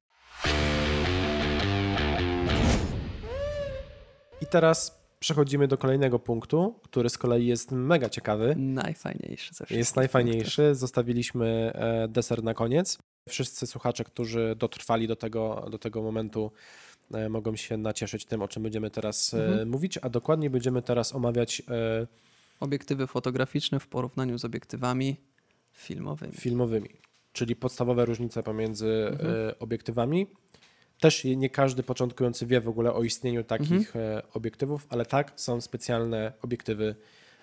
I 4.42 4.46
teraz 4.46 5.06
przechodzimy 5.20 5.68
do 5.68 5.78
kolejnego 5.78 6.20
punktu, 6.20 6.80
który 6.84 7.10
z 7.10 7.18
kolei 7.18 7.46
jest 7.48 7.72
mega 7.72 8.10
ciekawy. 8.10 8.56
Najfajniejszy 8.58 9.48
ze 9.48 9.54
wszystkich. 9.54 9.78
Jest 9.78 9.96
najfajniejszy. 9.96 10.76
Zostawiliśmy 10.76 11.72
e, 11.76 12.08
deser 12.08 12.44
na 12.44 12.54
koniec. 12.54 12.98
Wszyscy 13.30 13.68
słuchacze, 13.68 14.04
którzy 14.04 14.56
dotrwali 14.58 15.08
do 15.08 15.16
tego, 15.16 15.68
do 15.72 15.78
tego 15.80 16.02
momentu, 16.02 16.52
e, 17.14 17.30
mogą 17.30 17.56
się 17.56 17.78
nacieszyć 17.78 18.26
tym, 18.26 18.42
o 18.42 18.48
czym 18.48 18.64
będziemy 18.64 18.90
teraz 18.92 19.34
e, 19.34 19.46
Mhm. 19.48 19.70
mówić, 19.70 19.98
a 20.02 20.10
dokładnie 20.10 20.50
będziemy 20.50 20.82
teraz 20.82 21.16
omawiać 21.16 21.62
Obiektywy 22.60 23.08
fotograficzne 23.08 23.80
w 23.80 23.88
porównaniu 23.88 24.38
z 24.40 24.46
obiektywami 24.46 25.18
filmowymi. 25.74 26.34
filmowymi, 26.34 26.90
czyli 27.36 27.56
podstawowe 27.56 28.06
różnice 28.06 28.44
pomiędzy 28.44 29.08
Mhm. 29.12 29.36
e, 29.50 29.60
obiektywami. 29.60 30.28
Też 31.00 31.24
nie 31.24 31.50
każdy 31.50 31.84
początkujący 31.84 32.46
wie 32.46 32.62
w 32.62 32.68
ogóle 32.70 32.94
o 32.94 33.04
istnieniu 33.04 33.44
takich 33.44 33.72
Mhm. 33.96 34.18
e, 34.18 34.22
obiektywów, 34.34 34.88
ale 34.90 35.06
tak, 35.06 35.32
są 35.36 35.62
specjalne 35.62 36.32
obiektywy 36.42 36.96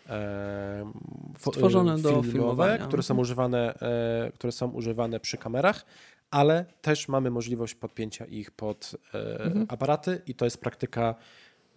e, 0.09 0.93
Stworzone 1.39 1.99
do 1.99 2.23
filmowania. 2.23 2.87
które 2.87 3.03
są, 3.03 3.15
Mhm. 3.15 3.23
używane, 3.23 3.75
e, 3.81 4.33
które 4.35 4.53
są 4.53 4.71
używane 4.71 5.21
przy 5.21 5.37
kamerach, 5.39 5.85
ale 6.31 6.65
też 6.83 7.09
mamy 7.09 7.31
możliwość 7.31 7.75
podpięcia 7.75 8.25
ich 8.27 8.51
pod 8.51 8.97
Mhm. 9.45 9.67
aparaty 9.69 10.23
i 10.27 10.35
to 10.35 10.45
jest 10.45 10.59
praktyka 10.61 11.15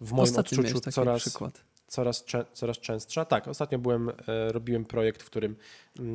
w 0.00 0.12
moim 0.12 0.22
Ostatnio 0.22 0.60
odczuciu 0.60 0.90
coraz, 0.90 1.20
przykład. 1.22 1.64
coraz, 1.86 2.24
coraz 2.52 2.78
częstsza. 2.78 3.24
Tak, 3.24 3.48
ostatnio 3.48 3.78
byłem, 3.78 4.10
robiłem 4.48 4.84
projekt, 4.84 5.22
w 5.22 5.26
którym 5.26 5.56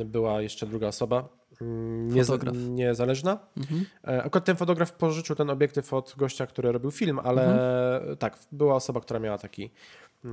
była 0.05 0.41
jeszcze 0.41 0.67
druga 0.67 0.87
osoba, 0.87 1.29
mm, 1.61 2.25
Fotograf. 2.25 2.55
niezależna. 2.69 3.39
Mhm. 3.57 3.85
E, 4.07 4.23
Akurat 4.23 4.45
ten 4.45 4.55
fotograf 4.55 4.91
pożyczył 4.93 5.35
ten 5.35 5.49
obiektyw 5.49 5.93
od 5.93 6.13
gościa, 6.17 6.47
który 6.47 6.71
robił 6.71 6.91
film, 6.91 7.19
ale 7.23 7.43
Mhm. 7.53 8.17
tak, 8.17 8.39
była 8.51 8.75
osoba, 8.75 9.01
która 9.01 9.19
miała 9.19 9.37
taki, 9.37 9.69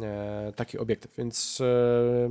e, 0.02 0.52
taki 0.56 0.78
obiektyw, 0.78 1.16
więc 1.16 1.58
e, 1.60 2.28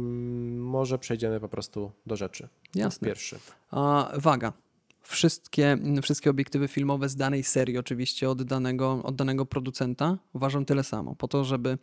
może 0.57 0.99
przejdziemy 0.99 1.39
po 1.39 1.49
prostu 1.49 1.91
do 2.05 2.15
rzeczy. 2.15 2.47
Jasne. 2.75 3.07
Pierwszy. 3.07 3.39
A, 3.71 4.11
waga. 4.15 4.53
Wszystkie, 5.01 5.77
wszystkie 6.01 6.29
obiektywy 6.29 6.67
filmowe 6.67 7.09
z 7.09 7.15
danej 7.15 7.43
serii, 7.43 7.77
oczywiście 7.77 8.29
od 8.29 8.43
danego, 8.43 9.03
od 9.03 9.15
danego 9.15 9.45
producenta, 9.45 10.17
ważą 10.33 10.65
tyle 10.65 10.83
samo. 10.83 11.15
Po 11.15 11.27
to, 11.27 11.43
żeby 11.43 11.77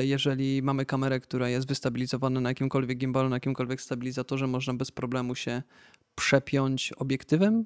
jeżeli 0.00 0.62
mamy 0.62 0.86
kamerę, 0.86 1.20
która 1.20 1.48
jest 1.48 1.68
wystabilizowana 1.68 2.40
na 2.40 2.48
jakimkolwiek 2.48 2.98
gimbalu, 2.98 3.28
na 3.28 3.36
jakimkolwiek 3.36 3.80
stabilizatorze, 3.80 4.46
można 4.46 4.74
bez 4.74 4.90
problemu 4.90 5.34
się 5.34 5.62
przepiąć 6.18 6.92
obiektywem 6.92 7.64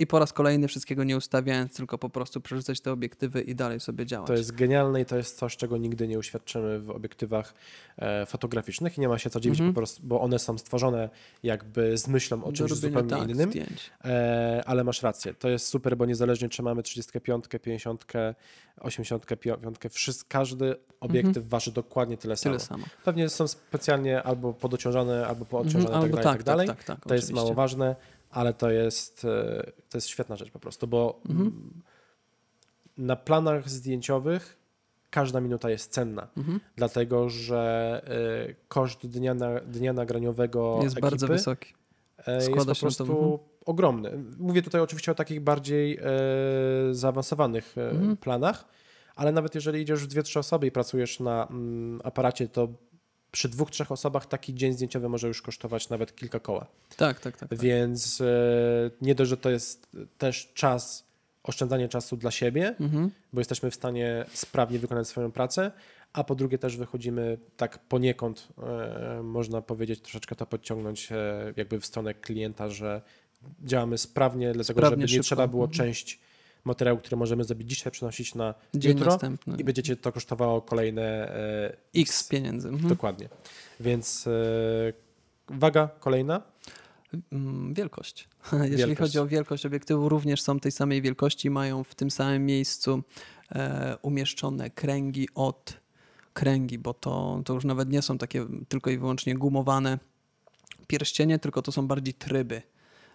i 0.00 0.06
po 0.06 0.18
raz 0.18 0.32
kolejny 0.32 0.68
wszystkiego 0.68 1.04
nie 1.04 1.16
ustawiając, 1.16 1.74
tylko 1.76 1.98
po 1.98 2.10
prostu 2.10 2.40
przerzucać 2.40 2.80
te 2.80 2.92
obiektywy 2.92 3.40
i 3.42 3.54
dalej 3.54 3.80
sobie 3.80 4.06
działać. 4.06 4.26
To 4.26 4.34
jest 4.34 4.52
genialne 4.52 5.00
i 5.00 5.04
to 5.04 5.16
jest 5.16 5.38
coś, 5.38 5.56
czego 5.56 5.76
nigdy 5.76 6.08
nie 6.08 6.18
uświadczymy 6.18 6.80
w 6.80 6.90
obiektywach 6.90 7.54
e, 7.98 8.26
fotograficznych 8.26 8.98
i 8.98 9.00
nie 9.00 9.08
ma 9.08 9.18
się 9.18 9.30
co 9.30 9.40
dziwić 9.40 9.60
Mhm. 9.60 9.74
po 9.74 9.78
prostu, 9.80 10.02
bo 10.06 10.20
one 10.20 10.38
są 10.38 10.58
stworzone 10.58 11.08
jakby 11.42 11.98
z 11.98 12.08
myślą 12.08 12.44
o 12.44 12.52
czymś 12.52 12.72
zupełnie 12.72 13.10
tak, 13.10 13.28
innym. 13.30 13.50
zdjęć. 13.50 13.90
E, 14.04 14.62
ale 14.66 14.84
masz 14.84 15.02
rację, 15.02 15.34
to 15.34 15.48
jest 15.48 15.66
super, 15.66 15.96
bo 15.96 16.06
niezależnie 16.06 16.48
czy 16.48 16.62
mamy 16.62 16.82
35, 16.82 17.44
50, 17.62 18.04
85, 18.80 19.58
wszystko, 19.90 20.26
każdy 20.28 20.74
obiektyw 21.00 21.48
waży 21.48 21.72
dokładnie 21.72 22.16
tyle 22.16 22.36
samo. 22.36 22.56
Tyle 22.56 22.66
samo. 22.66 22.84
Pewnie 23.04 23.28
są 23.28 23.48
specjalnie 23.48 24.22
albo 24.22 24.52
podociążone, 24.52 25.26
albo 25.26 25.44
poodciążone 25.44 25.94
Mhm, 25.94 26.12
tak, 26.12 26.12
albo 26.12 26.22
dalej, 26.22 26.36
tak, 26.38 26.44
dalej. 26.44 26.66
tak, 26.68 26.84
tak, 26.84 26.86
tak, 27.00 27.08
to 27.08 27.14
jest 27.14 27.32
mało 27.32 27.54
ważne, 27.54 27.96
ale 28.30 28.54
to 28.54 28.70
jest, 28.70 29.24
e, 29.24 29.62
to 29.88 29.98
jest 29.98 30.08
świetna 30.08 30.36
rzecz 30.36 30.50
po 30.50 30.58
prostu, 30.58 30.86
bo 30.86 31.20
Mhm. 31.28 31.46
mm, 31.48 31.82
na 32.98 33.16
planach 33.16 33.70
zdjęciowych 33.70 34.56
każda 35.10 35.40
minuta 35.40 35.70
jest 35.70 35.92
cenna, 35.92 36.28
Mhm. 36.36 36.60
dlatego 36.76 37.28
że 37.28 38.02
e, 38.50 38.54
koszt 38.68 39.06
dnia, 39.06 39.34
na, 39.34 39.60
dnia 39.60 39.92
nagraniowego 39.92 40.78
Jest 40.82 40.92
ekipy 40.96 41.00
bardzo 41.10 41.26
wysoki. 41.26 41.74
e, 42.26 42.34
jest 42.34 42.46
Składa 42.46 42.64
po 42.64 42.68
na 42.70 42.74
to, 42.74 42.80
prostu 42.80 43.02
mhm. 43.04 43.38
ogromny. 43.66 44.10
Mówię 44.38 44.62
tutaj 44.62 44.80
oczywiście 44.80 45.12
o 45.12 45.14
takich 45.14 45.40
bardziej 45.40 45.98
zaawansowanych 46.92 47.74
Mhm. 47.78 48.16
planach, 48.16 48.64
ale 49.16 49.32
nawet 49.32 49.54
jeżeli 49.54 49.80
idziesz 49.80 50.04
w 50.04 50.06
dwie, 50.06 50.22
trzy 50.22 50.38
osoby 50.38 50.66
i 50.66 50.70
pracujesz 50.70 51.20
na 51.20 51.46
mm, 51.46 52.00
aparacie, 52.04 52.48
to 52.48 52.68
przy 53.32 53.48
dwóch, 53.48 53.70
trzech 53.70 53.92
osobach 53.92 54.26
taki 54.26 54.54
dzień 54.54 54.72
zdjęciowy 54.72 55.08
może 55.08 55.28
już 55.28 55.42
kosztować 55.42 55.88
nawet 55.88 56.16
kilka 56.16 56.40
koła. 56.40 56.66
Tak, 56.96 57.20
tak, 57.20 57.36
tak. 57.36 57.48
tak. 57.50 57.58
Więc 57.58 58.20
e, 58.20 58.24
nie 59.00 59.14
dość, 59.14 59.28
że 59.30 59.36
to 59.36 59.50
jest 59.50 59.88
też 60.18 60.50
czas, 60.54 61.04
oszczędzanie 61.42 61.88
czasu 61.88 62.16
dla 62.16 62.30
siebie, 62.30 62.74
Mhm. 62.80 63.10
bo 63.32 63.40
jesteśmy 63.40 63.70
w 63.70 63.74
stanie 63.74 64.24
sprawnie 64.34 64.78
wykonać 64.78 65.08
swoją 65.08 65.32
pracę, 65.32 65.70
a 66.12 66.24
po 66.24 66.34
drugie 66.34 66.58
też 66.58 66.76
wychodzimy 66.76 67.38
tak 67.56 67.78
poniekąd, 67.78 68.48
e, 68.62 69.22
można 69.22 69.62
powiedzieć, 69.62 70.00
troszeczkę 70.00 70.36
to 70.36 70.46
podciągnąć 70.46 71.12
e, 71.12 71.52
jakby 71.56 71.80
w 71.80 71.86
stronę 71.86 72.14
klienta, 72.14 72.68
że 72.70 73.02
działamy 73.64 73.98
sprawnie, 73.98 74.52
dlatego 74.52 74.80
Sprawnie, 74.80 74.90
żeby 74.90 75.02
nie 75.02 75.08
szybko. 75.08 75.24
trzeba 75.24 75.46
było 75.48 75.64
Mhm. 75.64 75.76
część 75.76 76.18
materiału, 76.64 76.98
który 76.98 77.16
możemy 77.16 77.44
zrobić 77.44 77.68
dzisiaj, 77.68 77.92
przenosić 77.92 78.34
na 78.34 78.54
Dzień 78.74 78.92
jutro 78.92 79.10
następny. 79.10 79.56
i 79.58 79.64
będziecie 79.64 79.96
to 79.96 80.12
kosztowało 80.12 80.62
kolejne 80.62 81.02
e, 81.02 81.76
X 81.96 82.28
pieniędzy. 82.28 82.68
Mhm. 82.68 82.88
Dokładnie. 82.88 83.28
Więc 83.80 84.26
e, 84.26 84.30
waga 85.48 85.88
kolejna. 86.00 86.42
Mm, 87.32 87.74
Wielkość. 87.74 88.28
Jeżeli 88.52 88.76
Wielkość. 88.76 88.98
chodzi 88.98 89.18
o 89.18 89.26
wielkość 89.26 89.66
obiektywu, 89.66 90.08
również 90.08 90.42
są 90.42 90.60
tej 90.60 90.72
samej 90.72 91.02
wielkości, 91.02 91.50
mają 91.50 91.84
w 91.84 91.94
tym 91.94 92.10
samym 92.10 92.46
miejscu 92.46 93.02
e, 93.52 93.96
umieszczone 94.02 94.70
kręgi 94.70 95.28
od 95.34 95.80
kręgi, 96.32 96.78
bo 96.78 96.94
to, 96.94 97.42
to 97.44 97.54
już 97.54 97.64
nawet 97.64 97.90
nie 97.90 98.02
są 98.02 98.18
takie 98.18 98.46
tylko 98.68 98.90
i 98.90 98.98
wyłącznie 98.98 99.34
gumowane 99.34 99.98
pierścienie, 100.86 101.38
tylko 101.38 101.62
to 101.62 101.72
są 101.72 101.86
bardziej 101.86 102.14
tryby. 102.14 102.62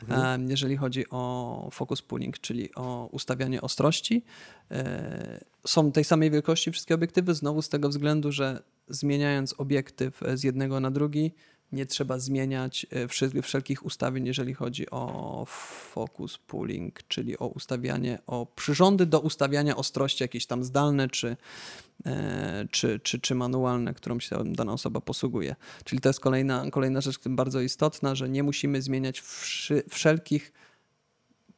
E, 0.10 0.38
jeżeli 0.48 0.78
chodzi 0.78 1.10
o 1.10 1.70
focus 1.72 2.02
pulling, 2.02 2.40
czyli 2.40 2.76
o 2.76 3.10
ustawianie 3.12 3.62
ostrości. 3.62 4.24
E, 4.72 5.46
są 5.68 5.92
tej 5.92 6.04
samej 6.04 6.32
wielkości 6.32 6.72
wszystkie 6.72 6.96
obiektywy, 6.96 7.34
znowu 7.34 7.62
z 7.62 7.70
tego 7.70 7.90
względu, 7.90 8.32
że 8.32 8.64
zmieniając 8.88 9.56
obiektyw 9.58 10.22
z 10.34 10.44
jednego 10.44 10.80
na 10.80 10.92
drugi, 10.92 11.32
nie 11.72 11.86
trzeba 11.86 12.20
zmieniać 12.20 12.86
e, 12.92 13.42
wszelkich 13.42 13.86
ustawień, 13.86 14.26
jeżeli 14.26 14.54
chodzi 14.54 14.90
o 14.90 15.46
focus 15.94 16.38
pulling, 16.38 17.04
czyli 17.08 17.38
o 17.38 17.48
ustawianie, 17.48 18.20
o 18.28 18.46
przyrządy 18.46 19.06
do 19.06 19.20
ustawiania 19.20 19.76
ostrości 19.76 20.24
jakieś 20.24 20.46
tam 20.46 20.64
zdalne 20.64 21.10
czy, 21.10 21.28
e, 21.28 21.38
czy, 22.72 23.00
czy, 23.00 23.20
czy 23.20 23.36
manualne, 23.36 23.94
którą 23.94 24.20
się 24.20 24.38
dana 24.46 24.74
osoba 24.74 25.02
posługuje. 25.02 25.56
Czyli 25.84 26.02
to 26.02 26.10
jest 26.10 26.20
kolejna, 26.20 26.72
kolejna 26.72 27.02
rzecz 27.02 27.20
bardzo 27.30 27.62
istotna, 27.62 28.16
że 28.16 28.30
nie 28.30 28.44
musimy 28.44 28.82
zmieniać 28.82 29.20
wszy, 29.22 29.84
wszelkich 29.90 30.52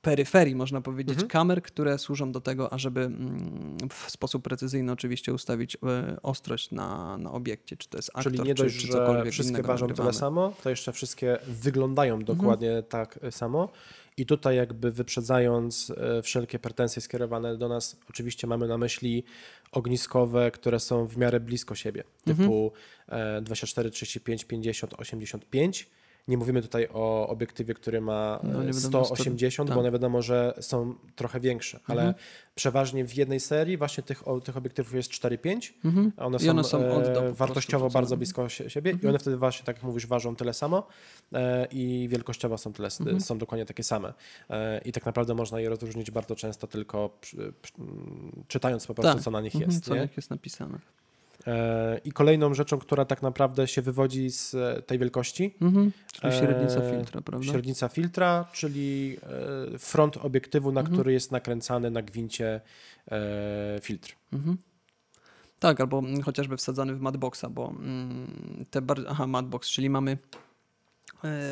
peryferii, 0.02 0.56
można 0.56 0.82
powiedzieć, 0.82 1.14
Mhm. 1.14 1.28
kamer, 1.30 1.62
które 1.64 1.98
służą 2.00 2.32
do 2.32 2.42
tego, 2.42 2.74
ażeby 2.74 3.02
mm, 3.02 3.78
w 3.90 4.12
sposób 4.12 4.44
precyzyjny 4.44 4.92
oczywiście 4.92 5.34
ustawić 5.34 5.76
e, 5.76 6.18
ostrość 6.22 6.72
na, 6.72 7.18
na 7.18 7.32
obiekcie, 7.32 7.78
czy 7.78 7.90
to 7.90 7.98
jest 7.98 8.10
aktor, 8.14 8.24
Czyli 8.34 8.44
nie 8.44 8.56
czy, 8.56 8.64
dość, 8.64 8.76
czy 8.76 8.88
że 8.88 8.94
cokolwiek 8.94 9.34
wszystkie 9.34 9.54
innego 9.54 9.68
ważą 9.68 9.86
nagrywamy. 9.88 10.10
tyle 10.10 10.20
samo, 10.20 10.54
to 10.64 10.70
jeszcze 10.70 10.92
wszystkie 10.94 11.38
wyglądają 11.48 12.20
dokładnie 12.24 12.84
tak 12.90 13.20
e, 13.24 13.32
samo. 13.32 13.70
I 14.18 14.26
tutaj 14.26 14.56
jakby 14.56 14.92
wyprzedzając 14.92 15.94
e, 15.98 16.22
wszelkie 16.22 16.60
pretensje 16.60 17.02
skierowane 17.02 17.58
do 17.58 17.68
nas, 17.70 17.98
oczywiście 18.10 18.48
mamy 18.48 18.68
na 18.68 18.78
myśli 18.78 19.24
ogniskowe, 19.72 20.52
które 20.52 20.80
są 20.80 21.06
w 21.08 21.18
miarę 21.18 21.40
blisko 21.40 21.76
siebie, 21.76 22.04
typu 22.26 22.72
e, 23.10 23.42
24, 23.42 23.90
35, 23.90 24.46
50, 24.46 24.94
85. 24.98 25.88
Nie 26.28 26.38
mówimy 26.38 26.62
tutaj 26.62 26.88
o 26.94 27.28
obiektywie, 27.28 27.74
który 27.74 28.02
ma 28.02 28.40
No, 28.44 28.64
nie 28.64 28.70
e, 28.70 28.74
wiadomo, 28.74 29.06
180, 29.06 29.68
tak. 29.70 29.76
bo 29.76 29.80
one 29.82 29.92
wiadomo, 29.92 30.22
że 30.22 30.54
są 30.62 30.96
trochę 31.16 31.40
większe, 31.40 31.80
ale 31.88 32.14
przeważnie 32.56 33.06
w 33.06 33.16
jednej 33.16 33.40
serii 33.40 33.78
właśnie 33.78 34.04
tych, 34.04 34.28
o, 34.28 34.42
tych 34.42 34.58
obiektywów 34.58 34.94
jest 34.94 35.12
4-5. 35.12 35.74
Mhm. 35.86 36.12
One 36.18 36.40
są, 36.40 36.52
one 36.52 36.64
są 36.64 36.78
e, 36.84 36.90
prostu 37.02 37.34
wartościowo 37.34 37.86
wrzucone. 37.86 38.02
bardzo 38.02 38.18
blisko 38.18 38.50
sie- 38.50 38.70
siebie 38.70 38.98
i 39.04 39.08
one 39.08 39.20
wtedy 39.20 39.38
właśnie, 39.38 39.66
tak 39.66 39.76
jak 39.76 39.84
mówisz, 39.84 40.08
ważą 40.08 40.36
tyle 40.36 40.54
samo 40.54 40.88
e, 41.34 41.68
i 41.72 42.08
wielkościowo 42.12 42.58
są, 42.58 42.74
tyle, 42.74 42.90
Mhm. 43.00 43.22
są 43.22 43.38
dokładnie 43.38 43.66
takie 43.66 43.84
same. 43.84 44.14
E, 44.50 44.82
I 44.86 44.92
tak 44.92 45.06
naprawdę 45.06 45.34
można 45.36 45.60
je 45.60 45.70
rozróżnić 45.70 46.12
bardzo 46.12 46.36
często 46.36 46.68
tylko 46.68 47.18
przy, 47.22 47.54
przy, 47.62 47.74
czytając 48.48 48.88
po 48.88 48.94
prostu, 48.94 49.14
Tak. 49.14 49.24
co 49.24 49.32
na 49.32 49.42
nich 49.42 49.56
Mhm, 49.56 49.72
jest. 49.72 49.86
Co 49.86 49.96
na 49.96 50.02
nich 50.02 50.18
jest 50.18 50.30
napisane. 50.30 50.80
E, 51.48 52.00
I 52.06 52.12
kolejną 52.12 52.54
rzeczą, 52.54 52.78
która 52.78 53.06
tak 53.06 53.22
naprawdę 53.22 53.68
się 53.68 53.82
wywodzi 53.82 54.32
z 54.32 54.56
e, 54.56 54.82
tej 54.82 55.00
wielkości, 55.00 55.56
Mhm. 55.62 55.92
Czyli 56.14 56.34
średnica 56.34 56.80
E, 56.80 56.92
filtra, 56.98 57.22
prawda? 57.22 57.48
średnica 57.52 57.90
filtra, 57.90 58.46
czyli 58.54 59.18
front 59.80 60.18
obiektywu, 60.18 60.72
na 60.72 60.82
Mhm. 60.82 60.96
który 60.96 61.14
jest 61.14 61.32
nakręcany 61.32 61.92
na 61.92 62.02
gwincie 62.02 62.62
filtr. 63.82 64.16
Mhm. 64.34 64.58
Tak, 65.60 65.82
albo 65.82 66.04
chociażby 66.24 66.58
wsadzany 66.58 66.96
w 66.96 67.02
matboxa, 67.02 67.46
bo 67.50 67.70
mm, 67.70 68.66
te 68.70 68.82
bar... 68.82 68.98
Aha, 69.10 69.28
matbox, 69.28 69.70
czyli 69.70 69.90
mamy 69.90 70.18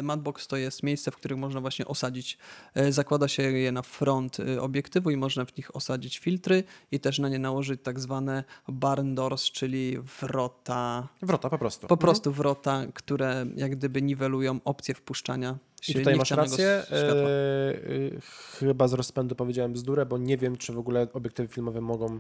Matbox 0.04 0.48
to 0.48 0.58
jest 0.58 0.84
miejsce, 0.84 1.12
w 1.12 1.16
którym 1.16 1.40
można 1.40 1.62
właśnie 1.62 1.86
osadzić, 1.86 2.38
e, 2.74 2.92
zakłada 2.92 3.28
się 3.28 3.44
je 3.44 3.72
na 3.72 3.82
front 3.82 4.38
e, 4.40 4.62
obiektywu 4.62 5.12
i 5.12 5.18
można 5.18 5.46
w 5.46 5.58
nich 5.58 5.76
osadzić 5.76 6.20
filtry 6.20 6.64
i 6.92 7.00
też 7.00 7.20
na 7.20 7.30
nie 7.30 7.40
nałożyć 7.40 7.82
tak 7.84 8.00
zwane 8.00 8.44
barn 8.68 9.16
doors, 9.16 9.44
czyli 9.44 9.98
wrota, 10.22 11.08
Wrota 11.22 11.50
po 11.50 11.58
prostu. 11.58 11.88
po 11.88 11.98
prostu 11.98 12.32
wrota, 12.32 12.86
które 12.94 13.46
jak 13.56 13.76
gdyby 13.76 14.02
niwelują 14.02 14.60
opcję 14.66 14.96
wpuszczania 14.96 15.58
I 15.88 15.94
tutaj 15.94 16.16
masz 16.16 16.32
rację. 16.32 16.68
E, 16.68 16.86
e, 16.92 17.76
chyba 18.60 18.88
z 18.88 18.94
rozpędu 18.94 19.36
powiedziałem 19.36 19.74
bzdurę, 19.74 20.06
bo 20.06 20.18
nie 20.18 20.38
wiem, 20.38 20.58
czy 20.58 20.74
w 20.74 20.80
ogóle 20.80 21.08
obiektywy 21.14 21.54
filmowe 21.54 21.82
mogą 21.82 22.20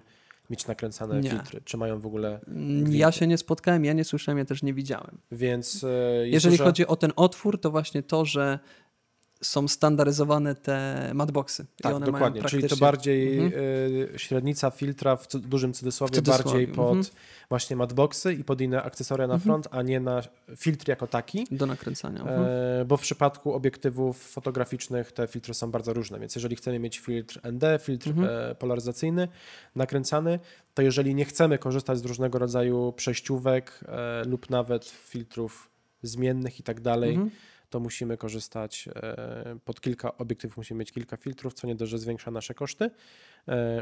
mieć 0.50 0.68
nakręcane 0.68 1.20
Nie. 1.22 1.30
filtry, 1.30 1.62
czy 1.66 1.78
mają 1.78 2.00
w 2.00 2.06
ogóle. 2.06 2.40
Mm, 2.48 2.78
Ja 2.80 2.84
gwinty. 2.84 3.12
się 3.20 3.28
nie 3.28 3.38
spotkałem, 3.38 3.86
ja 3.86 3.94
nie 3.94 4.04
słyszałem, 4.04 4.38
ja 4.40 4.46
też 4.46 4.64
nie 4.64 4.74
widziałem. 4.74 5.18
Więc 5.32 5.84
e, 5.84 6.28
Jeżeli 6.28 6.58
duża- 6.58 6.64
chodzi 6.64 6.88
o 6.88 6.96
ten 6.96 7.12
otwór, 7.16 7.60
to 7.62 7.72
właśnie 7.72 8.04
to, 8.04 8.26
że 8.26 8.60
są 9.46 9.68
standaryzowane 9.68 10.56
te 10.56 11.12
matboxy. 11.14 11.66
Tak, 11.82 11.94
one 11.96 12.00
mają 12.00 12.12
dokładnie. 12.12 12.42
Czyli 12.42 12.64
to 12.64 12.68
praktycznie- 12.68 12.86
bardziej 12.88 13.40
Mhm. 13.40 13.64
e, 14.16 14.20
średnica 14.20 14.70
filtra 14.72 15.16
w 15.16 15.28
dużym 15.28 15.74
cudzysłowie, 15.74 16.12
W 16.12 16.16
cudzysłowie, 16.16 16.44
bardziej 16.44 16.68
pod 16.68 16.98
mhm. 16.98 17.16
właśnie 17.50 17.76
matboxy 17.76 18.34
i 18.34 18.44
pod 18.44 18.62
inne 18.62 18.84
akcesoria 18.84 19.28
na 19.28 19.38
front, 19.40 19.68
a 19.72 19.82
nie 19.82 20.00
na 20.00 20.22
filtr 20.58 20.90
jako 20.90 21.08
taki. 21.08 21.48
Do 21.52 21.66
nakręcania. 21.66 22.20
Mhm. 22.22 22.42
E, 22.82 22.86
bo 22.86 22.98
w 22.98 23.02
przypadku 23.02 23.54
obiektywów 23.54 24.22
fotograficznych 24.32 25.12
te 25.12 25.28
filtry 25.28 25.54
są 25.54 25.72
bardzo 25.72 25.94
różne, 25.94 26.20
więc 26.20 26.36
jeżeli 26.36 26.56
chcemy 26.56 26.80
mieć 26.80 27.00
filtr 27.00 27.40
ND, 27.52 27.64
filtr 27.80 28.10
Mhm. 28.10 28.28
e, 28.52 28.56
polaryzacyjny 28.56 29.28
nakręcany, 29.76 30.40
to 30.74 30.82
jeżeli 30.82 31.16
nie 31.16 31.26
chcemy 31.26 31.58
korzystać 31.58 31.98
z 32.00 32.06
różnego 32.06 32.40
rodzaju 32.40 32.94
przejściówek 32.98 33.80
lub 34.26 34.50
nawet 34.50 34.86
filtrów 34.86 35.70
zmiennych 36.04 36.60
i 36.60 36.64
tak 36.64 36.82
dalej, 36.82 37.10
Mhm. 37.14 37.32
To 37.76 37.80
musimy 37.80 38.18
korzystać 38.18 38.90
e, 38.96 39.58
pod 39.66 39.82
kilka 39.82 40.18
obiektywów, 40.18 40.58
musimy 40.58 40.80
mieć 40.80 40.92
kilka 40.92 41.18
filtrów, 41.18 41.54
co 41.54 41.68
nie 41.68 41.76
dość, 41.76 41.92
że 41.92 41.98
zwiększa 42.00 42.32
nasze 42.32 42.54
koszty 42.54 42.90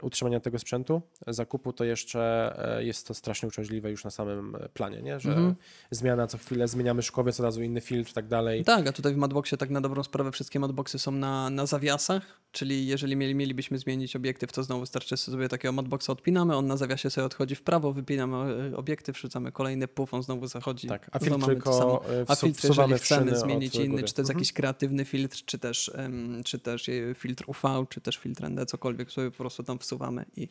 utrzymania 0.01 0.39
tego 0.39 0.59
sprzętu, 0.59 1.01
zakupu, 1.27 1.73
to 1.73 1.83
jeszcze 1.83 2.53
e, 2.77 2.83
jest 2.83 3.07
to 3.07 3.13
strasznie 3.13 3.47
uciążliwe 3.49 3.91
już 3.91 4.03
na 4.03 4.09
samym 4.11 4.55
e, 4.55 4.69
planie, 4.69 5.01
nie? 5.01 5.19
że 5.19 5.29
Mhm. 5.29 5.55
zmiana 5.91 6.27
co 6.27 6.37
chwilę, 6.37 6.67
zmieniamy 6.67 7.01
szkowiec, 7.01 7.39
od 7.39 7.43
razu 7.43 7.63
inny 7.63 7.81
filtr 7.81 8.11
i 8.11 8.13
tak 8.13 8.27
dalej. 8.27 8.63
Tak, 8.63 8.87
a 8.87 8.91
tutaj 8.91 9.13
w 9.13 9.17
Matboxie 9.17 9.57
tak 9.57 9.69
na 9.69 9.81
dobrą 9.81 10.03
sprawę 10.03 10.31
wszystkie 10.31 10.59
Matboxy 10.59 10.99
są 10.99 11.11
na, 11.11 11.49
na 11.49 11.65
zawiasach, 11.65 12.23
czyli 12.51 12.87
jeżeli 12.87 13.15
mieli, 13.15 13.35
mielibyśmy 13.35 13.77
zmienić 13.77 14.15
obiektyw, 14.15 14.51
to 14.51 14.63
znowu 14.63 14.81
wystarczy 14.81 15.17
sobie 15.17 15.49
takiego 15.49 15.71
Matboxa 15.71 16.09
odpinamy, 16.09 16.55
on 16.55 16.67
na 16.67 16.77
zawiasie 16.77 17.09
sobie 17.09 17.25
odchodzi 17.25 17.55
w 17.55 17.61
prawo, 17.63 17.93
wypinamy 17.93 18.69
e, 18.73 18.77
obiektyw, 18.77 19.15
wrzucamy 19.15 19.51
kolejny 19.51 19.87
puf, 19.87 20.13
on 20.13 20.23
znowu 20.23 20.47
zachodzi. 20.47 20.87
Tak, 20.87 21.09
a 21.11 21.19
filtr 21.19 21.45
tylko 21.45 22.03
e, 22.21 22.25
A 22.27 22.35
filtr, 22.35 22.67
jeżeli 22.67 22.93
chcemy 22.93 23.37
zmienić 23.37 23.75
inny, 23.75 23.87
góry. 23.87 24.03
czy 24.03 24.13
to 24.13 24.21
jest 24.21 24.29
Mhm. 24.29 24.39
jakiś 24.39 24.53
kreatywny 24.53 25.05
filtr, 25.05 25.37
czy 25.45 25.59
też, 25.59 25.91
em, 25.95 26.41
czy 26.45 26.59
też 26.59 26.89
e, 26.89 26.91
filtr 27.15 27.43
UV, 27.47 27.85
czy 27.89 28.01
też 28.01 28.17
filtr 28.17 28.43
ND, 28.49 28.65
cokolwiek 28.65 29.11
sobie 29.11 29.31
po 29.31 29.37
prostu 29.37 29.52
tam 29.63 29.79
wsuwamy 29.79 30.25
i, 30.37 30.49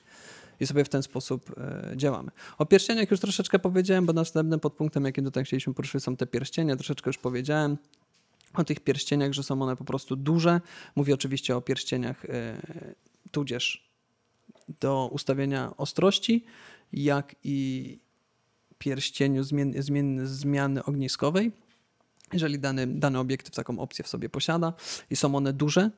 i 0.60 0.66
sobie 0.66 0.84
w 0.84 0.88
ten 0.88 1.02
sposób 1.02 1.54
e, 1.58 1.92
działamy. 1.96 2.30
O 2.58 2.66
pierścieniach 2.66 3.10
już 3.10 3.20
troszeczkę 3.20 3.58
powiedziałem, 3.58 4.06
bo 4.06 4.12
następnym 4.12 4.60
podpunktem, 4.60 5.04
jakim 5.04 5.24
tutaj 5.24 5.44
chcieliśmy 5.44 5.74
poruszyć, 5.74 6.04
są 6.04 6.16
te 6.16 6.26
pierścienie, 6.26 6.76
troszeczkę 6.76 7.08
już 7.08 7.18
powiedziałem 7.18 7.76
o 8.54 8.64
tych 8.64 8.80
pierścieniach, 8.80 9.32
że 9.32 9.42
są 9.42 9.62
one 9.62 9.76
po 9.76 9.84
prostu 9.84 10.16
duże. 10.16 10.60
Mówię 10.96 11.14
oczywiście 11.14 11.56
o 11.56 11.60
pierścieniach 11.60 12.24
e, 12.24 12.56
tudzież 13.30 13.92
do 14.80 15.08
ustawienia 15.12 15.76
ostrości, 15.76 16.44
jak 16.92 17.36
i 17.44 17.98
pierścieniu 18.78 19.42
zmien, 19.42 19.82
zmien, 19.82 20.26
zmiany 20.26 20.84
ogniskowej. 20.84 21.52
Jeżeli 22.32 22.58
dany, 22.58 22.86
dany 22.86 23.18
obiektyw 23.18 23.54
taką 23.54 23.78
opcję 23.78 24.04
w 24.04 24.08
sobie 24.08 24.28
posiada 24.28 24.72
i 25.10 25.16
są 25.16 25.34
one 25.34 25.52
duże, 25.52 25.90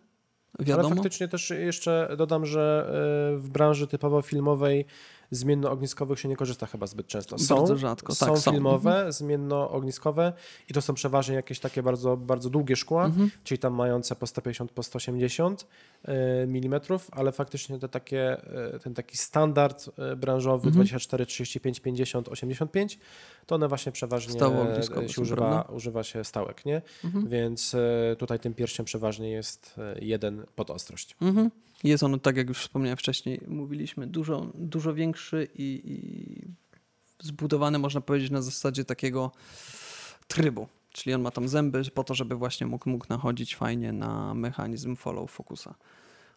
Ale 0.58 0.66
wiadomo. 0.66 0.94
faktycznie 0.94 1.28
też 1.28 1.50
jeszcze 1.50 2.14
dodam, 2.18 2.46
że 2.46 2.86
e, 2.88 3.38
w 3.38 3.48
branży 3.50 3.86
typowo 3.86 4.22
filmowej 4.22 4.86
zmiennoogniskowych 5.34 6.20
się 6.20 6.28
nie 6.28 6.36
korzysta 6.36 6.66
chyba 6.66 6.86
zbyt 6.86 7.06
często. 7.06 7.38
Są, 7.38 7.56
Bardzo 7.56 7.76
rzadko, 7.76 8.14
są 8.14 8.26
tak, 8.26 8.38
są. 8.38 8.50
filmowe, 8.52 9.12
zmiennoogniskowe 9.12 10.32
i 10.70 10.74
to 10.74 10.82
są 10.82 10.94
przeważnie 10.94 11.34
jakieś 11.34 11.60
takie 11.60 11.82
bardzo, 11.82 12.16
bardzo 12.16 12.50
długie 12.50 12.76
szkła, 12.76 13.04
Mhm. 13.04 13.30
czyli 13.44 13.58
tam 13.58 13.74
mające 13.74 14.16
po 14.16 14.26
150, 14.26 14.70
po 14.72 14.82
180 14.82 15.66
mm, 16.04 16.80
ale 17.12 17.32
faktycznie 17.32 17.78
te 17.78 17.88
takie, 17.88 18.32
e, 18.74 18.78
ten 18.78 18.94
taki 18.94 19.16
standard 19.16 19.90
e, 19.98 20.16
branżowy 20.16 20.66
Mhm. 20.68 20.74
24, 20.74 21.26
35, 21.26 21.80
50, 21.80 22.28
85, 22.28 22.98
to 23.46 23.54
one 23.54 23.68
właśnie 23.68 23.92
przeważnie 23.92 24.40
e, 24.42 25.08
się 25.08 25.22
używa, 25.22 25.36
prawda? 25.50 25.72
używa 25.72 26.02
się 26.04 26.24
stałek, 26.24 26.64
nie? 26.66 26.82
Mhm. 27.04 27.28
Więc 27.28 27.74
e, 27.74 28.16
tutaj 28.18 28.38
tym 28.40 28.54
pierściem 28.54 28.86
przeważnie 28.86 29.30
jest 29.30 29.74
e, 29.78 30.04
jeden 30.04 30.46
pod 30.56 30.70
ostrość. 30.70 31.16
Mhm. 31.22 31.50
Jest 31.84 32.02
on, 32.02 32.20
tak 32.20 32.36
jak 32.36 32.48
już 32.48 32.58
wspomniałem 32.58 32.96
wcześniej, 32.96 33.40
mówiliśmy, 33.48 34.06
dużo, 34.06 34.46
dużo 34.54 34.94
większy 34.94 35.48
i, 35.54 35.80
i 35.84 37.26
zbudowany, 37.26 37.78
można 37.78 38.00
powiedzieć, 38.00 38.30
na 38.30 38.42
zasadzie 38.42 38.84
takiego 38.84 39.32
trybu. 40.26 40.68
Czyli 40.92 41.14
on 41.14 41.22
ma 41.22 41.30
tam 41.30 41.48
zęby 41.48 41.82
po 41.94 42.04
to, 42.04 42.14
żeby 42.14 42.34
właśnie 42.34 42.66
mógł, 42.66 42.90
mógł 42.90 43.06
nachodzić 43.08 43.56
fajnie 43.56 43.92
na 43.92 44.34
mechanizm 44.34 44.96
follow 44.96 45.30
focusa. 45.30 45.74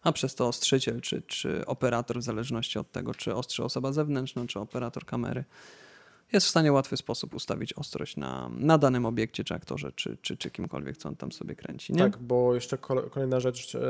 A 0.02 0.12
przez 0.12 0.34
to 0.34 0.48
ostrzyciel 0.48 1.00
czy, 1.00 1.22
czy 1.22 1.66
operator, 1.66 2.18
w 2.18 2.22
zależności 2.22 2.78
od 2.78 2.92
tego, 2.92 3.14
czy 3.14 3.34
ostrzy 3.34 3.64
osoba 3.64 3.92
zewnętrzna, 3.92 4.46
czy 4.46 4.60
operator 4.60 5.04
kamery, 5.04 5.44
jest 6.32 6.46
w 6.46 6.50
stanie 6.50 6.70
w 6.70 6.74
łatwy 6.74 6.96
sposób 6.96 7.34
ustawić 7.34 7.72
ostrość 7.72 8.16
na, 8.16 8.50
na 8.56 8.78
danym 8.78 9.06
obiekcie, 9.06 9.44
czy 9.44 9.54
aktorze, 9.54 9.92
czy, 9.92 10.16
czy, 10.22 10.36
czy 10.36 10.50
kimkolwiek, 10.50 10.96
co 10.96 11.08
on 11.08 11.16
tam 11.16 11.32
sobie 11.32 11.54
kręci. 11.56 11.92
Nie? 11.92 11.98
Tak, 11.98 12.18
bo 12.18 12.54
jeszcze 12.54 12.78
kol- 12.78 13.10
kolejna 13.10 13.40
rzecz 13.40 13.74
e, 13.74 13.80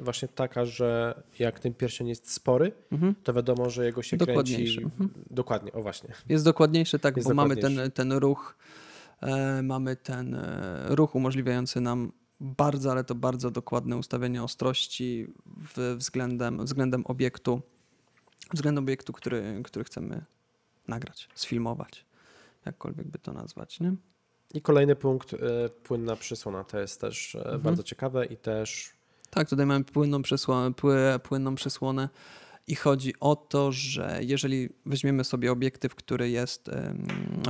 właśnie 0.00 0.28
taka, 0.28 0.64
że 0.64 1.22
jak 1.38 1.60
ten 1.60 1.74
pierścień 1.74 2.08
jest 2.08 2.32
spory, 2.32 2.72
Mhm. 2.92 3.14
to 3.24 3.32
wiadomo, 3.32 3.70
że 3.70 3.84
jego 3.84 4.02
się 4.02 4.16
kręci... 4.16 4.82
mhm. 4.82 5.10
Dokładnie, 5.30 5.72
o 5.72 5.82
właśnie. 5.82 6.14
Jest 6.28 6.44
dokładniejszy, 6.44 6.98
tak, 6.98 7.16
Jest 7.16 7.28
bo 7.28 7.34
mamy 7.34 7.56
ten, 7.56 7.90
ten 7.94 8.12
ruch, 8.12 8.56
e, 9.20 9.62
mamy 9.62 9.96
ten 9.96 10.34
e, 10.34 10.86
ruch 10.88 11.14
umożliwiający 11.14 11.80
nam 11.80 12.12
bardzo, 12.40 12.90
ale 12.92 13.04
to 13.04 13.14
bardzo 13.14 13.50
dokładne 13.50 13.96
ustawienie 13.96 14.42
ostrości 14.42 15.26
w, 15.46 15.94
względem, 15.98 16.64
względem 16.64 17.06
obiektu, 17.06 17.60
względem 18.54 18.84
obiektu, 18.84 19.12
który, 19.12 19.60
który 19.64 19.84
chcemy 19.84 20.24
nagrać, 20.88 21.28
sfilmować, 21.34 22.04
jakkolwiek 22.66 23.06
by 23.08 23.18
to 23.18 23.32
nazwać, 23.32 23.80
nie? 23.80 23.94
I 24.54 24.60
kolejny 24.62 24.96
punkt, 24.96 25.34
e, 25.34 25.38
płynna 25.68 26.16
przysłona, 26.16 26.64
to 26.64 26.78
jest 26.78 27.00
też 27.00 27.34
e, 27.34 27.38
Mhm. 27.38 27.60
bardzo 27.60 27.82
ciekawe 27.82 28.26
i 28.26 28.36
też 28.36 28.90
Tak, 29.30 29.48
tutaj 29.48 29.66
mamy 29.66 29.84
płynną 29.84 30.22
przysłonę, 30.22 30.74
pły, 30.74 30.98
płynną 31.22 31.54
przysłonę 31.54 32.08
i 32.66 32.74
chodzi 32.74 33.14
o 33.20 33.36
to, 33.36 33.72
że 33.72 34.18
jeżeli 34.22 34.68
weźmiemy 34.86 35.24
sobie 35.24 35.52
obiektyw, 35.52 35.94
który 35.94 36.30
jest 36.30 36.70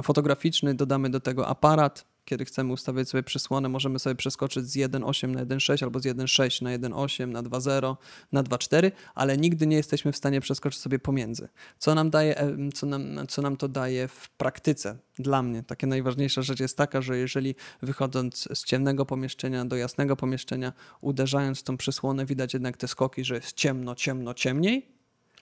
fotograficzny, 0.03 0.75
dodamy 0.75 1.11
do 1.11 1.21
tego 1.21 1.47
aparat, 1.49 2.05
kiedy 2.27 2.45
chcemy 2.45 2.73
ustawiać 2.73 3.09
sobie 3.09 3.23
przysłonę, 3.23 3.69
możemy 3.69 3.99
sobie 3.99 4.15
przeskoczyć 4.15 4.67
z 4.67 4.77
1.8 4.77 5.29
na 5.29 5.47
1.6 5.47 5.85
albo 5.85 6.01
z 6.01 6.05
1.6 6.05 6.63
na 6.63 6.71
1.8, 6.79 7.29
na 7.29 7.43
2.0, 7.43 7.97
na 8.33 8.43
2.4, 8.43 8.91
ale 9.15 9.37
nigdy 9.37 9.67
nie 9.67 9.77
jesteśmy 9.77 10.13
w 10.13 10.17
stanie 10.17 10.41
przeskoczyć 10.41 10.81
sobie 10.81 10.99
pomiędzy. 10.99 11.49
Co 11.79 11.95
nam, 11.95 12.11
daje, 12.11 12.35
co 12.75 12.87
nam, 12.87 13.27
co 13.29 13.43
nam 13.43 13.57
to 13.57 13.69
daje 13.69 14.09
w 14.09 14.29
praktyce? 14.29 14.99
Dla 15.19 15.43
mnie 15.43 15.63
takie 15.63 15.87
najważniejsza 15.87 16.43
rzecz 16.43 16.61
jest 16.61 16.77
taka, 16.77 17.03
że 17.03 17.19
jeżeli 17.19 17.55
wychodząc 17.83 18.49
z 18.55 18.65
ciemnego 18.65 19.07
pomieszczenia 19.07 19.65
do 19.65 19.77
jasnego 19.77 20.17
pomieszczenia, 20.17 20.73
uderzając 21.01 21.61
w 21.61 21.63
tą 21.63 21.77
przysłonę, 21.77 22.27
widać 22.27 22.55
jednak 22.55 22.77
te 22.77 22.89
skoki, 22.89 23.25
że 23.25 23.35
jest 23.35 23.53
ciemno, 23.53 23.95
ciemno, 23.95 24.35
ciemniej, 24.35 24.97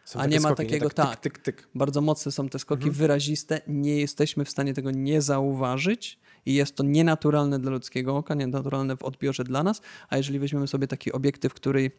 Są 0.05 0.20
A 0.20 0.26
nie 0.26 0.41
ma 0.41 0.49
skoki, 0.49 0.64
takiego, 0.64 0.91
tak, 0.91 1.07
tak. 1.11 1.20
Tyk, 1.20 1.39
tyk, 1.39 1.57
tyk. 1.57 1.68
bardzo 1.74 2.01
mocne 2.01 2.32
są 2.32 2.49
te 2.49 2.59
skoki, 2.59 2.82
Mhm. 2.82 2.95
wyraziste, 2.95 3.61
nie 3.68 3.97
jesteśmy 4.01 4.45
w 4.45 4.51
stanie 4.51 4.74
tego 4.74 4.91
nie 4.91 5.22
zauważyć 5.22 6.18
i 6.47 6.55
jest 6.55 6.76
to 6.76 6.82
nienaturalne 6.82 7.59
dla 7.59 7.70
ludzkiego 7.70 8.16
oka, 8.16 8.34
nienaturalne 8.34 8.97
w 8.97 9.03
odbiorze 9.03 9.45
dla 9.45 9.62
nas, 9.62 9.80
a 10.09 10.16
jeżeli 10.16 10.38
weźmiemy 10.38 10.66
sobie 10.66 10.86
taki 10.86 11.12
obiektyw, 11.12 11.55
który 11.55 11.90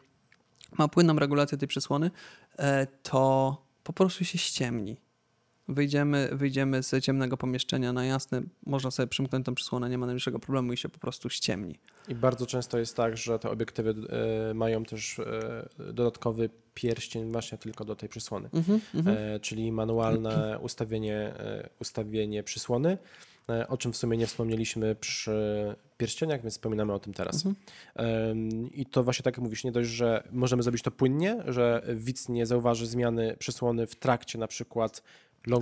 ma 0.78 0.88
płynną 0.88 1.18
regulację 1.18 1.58
tej 1.58 1.68
przysłony, 1.68 2.10
e, 2.58 2.86
to 3.02 3.56
po 3.84 3.92
prostu 3.92 4.24
się 4.24 4.38
ściemni. 4.38 4.96
Wyjdziemy, 5.68 6.28
wyjdziemy 6.32 6.82
z 6.82 7.04
ciemnego 7.04 7.36
pomieszczenia 7.36 7.92
na 7.92 8.04
jasne, 8.04 8.42
można 8.66 8.90
sobie 8.90 9.06
przymknąć 9.06 9.46
tą 9.46 9.54
przysłonę, 9.54 9.90
nie 9.90 9.98
ma 9.98 10.06
najmniejszego 10.06 10.38
problemu 10.38 10.72
i 10.72 10.76
się 10.76 10.88
po 10.88 10.98
prostu 10.98 11.30
ściemni. 11.30 11.78
I 12.08 12.14
bardzo 12.14 12.46
często 12.46 12.78
jest 12.78 12.96
tak, 12.96 13.16
że 13.16 13.38
te 13.38 13.50
obiektywy 13.50 13.94
e, 14.50 14.54
mają 14.54 14.84
też 14.84 15.18
e, 15.18 15.68
dodatkowy 15.92 16.50
pierścień 16.74 17.32
właśnie 17.32 17.58
tylko 17.58 17.84
do 17.84 17.96
tej 17.96 18.08
przysłony. 18.08 18.48
Mhm, 18.52 18.80
mhm. 18.94 19.16
E, 19.18 19.40
czyli 19.40 19.72
manualne 19.72 20.58
ustawienie, 20.58 21.34
ustawienie 21.80 22.42
przysłony, 22.42 22.98
o 23.68 23.76
czym 23.76 23.92
w 23.92 23.96
sumie 23.96 24.16
nie 24.16 24.26
wspomnieliśmy 24.26 24.94
przy 24.94 25.74
pierścieniach, 25.96 26.42
więc 26.42 26.54
wspominamy 26.54 26.92
o 26.92 26.98
tym 26.98 27.12
teraz. 27.12 27.46
Mhm. 27.46 28.72
I 28.74 28.86
to 28.86 29.02
właśnie 29.04 29.22
tak 29.22 29.36
jak 29.36 29.44
mówisz, 29.44 29.64
nie 29.64 29.72
dość, 29.72 29.90
że 29.90 30.28
możemy 30.32 30.62
zrobić 30.62 30.82
to 30.82 30.90
płynnie, 30.90 31.42
że 31.46 31.82
widz 31.94 32.28
nie 32.28 32.46
zauważy 32.46 32.86
zmiany 32.86 33.36
przysłony 33.38 33.86
w 33.86 33.96
trakcie 33.96 34.38
na 34.38 34.46
przykład 34.46 35.02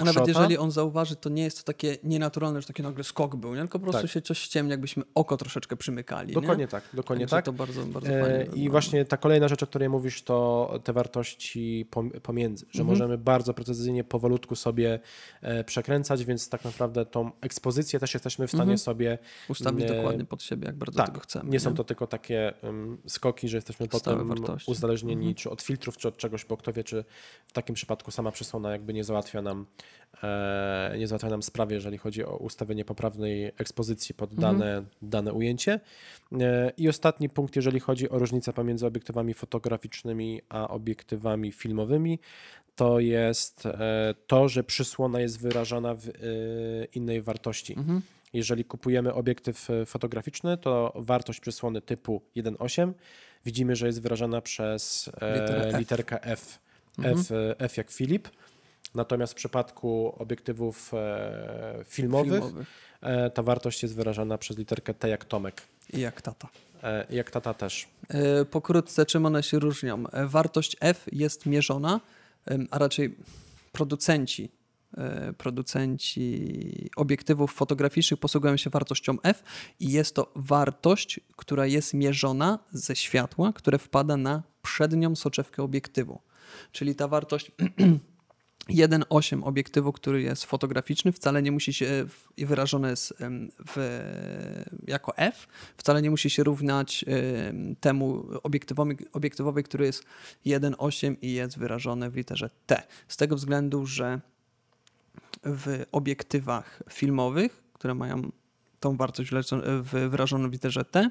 A 0.01 0.05
nawet 0.05 0.29
jeżeli 0.29 0.59
on 0.59 0.71
zauważy, 0.71 1.17
to 1.17 1.29
nie 1.31 1.43
jest 1.43 1.59
to 1.59 1.65
takie 1.65 1.97
nienaturalne, 2.03 2.61
że 2.61 2.67
taki 2.67 2.83
nagle 2.83 3.05
skok 3.05 3.37
był, 3.37 3.55
nie? 3.55 3.61
tylko 3.61 3.79
po 3.79 3.83
prostu 3.83 4.03
Tak. 4.03 4.11
się 4.11 4.23
coś 4.23 4.39
ściemni, 4.39 4.71
jakbyśmy 4.71 5.03
oko 5.15 5.37
troszeczkę 5.37 5.77
przymykali. 5.77 6.35
Dokładnie 6.35 6.65
nie? 6.65 6.69
tak, 6.69 6.85
dokładnie 6.95 7.25
Także 7.25 7.37
tak. 7.37 7.45
To 7.45 7.53
bardzo, 7.53 7.87
bardzo 7.87 8.09
E, 8.11 8.21
fajnie. 8.23 8.43
I 8.45 8.47
wygląda. 8.49 8.71
właśnie 8.71 9.05
ta 9.05 9.17
kolejna 9.17 9.49
rzecz, 9.49 9.63
o 9.63 9.67
której 9.67 9.89
mówisz, 9.89 10.23
to 10.23 10.81
te 10.85 10.93
wartości 10.93 11.87
pom- 11.91 12.21
pomiędzy, 12.21 12.67
że 12.71 12.81
Mhm. 12.83 12.89
możemy 12.99 13.19
bardzo 13.19 13.55
precyzyjnie, 13.55 14.05
powolutku 14.05 14.57
sobie 14.57 15.01
e, 15.43 15.65
przekręcać, 15.65 16.25
więc 16.25 16.49
tak 16.49 16.65
naprawdę 16.65 17.07
tą 17.07 17.31
ekspozycję 17.41 17.99
też 18.01 18.15
jesteśmy 18.15 18.47
w 18.47 18.51
stanie 18.51 18.63
Mhm. 18.63 18.79
sobie 18.79 19.19
Ustawić 19.49 19.81
nie- 19.91 19.97
dokładnie 19.97 20.25
pod 20.25 20.43
siebie, 20.43 20.67
jak 20.67 20.77
bardzo 20.77 20.97
tak, 20.99 21.07
tego 21.07 21.21
chcemy. 21.21 21.51
nie 21.51 21.61
są 21.61 21.75
to 21.75 21.85
tylko 21.85 22.07
takie 22.07 22.55
um, 22.63 22.99
skoki, 23.07 23.49
że 23.49 23.57
jesteśmy 23.57 23.87
Stałe 23.87 24.17
potem 24.17 24.29
wartości. 24.29 24.71
uzależnieni 24.71 25.15
Mhm. 25.27 25.35
czy 25.35 25.51
od 25.51 25.63
filtrów, 25.63 25.97
czy 25.97 26.09
od 26.09 26.17
czegoś, 26.17 26.45
bo 26.45 26.57
kto 26.57 26.73
wie, 26.73 26.85
czy 26.85 27.05
w 27.47 27.53
takim 27.53 27.75
przypadku 27.75 28.11
sama 28.11 28.31
przysłona 28.31 28.71
jakby 28.73 28.95
nie 28.95 29.05
załatwia 29.05 29.43
nam 29.43 29.67
e, 29.74 29.74
nie 30.99 31.09
załatwia 31.09 31.29
nam 31.29 31.43
sprawy, 31.43 31.75
jeżeli 31.75 31.99
chodzi 31.99 32.25
o 32.25 32.37
ustawienie 32.37 32.85
poprawnej 32.85 33.47
ekspozycji 33.47 34.15
pod 34.15 34.33
Mhm. 34.33 34.59
dane, 34.59 34.85
dane 35.03 35.33
ujęcie. 35.33 35.81
E, 36.41 36.73
I 36.77 36.89
ostatni 36.89 37.29
punkt, 37.29 37.57
jeżeli 37.57 37.81
chodzi 37.81 38.11
o 38.11 38.19
różnicę 38.19 38.53
pomiędzy 38.53 38.87
obiektywami 38.87 39.35
fotograficznymi 39.35 40.43
a 40.49 40.69
obiektywami 40.69 41.53
filmowymi, 41.53 42.19
to 42.77 43.01
jest 43.01 43.67
e, 43.67 44.15
to, 44.27 44.49
że 44.49 44.65
przysłona 44.65 45.21
jest 45.21 45.41
wyrażana 45.41 45.95
w 45.95 46.09
e, 46.09 46.13
innej 46.95 47.23
wartości. 47.23 47.75
Mhm. 47.79 48.01
Jeżeli 48.33 48.65
kupujemy 48.65 49.15
obiektyw 49.15 49.71
e, 49.71 49.87
fotograficzny, 49.87 50.59
to 50.59 50.93
wartość 50.97 51.41
przysłony 51.41 51.81
typu 51.81 52.23
1.8 52.37 52.93
widzimy, 53.45 53.77
że 53.77 53.87
jest 53.87 54.03
wyrażana 54.03 54.41
przez 54.41 55.11
e, 55.21 55.41
Literę 55.41 55.79
literkę 55.79 56.23
F. 56.23 56.59
Mhm. 56.99 57.19
F, 57.19 57.31
e, 57.33 57.61
F 57.61 57.77
jak 57.77 57.91
Filip. 57.91 58.29
Natomiast 58.95 59.33
w 59.33 59.37
przypadku 59.37 60.15
obiektywów 60.19 60.95
e, 60.95 61.85
filmowych 61.85 62.43
Filmowy. 62.43 62.65
e, 63.01 63.31
ta 63.31 63.43
wartość 63.43 63.83
jest 63.83 63.97
wyrażana 63.97 64.39
przez 64.39 64.59
literkę 64.59 64.95
T 64.95 65.09
jak 65.09 65.25
Tomek. 65.25 65.63
I 65.93 66.01
jak 66.01 66.23
tata. 66.23 66.49
E, 66.83 67.07
jak 67.11 67.31
tata 67.31 67.55
też. 67.55 67.89
Pokrótce, 68.51 69.07
czym 69.07 69.27
one 69.27 69.43
się 69.43 69.59
różnią? 69.59 70.05
Wartość 70.13 70.77
F 70.81 71.07
jest 71.13 71.47
mierzona, 71.47 72.01
a 72.71 72.79
raczej 72.79 73.17
producenci, 73.73 74.51
producenci 75.39 76.91
obiektywów 76.97 77.53
fotograficznych 77.53 78.21
posługują 78.21 78.57
się 78.57 78.71
wartością 78.71 79.17
F 79.23 79.43
i 79.81 79.93
jest 79.93 80.15
to 80.15 80.33
wartość, 80.37 81.21
która 81.37 81.67
jest 81.67 81.95
mierzona 81.95 82.59
ze 82.73 82.97
światła, 82.97 83.53
które 83.53 83.79
wpada 83.79 84.17
na 84.17 84.43
przednią 84.63 85.17
soczewkę 85.17 85.63
obiektywu. 85.63 86.21
Czyli 86.73 86.95
ta 86.95 87.09
wartość 87.09 87.51
1.8 88.71 89.45
obiektywu, 89.45 89.93
który 89.93 90.23
jest 90.23 90.45
fotograficzny, 90.45 91.13
wcale 91.13 91.43
nie 91.43 91.53
musi 91.53 91.73
się 91.73 91.87
w- 92.09 92.29
i 92.37 92.47
wyrażony 92.47 92.91
jest 92.91 93.15
w, 93.67 94.01
jako 94.87 95.17
F, 95.17 95.49
wcale 95.77 96.03
nie 96.03 96.11
musi 96.11 96.31
się 96.31 96.45
równać 96.45 97.05
em, 97.09 97.77
temu 97.77 98.27
obiektywowi, 98.43 98.97
obiektywowi, 99.13 99.63
który 99.63 99.87
jest 99.87 100.05
1.8 100.47 101.17
i 101.23 101.33
jest 101.33 101.59
wyrażony 101.59 102.11
w 102.11 102.17
literze 102.17 102.51
T. 102.67 102.83
Z 103.09 103.17
tego 103.17 103.37
względu, 103.37 103.87
że 103.87 104.21
w 105.45 105.85
obiektywach 105.93 106.83
filmowych, 106.91 107.63
które 107.73 107.95
mają 107.95 108.33
tą 108.81 108.97
wartość 108.97 109.31
wyrażoną 110.11 110.49
w 110.49 110.53
literze 110.53 110.85
T, 110.85 111.11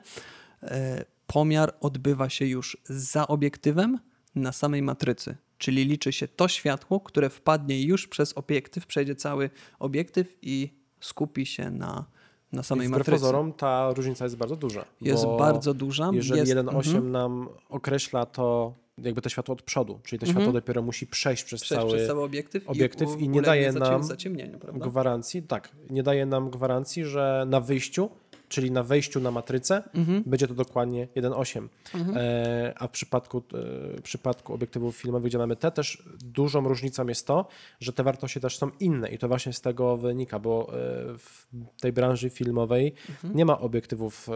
e, 0.63 1.05
pomiar 1.27 1.73
odbywa 1.81 2.29
się 2.29 2.45
już 2.45 2.77
za 2.85 3.27
obiektywem 3.27 3.99
na 4.35 4.51
samej 4.51 4.81
matrycy. 4.81 5.35
Czyli 5.57 5.85
liczy 5.85 6.11
się 6.13 6.27
to 6.27 6.47
światło, 6.47 6.99
które 6.99 7.29
wpadnie 7.29 7.81
już 7.83 8.07
przez 8.07 8.37
obiektyw, 8.37 8.85
przejdzie 8.87 9.15
cały 9.15 9.49
obiektyw 9.79 10.37
i 10.41 10.73
skupi 11.01 11.45
się 11.45 11.69
na, 11.71 12.05
na 12.51 12.61
I 12.61 12.63
samej 12.63 12.87
wbrew 12.87 12.99
matrycy. 12.99 13.21
pozorom 13.21 13.53
ta 13.53 13.93
różnica 13.93 14.25
jest 14.25 14.37
bardzo 14.37 14.55
duża. 14.55 14.85
Jest 15.01 15.25
bardzo 15.39 15.73
duża. 15.73 16.09
Jeżeli 16.13 16.39
jest, 16.39 16.51
1.8 16.51 16.75
mhm, 16.87 17.11
nam 17.11 17.49
określa 17.69 18.25
to 18.25 18.73
jakby 18.97 19.21
to 19.21 19.29
światło 19.29 19.53
od 19.53 19.61
przodu, 19.61 19.99
czyli 20.03 20.19
to 20.19 20.25
Mhm. 20.25 20.41
światło 20.43 20.53
dopiero 20.61 20.81
musi 20.81 21.07
przejść 21.07 21.43
przez 21.43 21.61
przejść 21.61 21.81
cały 21.81 21.93
przez 21.93 22.07
cały 22.07 22.23
obiektyw, 22.23 22.69
obiektyw 22.69 23.09
i 23.19 23.29
nie 23.29 23.41
daje 23.41 23.71
nam 23.71 24.01
gwarancji, 24.73 25.43
tak, 25.43 25.71
nie 25.89 26.03
daje 26.03 26.25
nam 26.25 26.49
gwarancji, 26.49 27.05
że 27.05 27.45
na 27.47 27.59
wyjściu, 27.59 28.09
czyli 28.53 28.71
na 28.71 28.83
wejściu 28.83 29.19
na 29.19 29.31
matrycę, 29.31 29.83
Mhm. 29.95 30.23
będzie 30.25 30.47
to 30.47 30.53
dokładnie 30.53 31.07
1.8. 31.15 31.69
Mhm. 31.95 32.17
E, 32.17 32.73
a 32.77 32.87
w 32.87 32.91
przypadku, 32.91 33.37
e, 33.37 33.41
w 33.97 34.01
przypadku 34.03 34.53
obiektywów 34.53 34.97
filmowych, 34.97 35.29
gdzie 35.29 35.37
mamy 35.37 35.55
te, 35.55 35.71
też 35.71 36.03
dużą 36.23 36.67
różnicą 36.67 37.07
jest 37.07 37.27
to, 37.27 37.47
że 37.79 37.93
te 37.93 38.03
wartości 38.03 38.39
też 38.39 38.57
są 38.57 38.69
inne 38.79 39.09
i 39.09 39.17
to 39.17 39.27
właśnie 39.27 39.53
z 39.53 39.61
tego 39.61 39.97
wynika, 39.97 40.39
bo 40.39 40.67
e, 40.69 40.73
w 41.17 41.47
tej 41.81 41.93
branży 41.93 42.29
filmowej 42.29 42.93
Mhm. 43.09 43.35
nie 43.35 43.45
ma 43.45 43.59
obiektywów 43.59 44.29
e, 44.29 44.31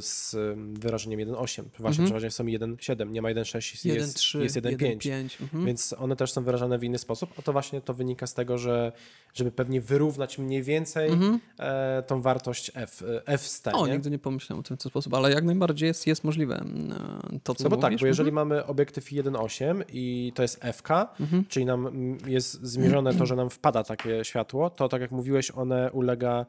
z 0.00 0.36
wyrażeniem 0.78 1.20
1.8. 1.20 1.62
Właśnie 1.78 2.02
Mhm. 2.02 2.04
przeważnie 2.06 2.30
są 2.30 2.44
1.7, 2.44 3.10
nie 3.10 3.22
ma 3.22 3.28
1.6, 3.28 3.86
jest, 3.94 4.18
1.3, 4.18 4.40
jest 4.40 4.56
1.5. 4.56 4.76
1.5. 4.98 5.42
Mhm. 5.42 5.66
Więc 5.66 5.94
one 5.98 6.16
też 6.16 6.32
są 6.32 6.44
wyrażane 6.44 6.78
w 6.78 6.84
inny 6.84 6.98
sposób, 6.98 7.30
a 7.38 7.42
to 7.42 7.52
właśnie 7.52 7.80
to 7.80 7.94
wynika 7.94 8.26
z 8.26 8.34
tego, 8.34 8.58
że 8.58 8.92
żeby 9.34 9.52
pewnie 9.52 9.80
wyrównać 9.80 10.38
mniej 10.38 10.62
więcej 10.62 11.10
Mhm. 11.10 11.40
e, 11.58 12.02
tą 12.06 12.22
wartość 12.22 12.70
F, 12.74 13.02
F 13.26 13.40
O, 13.72 13.86
nie? 13.86 13.92
nigdy 13.92 14.10
nie 14.10 14.18
pomyślałem 14.18 14.60
o 14.60 14.62
tym 14.62 14.76
w 14.76 14.82
ten 14.82 14.90
sposób, 14.90 15.14
ale 15.14 15.30
jak 15.32 15.44
najbardziej 15.44 15.86
jest, 15.86 16.06
jest 16.06 16.24
możliwe 16.24 16.56
mm, 16.56 16.94
to, 17.42 17.54
co 17.54 17.64
No 17.64 17.70
bo 17.70 17.76
tak, 17.76 17.90
mówisz. 17.90 18.00
bo 18.00 18.06
jeżeli 18.06 18.28
Mhm. 18.28 18.48
mamy 18.48 18.66
obiektyw 18.66 19.04
1.8 19.12 19.82
i 19.92 20.32
to 20.34 20.42
jest 20.42 20.60
FK, 20.72 20.90
Mhm. 21.20 21.44
czyli 21.48 21.66
nam 21.66 21.88
jest 22.26 22.62
zmierzone 22.62 23.14
to, 23.14 23.26
że 23.26 23.36
nam 23.36 23.50
wpada 23.50 23.84
takie 23.84 24.24
światło, 24.24 24.70
to 24.70 24.88
tak 24.88 25.00
jak 25.00 25.10
mówiłeś, 25.10 25.50
one 25.50 25.92
ulega 25.92 26.46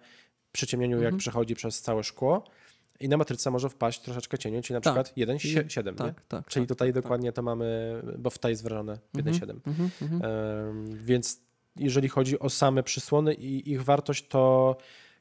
przyciemnieniu, 0.51 0.95
jak 0.97 1.03
Mhm. 1.05 1.19
przechodzi 1.19 1.55
przez 1.55 1.81
całe 1.81 2.03
szkło 2.03 2.43
i 2.99 3.09
na 3.09 3.17
matrycę 3.17 3.51
może 3.51 3.69
wpaść 3.69 4.01
troszeczkę 4.01 4.37
cieniu, 4.37 4.61
czyli 4.61 4.73
na 4.73 4.81
Tak. 4.81 4.93
przykład 4.93 5.17
1.7, 5.17 5.91
nie? 5.91 5.97
Tak, 5.97 6.21
tak. 6.27 6.47
Czyli 6.47 6.65
tak, 6.65 6.69
tutaj 6.77 6.93
tak, 6.93 7.03
dokładnie 7.03 7.31
to 7.31 7.41
mamy, 7.41 8.01
bo 8.17 8.29
w 8.29 8.37
tej 8.37 8.49
jest 8.49 8.63
wyrażone 8.63 8.99
w 9.13 9.17
1.7. 9.17 9.39
Tak. 9.47 9.67
Mhm, 9.67 9.89
mhm. 10.01 10.21
Em, 10.31 10.85
Więc 11.05 11.39
jeżeli 11.79 12.09
chodzi 12.09 12.39
o 12.39 12.49
same 12.49 12.83
przysłony 12.83 13.33
i 13.33 13.71
ich 13.71 13.83
wartość, 13.83 14.27
to 14.27 14.75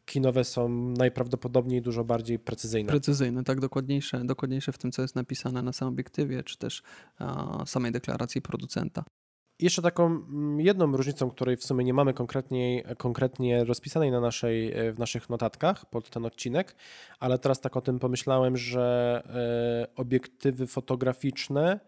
kinowe 0.04 0.44
są 0.44 0.68
najprawdopodobniej 0.98 1.82
dużo 1.82 2.04
bardziej 2.04 2.38
precyzyjne. 2.38 2.88
Precyzyjne, 2.88 3.44
tak, 3.44 3.60
dokładniejsze, 3.60 4.24
dokładniejsze 4.24 4.72
w 4.72 4.78
tym, 4.78 4.92
co 4.92 5.02
jest 5.02 5.14
napisane 5.14 5.62
na 5.62 5.72
samym 5.72 5.94
obiektywie, 5.94 6.42
czy 6.42 6.58
też 6.58 6.82
samej 7.66 7.92
deklaracji 7.92 8.42
producenta. 8.42 9.04
Jeszcze 9.60 9.82
taką 9.82 10.06
mm, 10.06 10.60
jedną 10.60 10.96
różnicą, 10.96 11.30
której 11.30 11.56
w 11.56 11.64
sumie 11.64 11.84
nie 11.84 11.94
mamy 11.94 12.14
konkretnie, 12.14 12.82
konkretnie 12.98 13.64
rozpisanej 13.64 14.10
na 14.10 14.20
naszej, 14.20 14.72
e, 14.72 14.92
w 14.92 14.98
naszych 14.98 15.30
notatkach 15.30 15.86
pod 15.86 16.10
ten 16.10 16.26
odcinek, 16.26 16.76
ale 17.20 17.38
teraz 17.38 17.60
tak 17.60 17.76
o 17.76 17.80
tym 17.80 17.98
pomyślałem, 17.98 18.56
że 18.56 19.22
e, 19.90 19.96
obiektywy 19.96 20.66
fotograficzne 20.66 21.80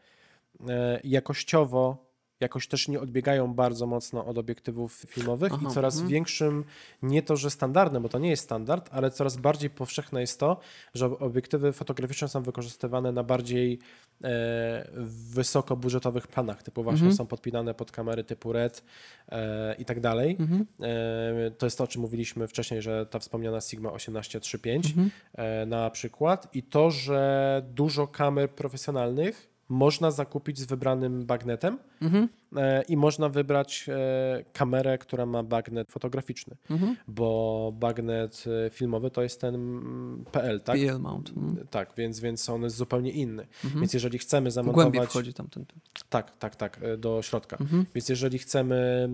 e, 0.69 1.01
jakościowo 1.05 2.05
jakoś 2.41 2.68
też 2.68 2.89
nie 2.89 3.01
odbiegają 3.01 3.55
bardzo 3.55 3.87
mocno 3.87 4.26
od 4.26 4.39
obiektywów 4.39 4.93
filmowych 5.09 5.53
Aha, 5.55 5.66
i 5.66 5.74
coraz 5.74 5.95
mhm. 5.95 6.12
większym, 6.12 6.64
nie 7.03 7.22
to, 7.22 7.37
że 7.37 7.51
standardem, 7.51 8.03
bo 8.03 8.09
to 8.09 8.18
nie 8.18 8.30
jest 8.30 8.45
standard, 8.45 8.89
ale 8.93 9.11
coraz 9.11 9.37
bardziej 9.37 9.70
powszechne 9.70 10.20
jest 10.20 10.41
to, 10.41 10.61
że 10.95 11.07
obiektywy 11.18 11.72
fotograficzne 11.72 12.28
są 12.28 12.43
wykorzystywane 12.43 13.12
na 13.12 13.22
bardziej 13.22 13.78
e, 14.24 14.89
wysokobudżetowych 15.32 16.26
planach, 16.26 16.62
typu 16.62 16.82
właśnie 16.82 17.07
Mhm. 17.07 17.16
są 17.16 17.26
podpinane 17.26 17.74
pod 17.74 17.93
kamery 17.93 18.24
typu 18.24 18.53
RED 18.53 18.84
e, 19.28 19.74
i 19.74 19.84
tak 19.84 20.01
dalej. 20.01 20.37
Mhm. 20.41 20.66
E, 20.82 21.51
to 21.51 21.66
jest 21.66 21.78
to, 21.78 21.84
o 21.84 21.87
czym 21.87 22.03
mówiliśmy 22.03 22.49
wcześniej, 22.49 22.82
że 22.82 23.07
ta 23.07 23.18
wspomniana 23.18 23.61
Sigma 23.61 23.91
1835 23.91 24.87
Mhm. 24.87 25.11
e, 25.34 25.66
na 25.66 25.91
przykład 25.91 26.49
i 26.55 26.62
to, 26.62 26.91
że 26.91 27.62
dużo 27.74 28.07
kamer 28.07 28.51
profesjonalnych 28.51 29.55
można 29.69 30.11
zakupić 30.11 30.59
z 30.59 30.64
wybranym 30.64 31.27
bagnetem 31.27 31.79
Mhm. 32.03 32.29
e, 32.57 32.83
i 32.83 32.97
można 32.97 33.29
wybrać 33.29 33.87
e, 33.89 34.45
kamerę, 34.53 34.99
która 34.99 35.27
ma 35.27 35.43
bagnet 35.43 35.91
fotograficzny, 35.93 36.57
Mhm. 36.71 36.97
bo 37.09 37.73
bagnet 37.79 38.45
e, 38.67 38.71
filmowy 38.71 39.11
to 39.11 39.23
jest 39.23 39.41
ten 39.41 40.25
PL, 40.33 40.61
tak? 40.61 40.77
PL 40.77 41.01
mount. 41.01 41.33
Mhm. 41.37 41.67
Tak, 41.71 41.93
więc, 41.97 42.21
więc 42.21 42.49
on 42.51 42.62
jest 42.62 42.77
zupełnie 42.77 43.11
inny. 43.11 43.47
Więc 43.81 43.95
jeżeli 43.95 44.19
chcemy 44.19 44.51
Głębiej 44.51 44.75
zamontować... 44.75 45.09
wchodzi 45.09 45.35
tam 45.35 45.49
ten. 45.49 45.67
ten. 45.67 45.79
Tak, 46.09 46.37
tak, 46.37 46.57
tak, 46.57 46.81
do 46.99 47.23
środka. 47.23 47.57
Mhm. 47.61 47.87
Więc 47.95 48.09
jeżeli 48.09 48.39
chcemy 48.39 49.09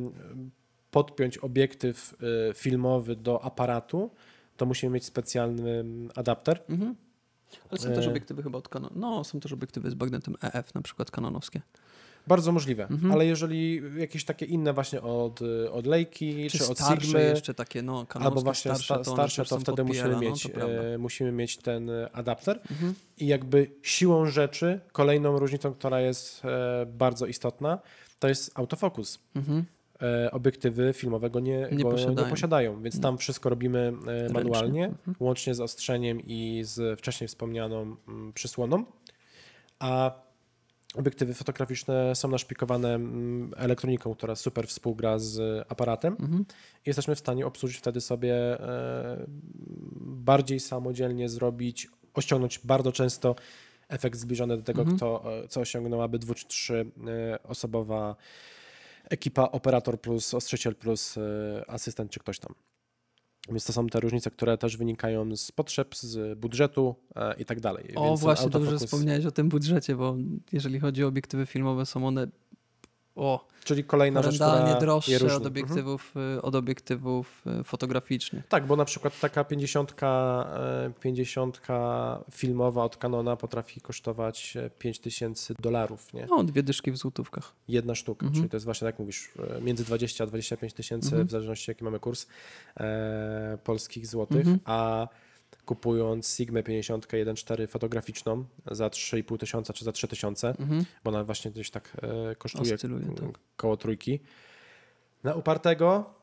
podpiąć 0.90 1.38
obiektyw 1.38 2.14
filmowy 2.54 3.16
do 3.16 3.44
aparatu, 3.44 4.10
to 4.56 4.66
musimy 4.66 4.92
mieć 4.94 5.04
specjalny 5.04 5.84
adapter. 6.14 6.62
Mhm. 6.68 6.94
Ale 7.70 7.80
są 7.80 7.88
też 7.88 8.06
E. 8.06 8.10
obiektywy 8.10 8.42
chyba 8.42 8.58
od 8.58 8.68
Canon. 8.68 8.90
No, 8.96 9.24
są 9.24 9.40
też 9.40 9.52
obiektywy 9.52 9.90
z 9.90 9.94
bagnetem 9.94 10.34
EF, 10.42 10.74
na 10.74 10.82
przykład 10.82 11.10
kanonowskie. 11.10 11.60
Bardzo 12.26 12.52
możliwe, 12.52 12.86
Mhm. 12.90 13.12
ale 13.12 13.26
jeżeli 13.26 13.82
jakieś 13.96 14.24
takie 14.24 14.46
inne 14.46 14.72
właśnie 14.72 15.02
od, 15.02 15.40
od 15.72 15.86
Leica 15.86 16.12
czy, 16.50 16.58
Czy 16.58 16.66
od 16.66 16.78
starsze 16.78 17.06
Sigmy, 17.06 17.22
jeszcze 17.22 17.54
takie, 17.54 17.82
no, 17.82 18.06
kanonowskie, 18.06 18.24
albo 18.24 18.40
właśnie 18.40 18.70
starsze, 18.70 18.84
sta, 18.94 19.04
to, 19.04 19.12
starsze, 19.12 19.44
to 19.44 19.58
wtedy 19.60 19.84
musimy 19.84 20.08
PL-a, 20.08 20.20
mieć, 20.20 20.48
no, 20.58 20.98
musimy 20.98 21.32
mieć 21.32 21.56
ten 21.56 21.90
e, 21.90 22.10
adapter. 22.12 22.60
Mhm. 22.70 22.94
I 23.18 23.26
jakby 23.26 23.70
siłą 23.82 24.26
rzeczy, 24.26 24.80
kolejną 24.92 25.38
różnicą, 25.38 25.74
która 25.74 26.00
jest 26.00 26.42
bardzo 26.86 27.26
istotna, 27.26 27.78
to 28.18 28.28
jest 28.28 28.50
autofokus. 28.54 29.18
Mhm. 29.36 29.64
E, 30.02 30.30
obiektywy 30.30 30.92
filmowego 30.92 31.40
nie, 31.40 31.68
Nie 31.72 31.84
go 31.84 31.90
posiadają. 31.90 32.24
nie 32.26 32.30
posiadają, 32.30 32.82
więc 32.82 33.00
tam 33.00 33.18
wszystko 33.18 33.48
robimy 33.50 33.92
e, 34.28 34.32
manualnie, 34.32 34.84
Mhm. 34.86 35.16
łącznie 35.20 35.54
z 35.54 35.60
ostrzeniem 35.60 36.20
i 36.26 36.60
z 36.64 36.98
wcześniej 37.00 37.28
wspomnianą 37.28 37.96
przysłoną. 38.34 38.84
A 39.78 40.22
obiektywy 40.94 41.34
fotograficzne 41.34 42.16
są 42.16 42.28
naszpikowane 42.28 42.98
elektroniką, 43.56 44.14
która 44.14 44.34
super 44.34 44.66
współgra 44.66 45.18
z 45.18 45.64
aparatem. 45.68 46.16
Mhm. 46.20 46.44
I 46.86 46.88
jesteśmy 46.90 47.14
w 47.14 47.18
stanie 47.18 47.46
obsłużyć 47.46 47.76
wtedy 47.78 48.00
sobie 48.00 48.34
e, 48.34 49.26
bardziej 50.00 50.60
samodzielnie 50.60 51.28
zrobić, 51.28 51.88
osiągnąć 52.14 52.58
bardzo 52.64 52.92
często 52.92 53.34
efekt 53.88 54.18
zbliżony 54.18 54.56
do 54.56 54.62
tego, 54.62 54.80
Mhm. 54.80 54.96
kto, 54.96 55.24
co 55.48 55.60
osiągnęłaby 55.60 56.18
dwu 56.18 56.34
czy 56.34 56.46
trzy 56.46 56.86
e, 57.32 57.42
osobowa 57.42 58.16
ekipa, 59.10 59.42
operator 59.42 60.00
plus 60.00 60.34
ostrzyciel 60.34 60.76
plus 60.76 61.18
e, 61.18 61.70
asystent 61.70 62.10
czy 62.10 62.20
ktoś 62.20 62.38
tam. 62.38 62.54
Więc 63.48 63.64
to 63.64 63.72
są 63.72 63.86
te 63.86 64.00
różnice, 64.00 64.30
które 64.30 64.58
też 64.58 64.76
wynikają 64.76 65.36
z 65.36 65.52
potrzeb, 65.52 65.96
z 65.96 66.38
budżetu 66.38 66.94
e, 67.16 67.34
i 67.38 67.44
tak 67.44 67.60
dalej. 67.60 67.92
O, 67.96 68.04
Więc 68.04 68.20
właśnie 68.20 68.50
dobrze 68.50 68.78
wspomniałeś 68.78 69.26
o 69.26 69.30
tym 69.30 69.48
budżecie, 69.48 69.96
bo 69.96 70.16
jeżeli 70.52 70.80
chodzi 70.80 71.04
o 71.04 71.06
obiektywy 71.06 71.46
filmowe, 71.46 71.86
są 71.86 72.06
one 72.06 72.26
o, 73.16 73.46
Czyli 73.64 73.84
kolejna 73.84 74.22
rzecz, 74.22 74.34
która 74.34 74.68
je 74.70 74.80
droższe 74.80 75.12
różni. 75.18 75.26
od 75.26 75.46
Mhm. 75.46 75.46
obiektywów, 75.46 76.14
y, 76.38 76.42
od 76.42 76.54
obiektywów 76.54 77.42
y, 77.60 77.64
fotograficznych. 77.64 78.46
Tak, 78.48 78.66
bo 78.66 78.76
na 78.76 78.84
przykład 78.84 79.20
taka 79.20 79.44
50, 79.44 79.94
e, 80.02 80.92
50 81.00 81.60
filmowa 82.30 82.84
od 82.84 82.96
Canona 82.96 83.36
potrafi 83.36 83.80
kosztować 83.80 84.56
e, 84.56 84.70
5000 84.70 85.54
dolarów, 85.60 86.12
nie? 86.14 86.26
No, 86.30 86.44
dwie 86.44 86.62
dyszki 86.62 86.92
w 86.92 86.96
złotówkach. 86.96 87.52
Jedna 87.68 87.94
sztuka, 87.94 88.26
Mhm. 88.26 88.34
czyli 88.40 88.50
to 88.50 88.56
jest 88.56 88.64
właśnie, 88.64 88.86
tak 88.86 88.94
jak 88.94 88.98
mówisz, 88.98 89.30
e, 89.58 89.60
między 89.60 89.84
20 89.84 90.24
a 90.24 90.26
25 90.26 90.72
tysięcy, 90.72 91.08
Mhm. 91.08 91.26
w 91.26 91.30
zależności 91.30 91.70
jaki 91.70 91.84
mamy 91.84 92.00
kurs 92.00 92.26
e, 92.76 93.58
polskich 93.64 94.06
złotych, 94.06 94.36
Mhm. 94.46 94.58
a 94.64 95.08
kupując 95.66 96.36
Sigmę 96.36 96.62
50 96.62 97.06
1.4 97.06 97.68
fotograficzną 97.68 98.44
za 98.70 98.88
3,5 98.88 99.38
tysiąca 99.38 99.72
czy 99.72 99.84
za 99.84 99.92
3 99.92 100.08
tysiące, 100.08 100.48
Mhm. 100.48 100.84
bo 101.04 101.10
ona 101.10 101.24
właśnie 101.24 101.50
gdzieś 101.50 101.70
tak 101.70 101.96
e, 102.30 102.34
kosztuje 102.36 102.74
Oscyluje, 102.74 103.06
tak. 103.06 103.38
koło 103.56 103.76
trójki. 103.76 104.20
Na 105.24 105.34
upartego 105.34 106.14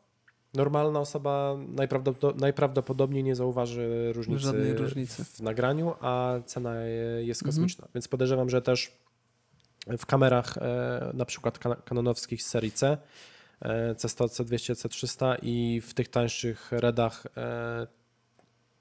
normalna 0.54 1.00
osoba 1.00 1.56
najprawdopod- 1.76 2.40
najprawdopodobniej 2.40 3.24
nie 3.24 3.36
zauważy 3.36 4.14
różnicy, 4.14 4.40
Żadnej 4.42 4.74
różnicy. 4.74 5.26
w 5.26 5.40
nagraniu, 5.42 5.94
a 6.02 6.34
cena 6.46 6.76
jest 7.22 7.42
Mhm. 7.42 7.52
kosmiczna. 7.56 7.88
Więc 7.96 8.08
podejrzewam, 8.08 8.50
że 8.50 8.62
też 8.62 8.92
w 9.98 10.06
kamerach 10.06 10.58
e, 10.58 11.12
na 11.14 11.26
przykład 11.26 11.60
kan- 11.60 11.76
kanonowskich 11.86 12.44
z 12.44 12.46
serii 12.48 12.72
C, 12.72 12.98
e, 13.62 13.96
C100, 13.96 14.28
C200, 14.28 14.76
C300 14.76 15.36
i 15.42 15.82
w 15.82 15.94
tych 15.94 16.08
tańszych 16.08 16.72
redach 16.72 17.24
e, 17.38 17.88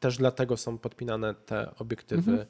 też 0.00 0.16
dlatego 0.16 0.56
są 0.56 0.78
podpinane 0.78 1.34
te 1.34 1.74
obiektywy 1.78 2.30
Mhm. 2.32 2.46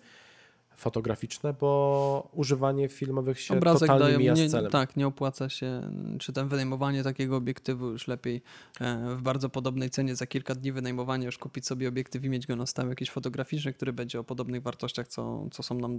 Fotograficzne, 0.79 1.53
bo 1.61 2.29
używanie 2.33 2.89
filmowych 2.89 3.41
się 3.41 3.55
Obrazek 3.59 3.81
totalnie 3.89 4.05
daje, 4.05 4.19
mija 4.19 4.37
z 4.37 4.39
nie, 4.39 4.49
celem. 4.51 4.73
tak, 4.73 4.97
nie 4.97 5.07
opłaca 5.07 5.49
się, 5.49 5.91
czy 6.19 6.33
tam 6.33 6.49
wynajmowanie 6.49 7.03
takiego 7.05 7.37
obiektywu 7.37 7.87
już 7.91 8.09
lepiej 8.09 8.43
e, 8.81 9.15
w 9.17 9.23
bardzo 9.23 9.49
podobnej 9.49 9.91
cenie 9.91 10.17
za 10.17 10.27
kilka 10.27 10.55
dni 10.55 10.73
wynajmowania 10.73 11.27
już 11.27 11.39
kupić 11.39 11.67
sobie 11.67 11.89
obiektyw 11.89 12.25
i 12.25 12.29
mieć 12.29 12.47
go 12.47 12.57
na 12.57 12.67
stałe 12.67 12.89
jakiś 12.89 13.11
fotograficzny, 13.11 13.73
który 13.73 13.93
będzie 13.93 14.21
o 14.21 14.25
podobnych 14.25 14.63
wartościach, 14.63 15.09
co, 15.09 15.47
co 15.51 15.63
są 15.63 15.75
nam 15.75 15.99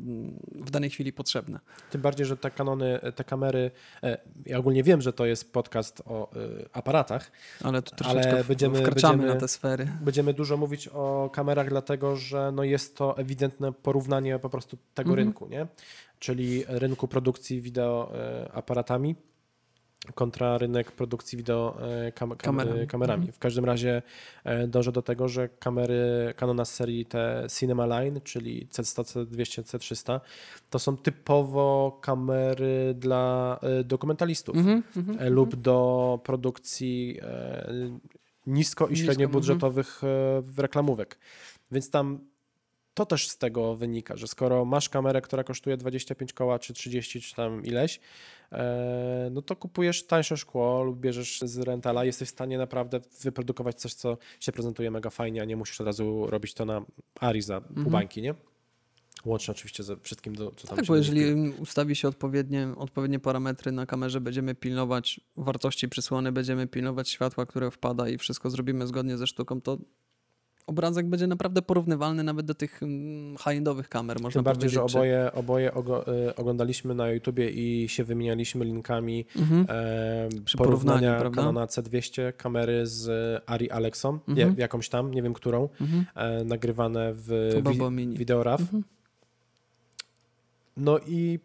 w 0.55 0.71
danej 0.71 0.89
chwili 0.89 1.13
potrzebne. 1.13 1.59
Tym 1.91 2.01
bardziej, 2.01 2.25
że 2.25 2.37
te 2.37 2.51
kanony, 2.51 2.99
te 3.15 3.23
kamery, 3.23 3.71
e, 4.03 4.17
ja 4.45 4.57
ogólnie 4.57 4.83
wiem, 4.83 5.01
że 5.01 5.13
to 5.13 5.25
jest 5.25 5.53
podcast 5.53 6.01
o 6.05 6.31
e, 6.35 6.37
aparatach. 6.73 7.31
Ale 7.63 7.81
tu 7.81 7.91
Ale 8.05 8.13
troszeczkę 8.13 8.43
będziemy- 8.43 8.79
wkraczamy 8.81 9.17
będziemy- 9.17 9.33
na 9.33 9.39
te 9.39 9.47
sfery. 9.47 9.87
Będziemy 10.01 10.33
dużo 10.33 10.57
mówić 10.57 10.87
o 10.87 11.29
kamerach, 11.33 11.69
dlatego 11.69 12.15
że 12.15 12.51
no 12.55 12.63
jest 12.63 12.95
to 12.97 13.17
ewidentne 13.17 13.73
porównanie 13.73 14.39
po 14.39 14.49
prostu 14.49 14.68
tego 14.93 15.09
Mhm. 15.09 15.27
rynku, 15.27 15.47
nie? 15.47 15.67
Czyli 16.19 16.63
rynku 16.67 17.07
produkcji 17.07 17.61
wideo 17.61 18.11
e, 18.15 18.51
aparatami 18.53 19.15
kontra 20.15 20.57
rynek 20.57 20.91
produkcji 20.91 21.37
wideo 21.37 21.77
e, 21.81 22.11
kam, 22.11 22.29
kam, 22.29 22.37
Kamerami. 22.37 22.87
kamerami. 22.87 23.21
Mhm. 23.21 23.33
W 23.33 23.39
każdym 23.39 23.65
razie 23.65 24.01
e, 24.43 24.67
dążę 24.67 24.91
do 24.91 25.01
tego, 25.01 25.27
że 25.27 25.49
kamery 25.49 26.33
Canona 26.37 26.65
z 26.65 26.73
serii 26.73 27.05
te 27.05 27.47
Cinema 27.59 27.85
Line, 27.85 28.21
czyli 28.23 28.67
C100, 28.67 29.03
C200, 29.03 29.63
C300, 29.63 30.19
to 30.69 30.79
są 30.79 30.97
typowo 30.97 31.99
kamery 32.01 32.93
dla 32.97 33.59
e, 33.61 33.83
dokumentalistów 33.83 34.55
Mhm, 34.57 34.83
e, 35.19 35.29
lub 35.29 35.55
do 35.55 36.19
produkcji 36.23 37.19
e, 37.21 37.73
nisko 38.47 38.87
i 38.87 38.91
Nisko, 38.91 39.05
średniobudżetowych 39.05 40.01
e, 40.03 40.61
reklamówek. 40.61 41.17
Więc 41.71 41.89
tam 41.89 42.19
to 42.93 43.05
też 43.05 43.29
z 43.29 43.37
tego 43.37 43.75
wynika, 43.75 44.17
że 44.17 44.27
skoro 44.27 44.65
masz 44.65 44.89
kamerę, 44.89 45.21
która 45.21 45.43
kosztuje 45.43 45.77
25 45.77 46.33
koła, 46.33 46.59
czy 46.59 46.73
30, 46.73 47.21
czy 47.21 47.35
tam 47.35 47.63
ileś, 47.65 47.99
e, 48.51 49.29
no 49.31 49.41
to 49.41 49.55
kupujesz 49.55 50.07
tańsze 50.07 50.37
szkło 50.37 50.83
lub 50.83 50.99
bierzesz 50.99 51.41
z 51.41 51.57
rentala, 51.57 52.05
jesteś 52.05 52.27
w 52.27 52.31
stanie 52.31 52.57
naprawdę 52.57 52.99
wyprodukować 53.21 53.75
coś, 53.79 53.93
co 53.93 54.17
się 54.39 54.51
prezentuje 54.51 54.91
mega 54.91 55.09
fajnie, 55.09 55.41
a 55.41 55.45
nie 55.45 55.55
musisz 55.55 55.81
od 55.81 55.87
razu 55.87 56.27
robić 56.27 56.53
to 56.53 56.65
na 56.65 56.85
Ari 57.19 57.41
za 57.41 57.61
pół 57.61 57.91
bańki, 57.91 58.21
nie? 58.21 58.35
Łącznie 59.25 59.51
oczywiście 59.51 59.83
ze 59.83 59.97
wszystkim, 59.97 60.35
do, 60.35 60.51
co 60.51 60.67
tam 60.67 60.75
Tak, 60.77 60.85
się 60.85 60.87
bo 60.87 60.95
jeżeli 60.95 61.35
mówi. 61.35 61.61
ustawi 61.61 61.95
się 61.95 62.07
odpowiednie, 62.07 62.67
odpowiednie 62.77 63.19
parametry 63.19 63.71
na 63.71 63.85
kamerze, 63.85 64.21
będziemy 64.21 64.55
pilnować 64.55 65.19
wartości 65.37 65.89
przysłony, 65.89 66.31
będziemy 66.31 66.67
pilnować 66.67 67.09
światła, 67.09 67.45
które 67.45 67.71
wpada 67.71 68.09
i 68.09 68.17
wszystko 68.17 68.49
zrobimy 68.49 68.87
zgodnie 68.87 69.17
ze 69.17 69.27
sztuką, 69.27 69.61
to 69.61 69.77
obrazek 70.69 71.07
będzie 71.07 71.27
naprawdę 71.27 71.61
porównywalny 71.61 72.23
nawet 72.23 72.45
do 72.45 72.55
tych 72.55 72.83
mm, 72.83 73.37
high-endowych 73.37 73.89
kamer, 73.89 74.19
można 74.21 74.37
Tym 74.39 74.43
bardziej, 74.43 74.69
że 74.69 74.83
oboje, 74.83 75.31
oboje 75.33 75.71
y, 76.27 76.35
oglądaliśmy 76.35 76.95
na 76.95 77.09
YouTubie 77.09 77.49
i 77.49 77.89
się 77.89 78.03
wymienialiśmy 78.03 78.65
linkami 78.65 79.25
Mhm. 79.35 79.65
e, 79.69 80.29
Przy 80.45 80.57
porównania? 80.57 81.19
Canona 81.35 81.65
C200 81.65 82.33
kamery 82.37 82.87
z 82.87 83.09
Ari 83.45 83.69
Alexą, 83.71 84.19
Mhm. 84.27 84.37
je- 84.37 84.53
jakąś 84.57 84.89
tam, 84.89 85.11
nie 85.13 85.23
wiem 85.23 85.33
którą, 85.33 85.69
Mhm. 85.81 86.05
e, 86.15 86.43
nagrywane 86.43 87.13
w 87.13 87.51
wi-. 87.55 88.17
Videoraf. 88.17 88.61
Mhm. 88.61 88.83
No 90.77 90.99
i 91.07 91.39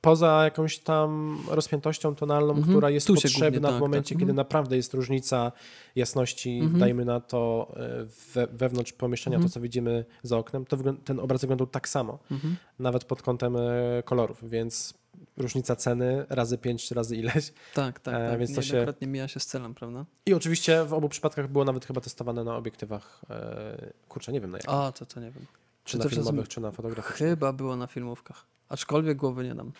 poza 0.00 0.44
jakąś 0.44 0.78
tam 0.78 1.38
rozpiętością 1.48 2.14
tonalną, 2.14 2.48
Mhm. 2.50 2.68
która 2.68 2.90
jest 2.90 3.06
Tu 3.06 3.14
potrzebna 3.14 3.50
głównie, 3.50 3.68
w 3.68 3.72
tak, 3.72 3.80
momencie, 3.80 4.14
tak. 4.14 4.18
kiedy 4.20 4.30
Mhm. 4.30 4.36
naprawdę 4.36 4.76
jest 4.76 4.94
różnica 4.94 5.52
jasności, 5.96 6.58
Mhm. 6.58 6.80
dajmy 6.80 7.04
na 7.04 7.20
to 7.20 7.72
e, 7.76 8.06
we, 8.34 8.46
wewnątrz 8.46 8.92
pomieszczenia, 8.92 9.36
Mhm. 9.36 9.50
to 9.50 9.54
co 9.54 9.60
widzimy 9.60 10.04
za 10.22 10.38
oknem, 10.38 10.64
to 10.64 10.76
ten 11.04 11.20
obraz 11.20 11.40
wyglądał 11.40 11.66
tak 11.66 11.88
samo, 11.88 12.18
Mhm. 12.30 12.56
nawet 12.78 13.04
pod 13.04 13.22
kątem 13.22 13.56
e, 13.56 13.60
kolorów, 14.04 14.50
więc 14.50 14.94
różnica 15.36 15.76
ceny 15.76 16.26
razy 16.28 16.58
5 16.58 16.88
czy 16.88 16.94
razy 16.94 17.16
ileś. 17.16 17.52
Tak, 17.74 18.00
tak, 18.00 18.14
E, 18.14 18.28
tak. 18.30 18.38
więc 18.38 18.54
to 18.54 18.62
się- 18.62 18.86
mija 19.02 19.28
się 19.28 19.40
z 19.40 19.46
celem, 19.46 19.74
prawda? 19.74 20.04
I 20.26 20.34
oczywiście 20.34 20.84
w 20.84 20.92
obu 20.94 21.08
przypadkach 21.08 21.48
było 21.48 21.64
nawet 21.64 21.86
chyba 21.86 22.00
testowane 22.00 22.44
na 22.44 22.56
obiektywach, 22.56 23.20
e, 23.30 23.92
kurczę, 24.08 24.32
nie 24.32 24.40
wiem 24.40 24.50
na 24.50 24.58
jakich, 24.58 24.70
A, 24.74 24.92
to 24.92 25.06
to 25.06 25.20
nie 25.20 25.30
wiem. 25.30 25.46
czy 25.84 25.98
to 25.98 26.04
na 26.04 26.10
filmowych, 26.10 26.48
czy 26.48 26.60
na 26.60 26.70
fotograficznych. 26.70 27.18
Chyba 27.30 27.52
było 27.52 27.76
na 27.76 27.86
filmówkach. 27.86 28.46
Aczkolwiek 28.68 29.16
głowy 29.18 29.44
nie 29.44 29.54
dam. 29.54 29.72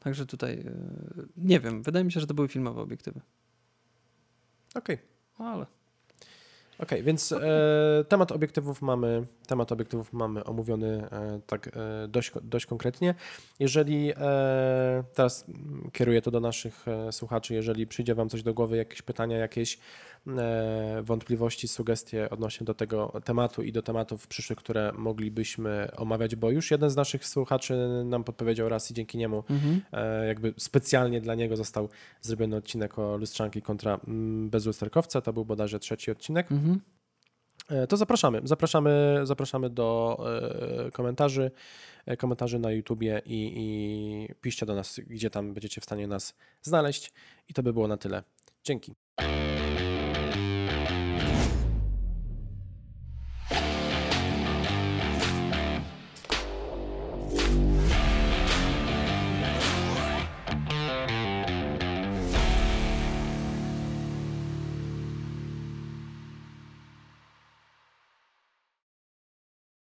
Także 0.00 0.26
tutaj 0.26 0.52
e, 0.58 0.72
nie 1.36 1.60
wiem. 1.60 1.82
Wydaje 1.82 2.04
mi 2.04 2.12
się, 2.12 2.20
że 2.20 2.26
to 2.26 2.34
były 2.34 2.48
filmowe 2.48 2.80
obiektywy. 2.80 3.20
Okej. 4.74 4.98
Ale 5.38 5.66
Okej, 6.82 7.02
więc 7.02 7.32
e, 7.32 8.04
temat 8.08 8.32
obiektywów 8.32 8.82
mamy, 8.82 9.26
temat 9.46 9.72
obiektywów 9.72 10.12
mamy 10.12 10.44
omówiony 10.44 11.08
e, 11.12 11.40
tak 11.46 11.68
e, 11.68 12.08
dość, 12.08 12.32
dość 12.42 12.66
konkretnie. 12.66 13.14
Jeżeli 13.58 14.12
e, 14.16 15.04
teraz 15.14 15.46
kieruję 15.92 16.22
to 16.22 16.30
do 16.30 16.40
naszych 16.40 16.88
e, 16.88 17.12
słuchaczy, 17.12 17.54
jeżeli 17.54 17.86
przyjdzie 17.86 18.14
Wam 18.14 18.28
coś 18.28 18.42
do 18.42 18.54
głowy, 18.54 18.76
jakieś 18.76 19.02
pytania, 19.02 19.36
jakieś 19.36 19.78
wątpliwości, 21.02 21.68
sugestie 21.68 22.30
odnośnie 22.30 22.64
do 22.64 22.74
tego 22.74 23.20
tematu 23.24 23.62
i 23.62 23.72
do 23.72 23.82
tematów 23.82 24.26
przyszłych, 24.26 24.58
które 24.58 24.92
moglibyśmy 24.92 25.88
omawiać, 25.96 26.36
bo 26.36 26.50
już 26.50 26.70
jeden 26.70 26.90
z 26.90 26.96
naszych 26.96 27.26
słuchaczy 27.26 28.02
nam 28.04 28.24
podpowiedział 28.24 28.68
raz 28.68 28.90
i 28.90 28.94
dzięki 28.94 29.18
niemu 29.18 29.44
mhm. 29.50 29.80
E, 29.92 30.26
jakby 30.26 30.54
specjalnie 30.56 31.20
dla 31.20 31.34
niego 31.34 31.56
został 31.56 31.88
zrobiony 32.20 32.56
odcinek 32.56 32.98
o 32.98 33.16
lustrzanki 33.16 33.62
kontra 33.62 34.00
mm, 34.06 34.50
bezlusterkowca. 34.50 35.20
To 35.20 35.32
był 35.32 35.44
bodajże 35.44 35.78
trzeci 35.78 36.10
odcinek. 36.10 36.52
Mhm. 36.52 36.80
E, 37.70 37.86
To 37.86 37.96
zapraszamy. 37.96 38.40
Zapraszamy, 38.44 39.20
zapraszamy 39.22 39.70
do 39.70 40.18
e, 40.86 40.90
komentarzy, 40.90 41.50
e, 42.06 42.16
komentarzy 42.16 42.58
na 42.58 42.72
YouTubie 42.72 43.22
i, 43.24 43.52
i 43.56 44.34
piszcie 44.40 44.66
do 44.66 44.74
nas, 44.74 45.00
gdzie 45.06 45.30
tam 45.30 45.54
będziecie 45.54 45.80
w 45.80 45.84
stanie 45.84 46.06
nas 46.06 46.34
znaleźć. 46.62 47.12
I 47.48 47.54
to 47.54 47.62
by 47.62 47.72
było 47.72 47.88
na 47.88 47.96
tyle. 47.96 48.22
Dzięki. 48.64 48.94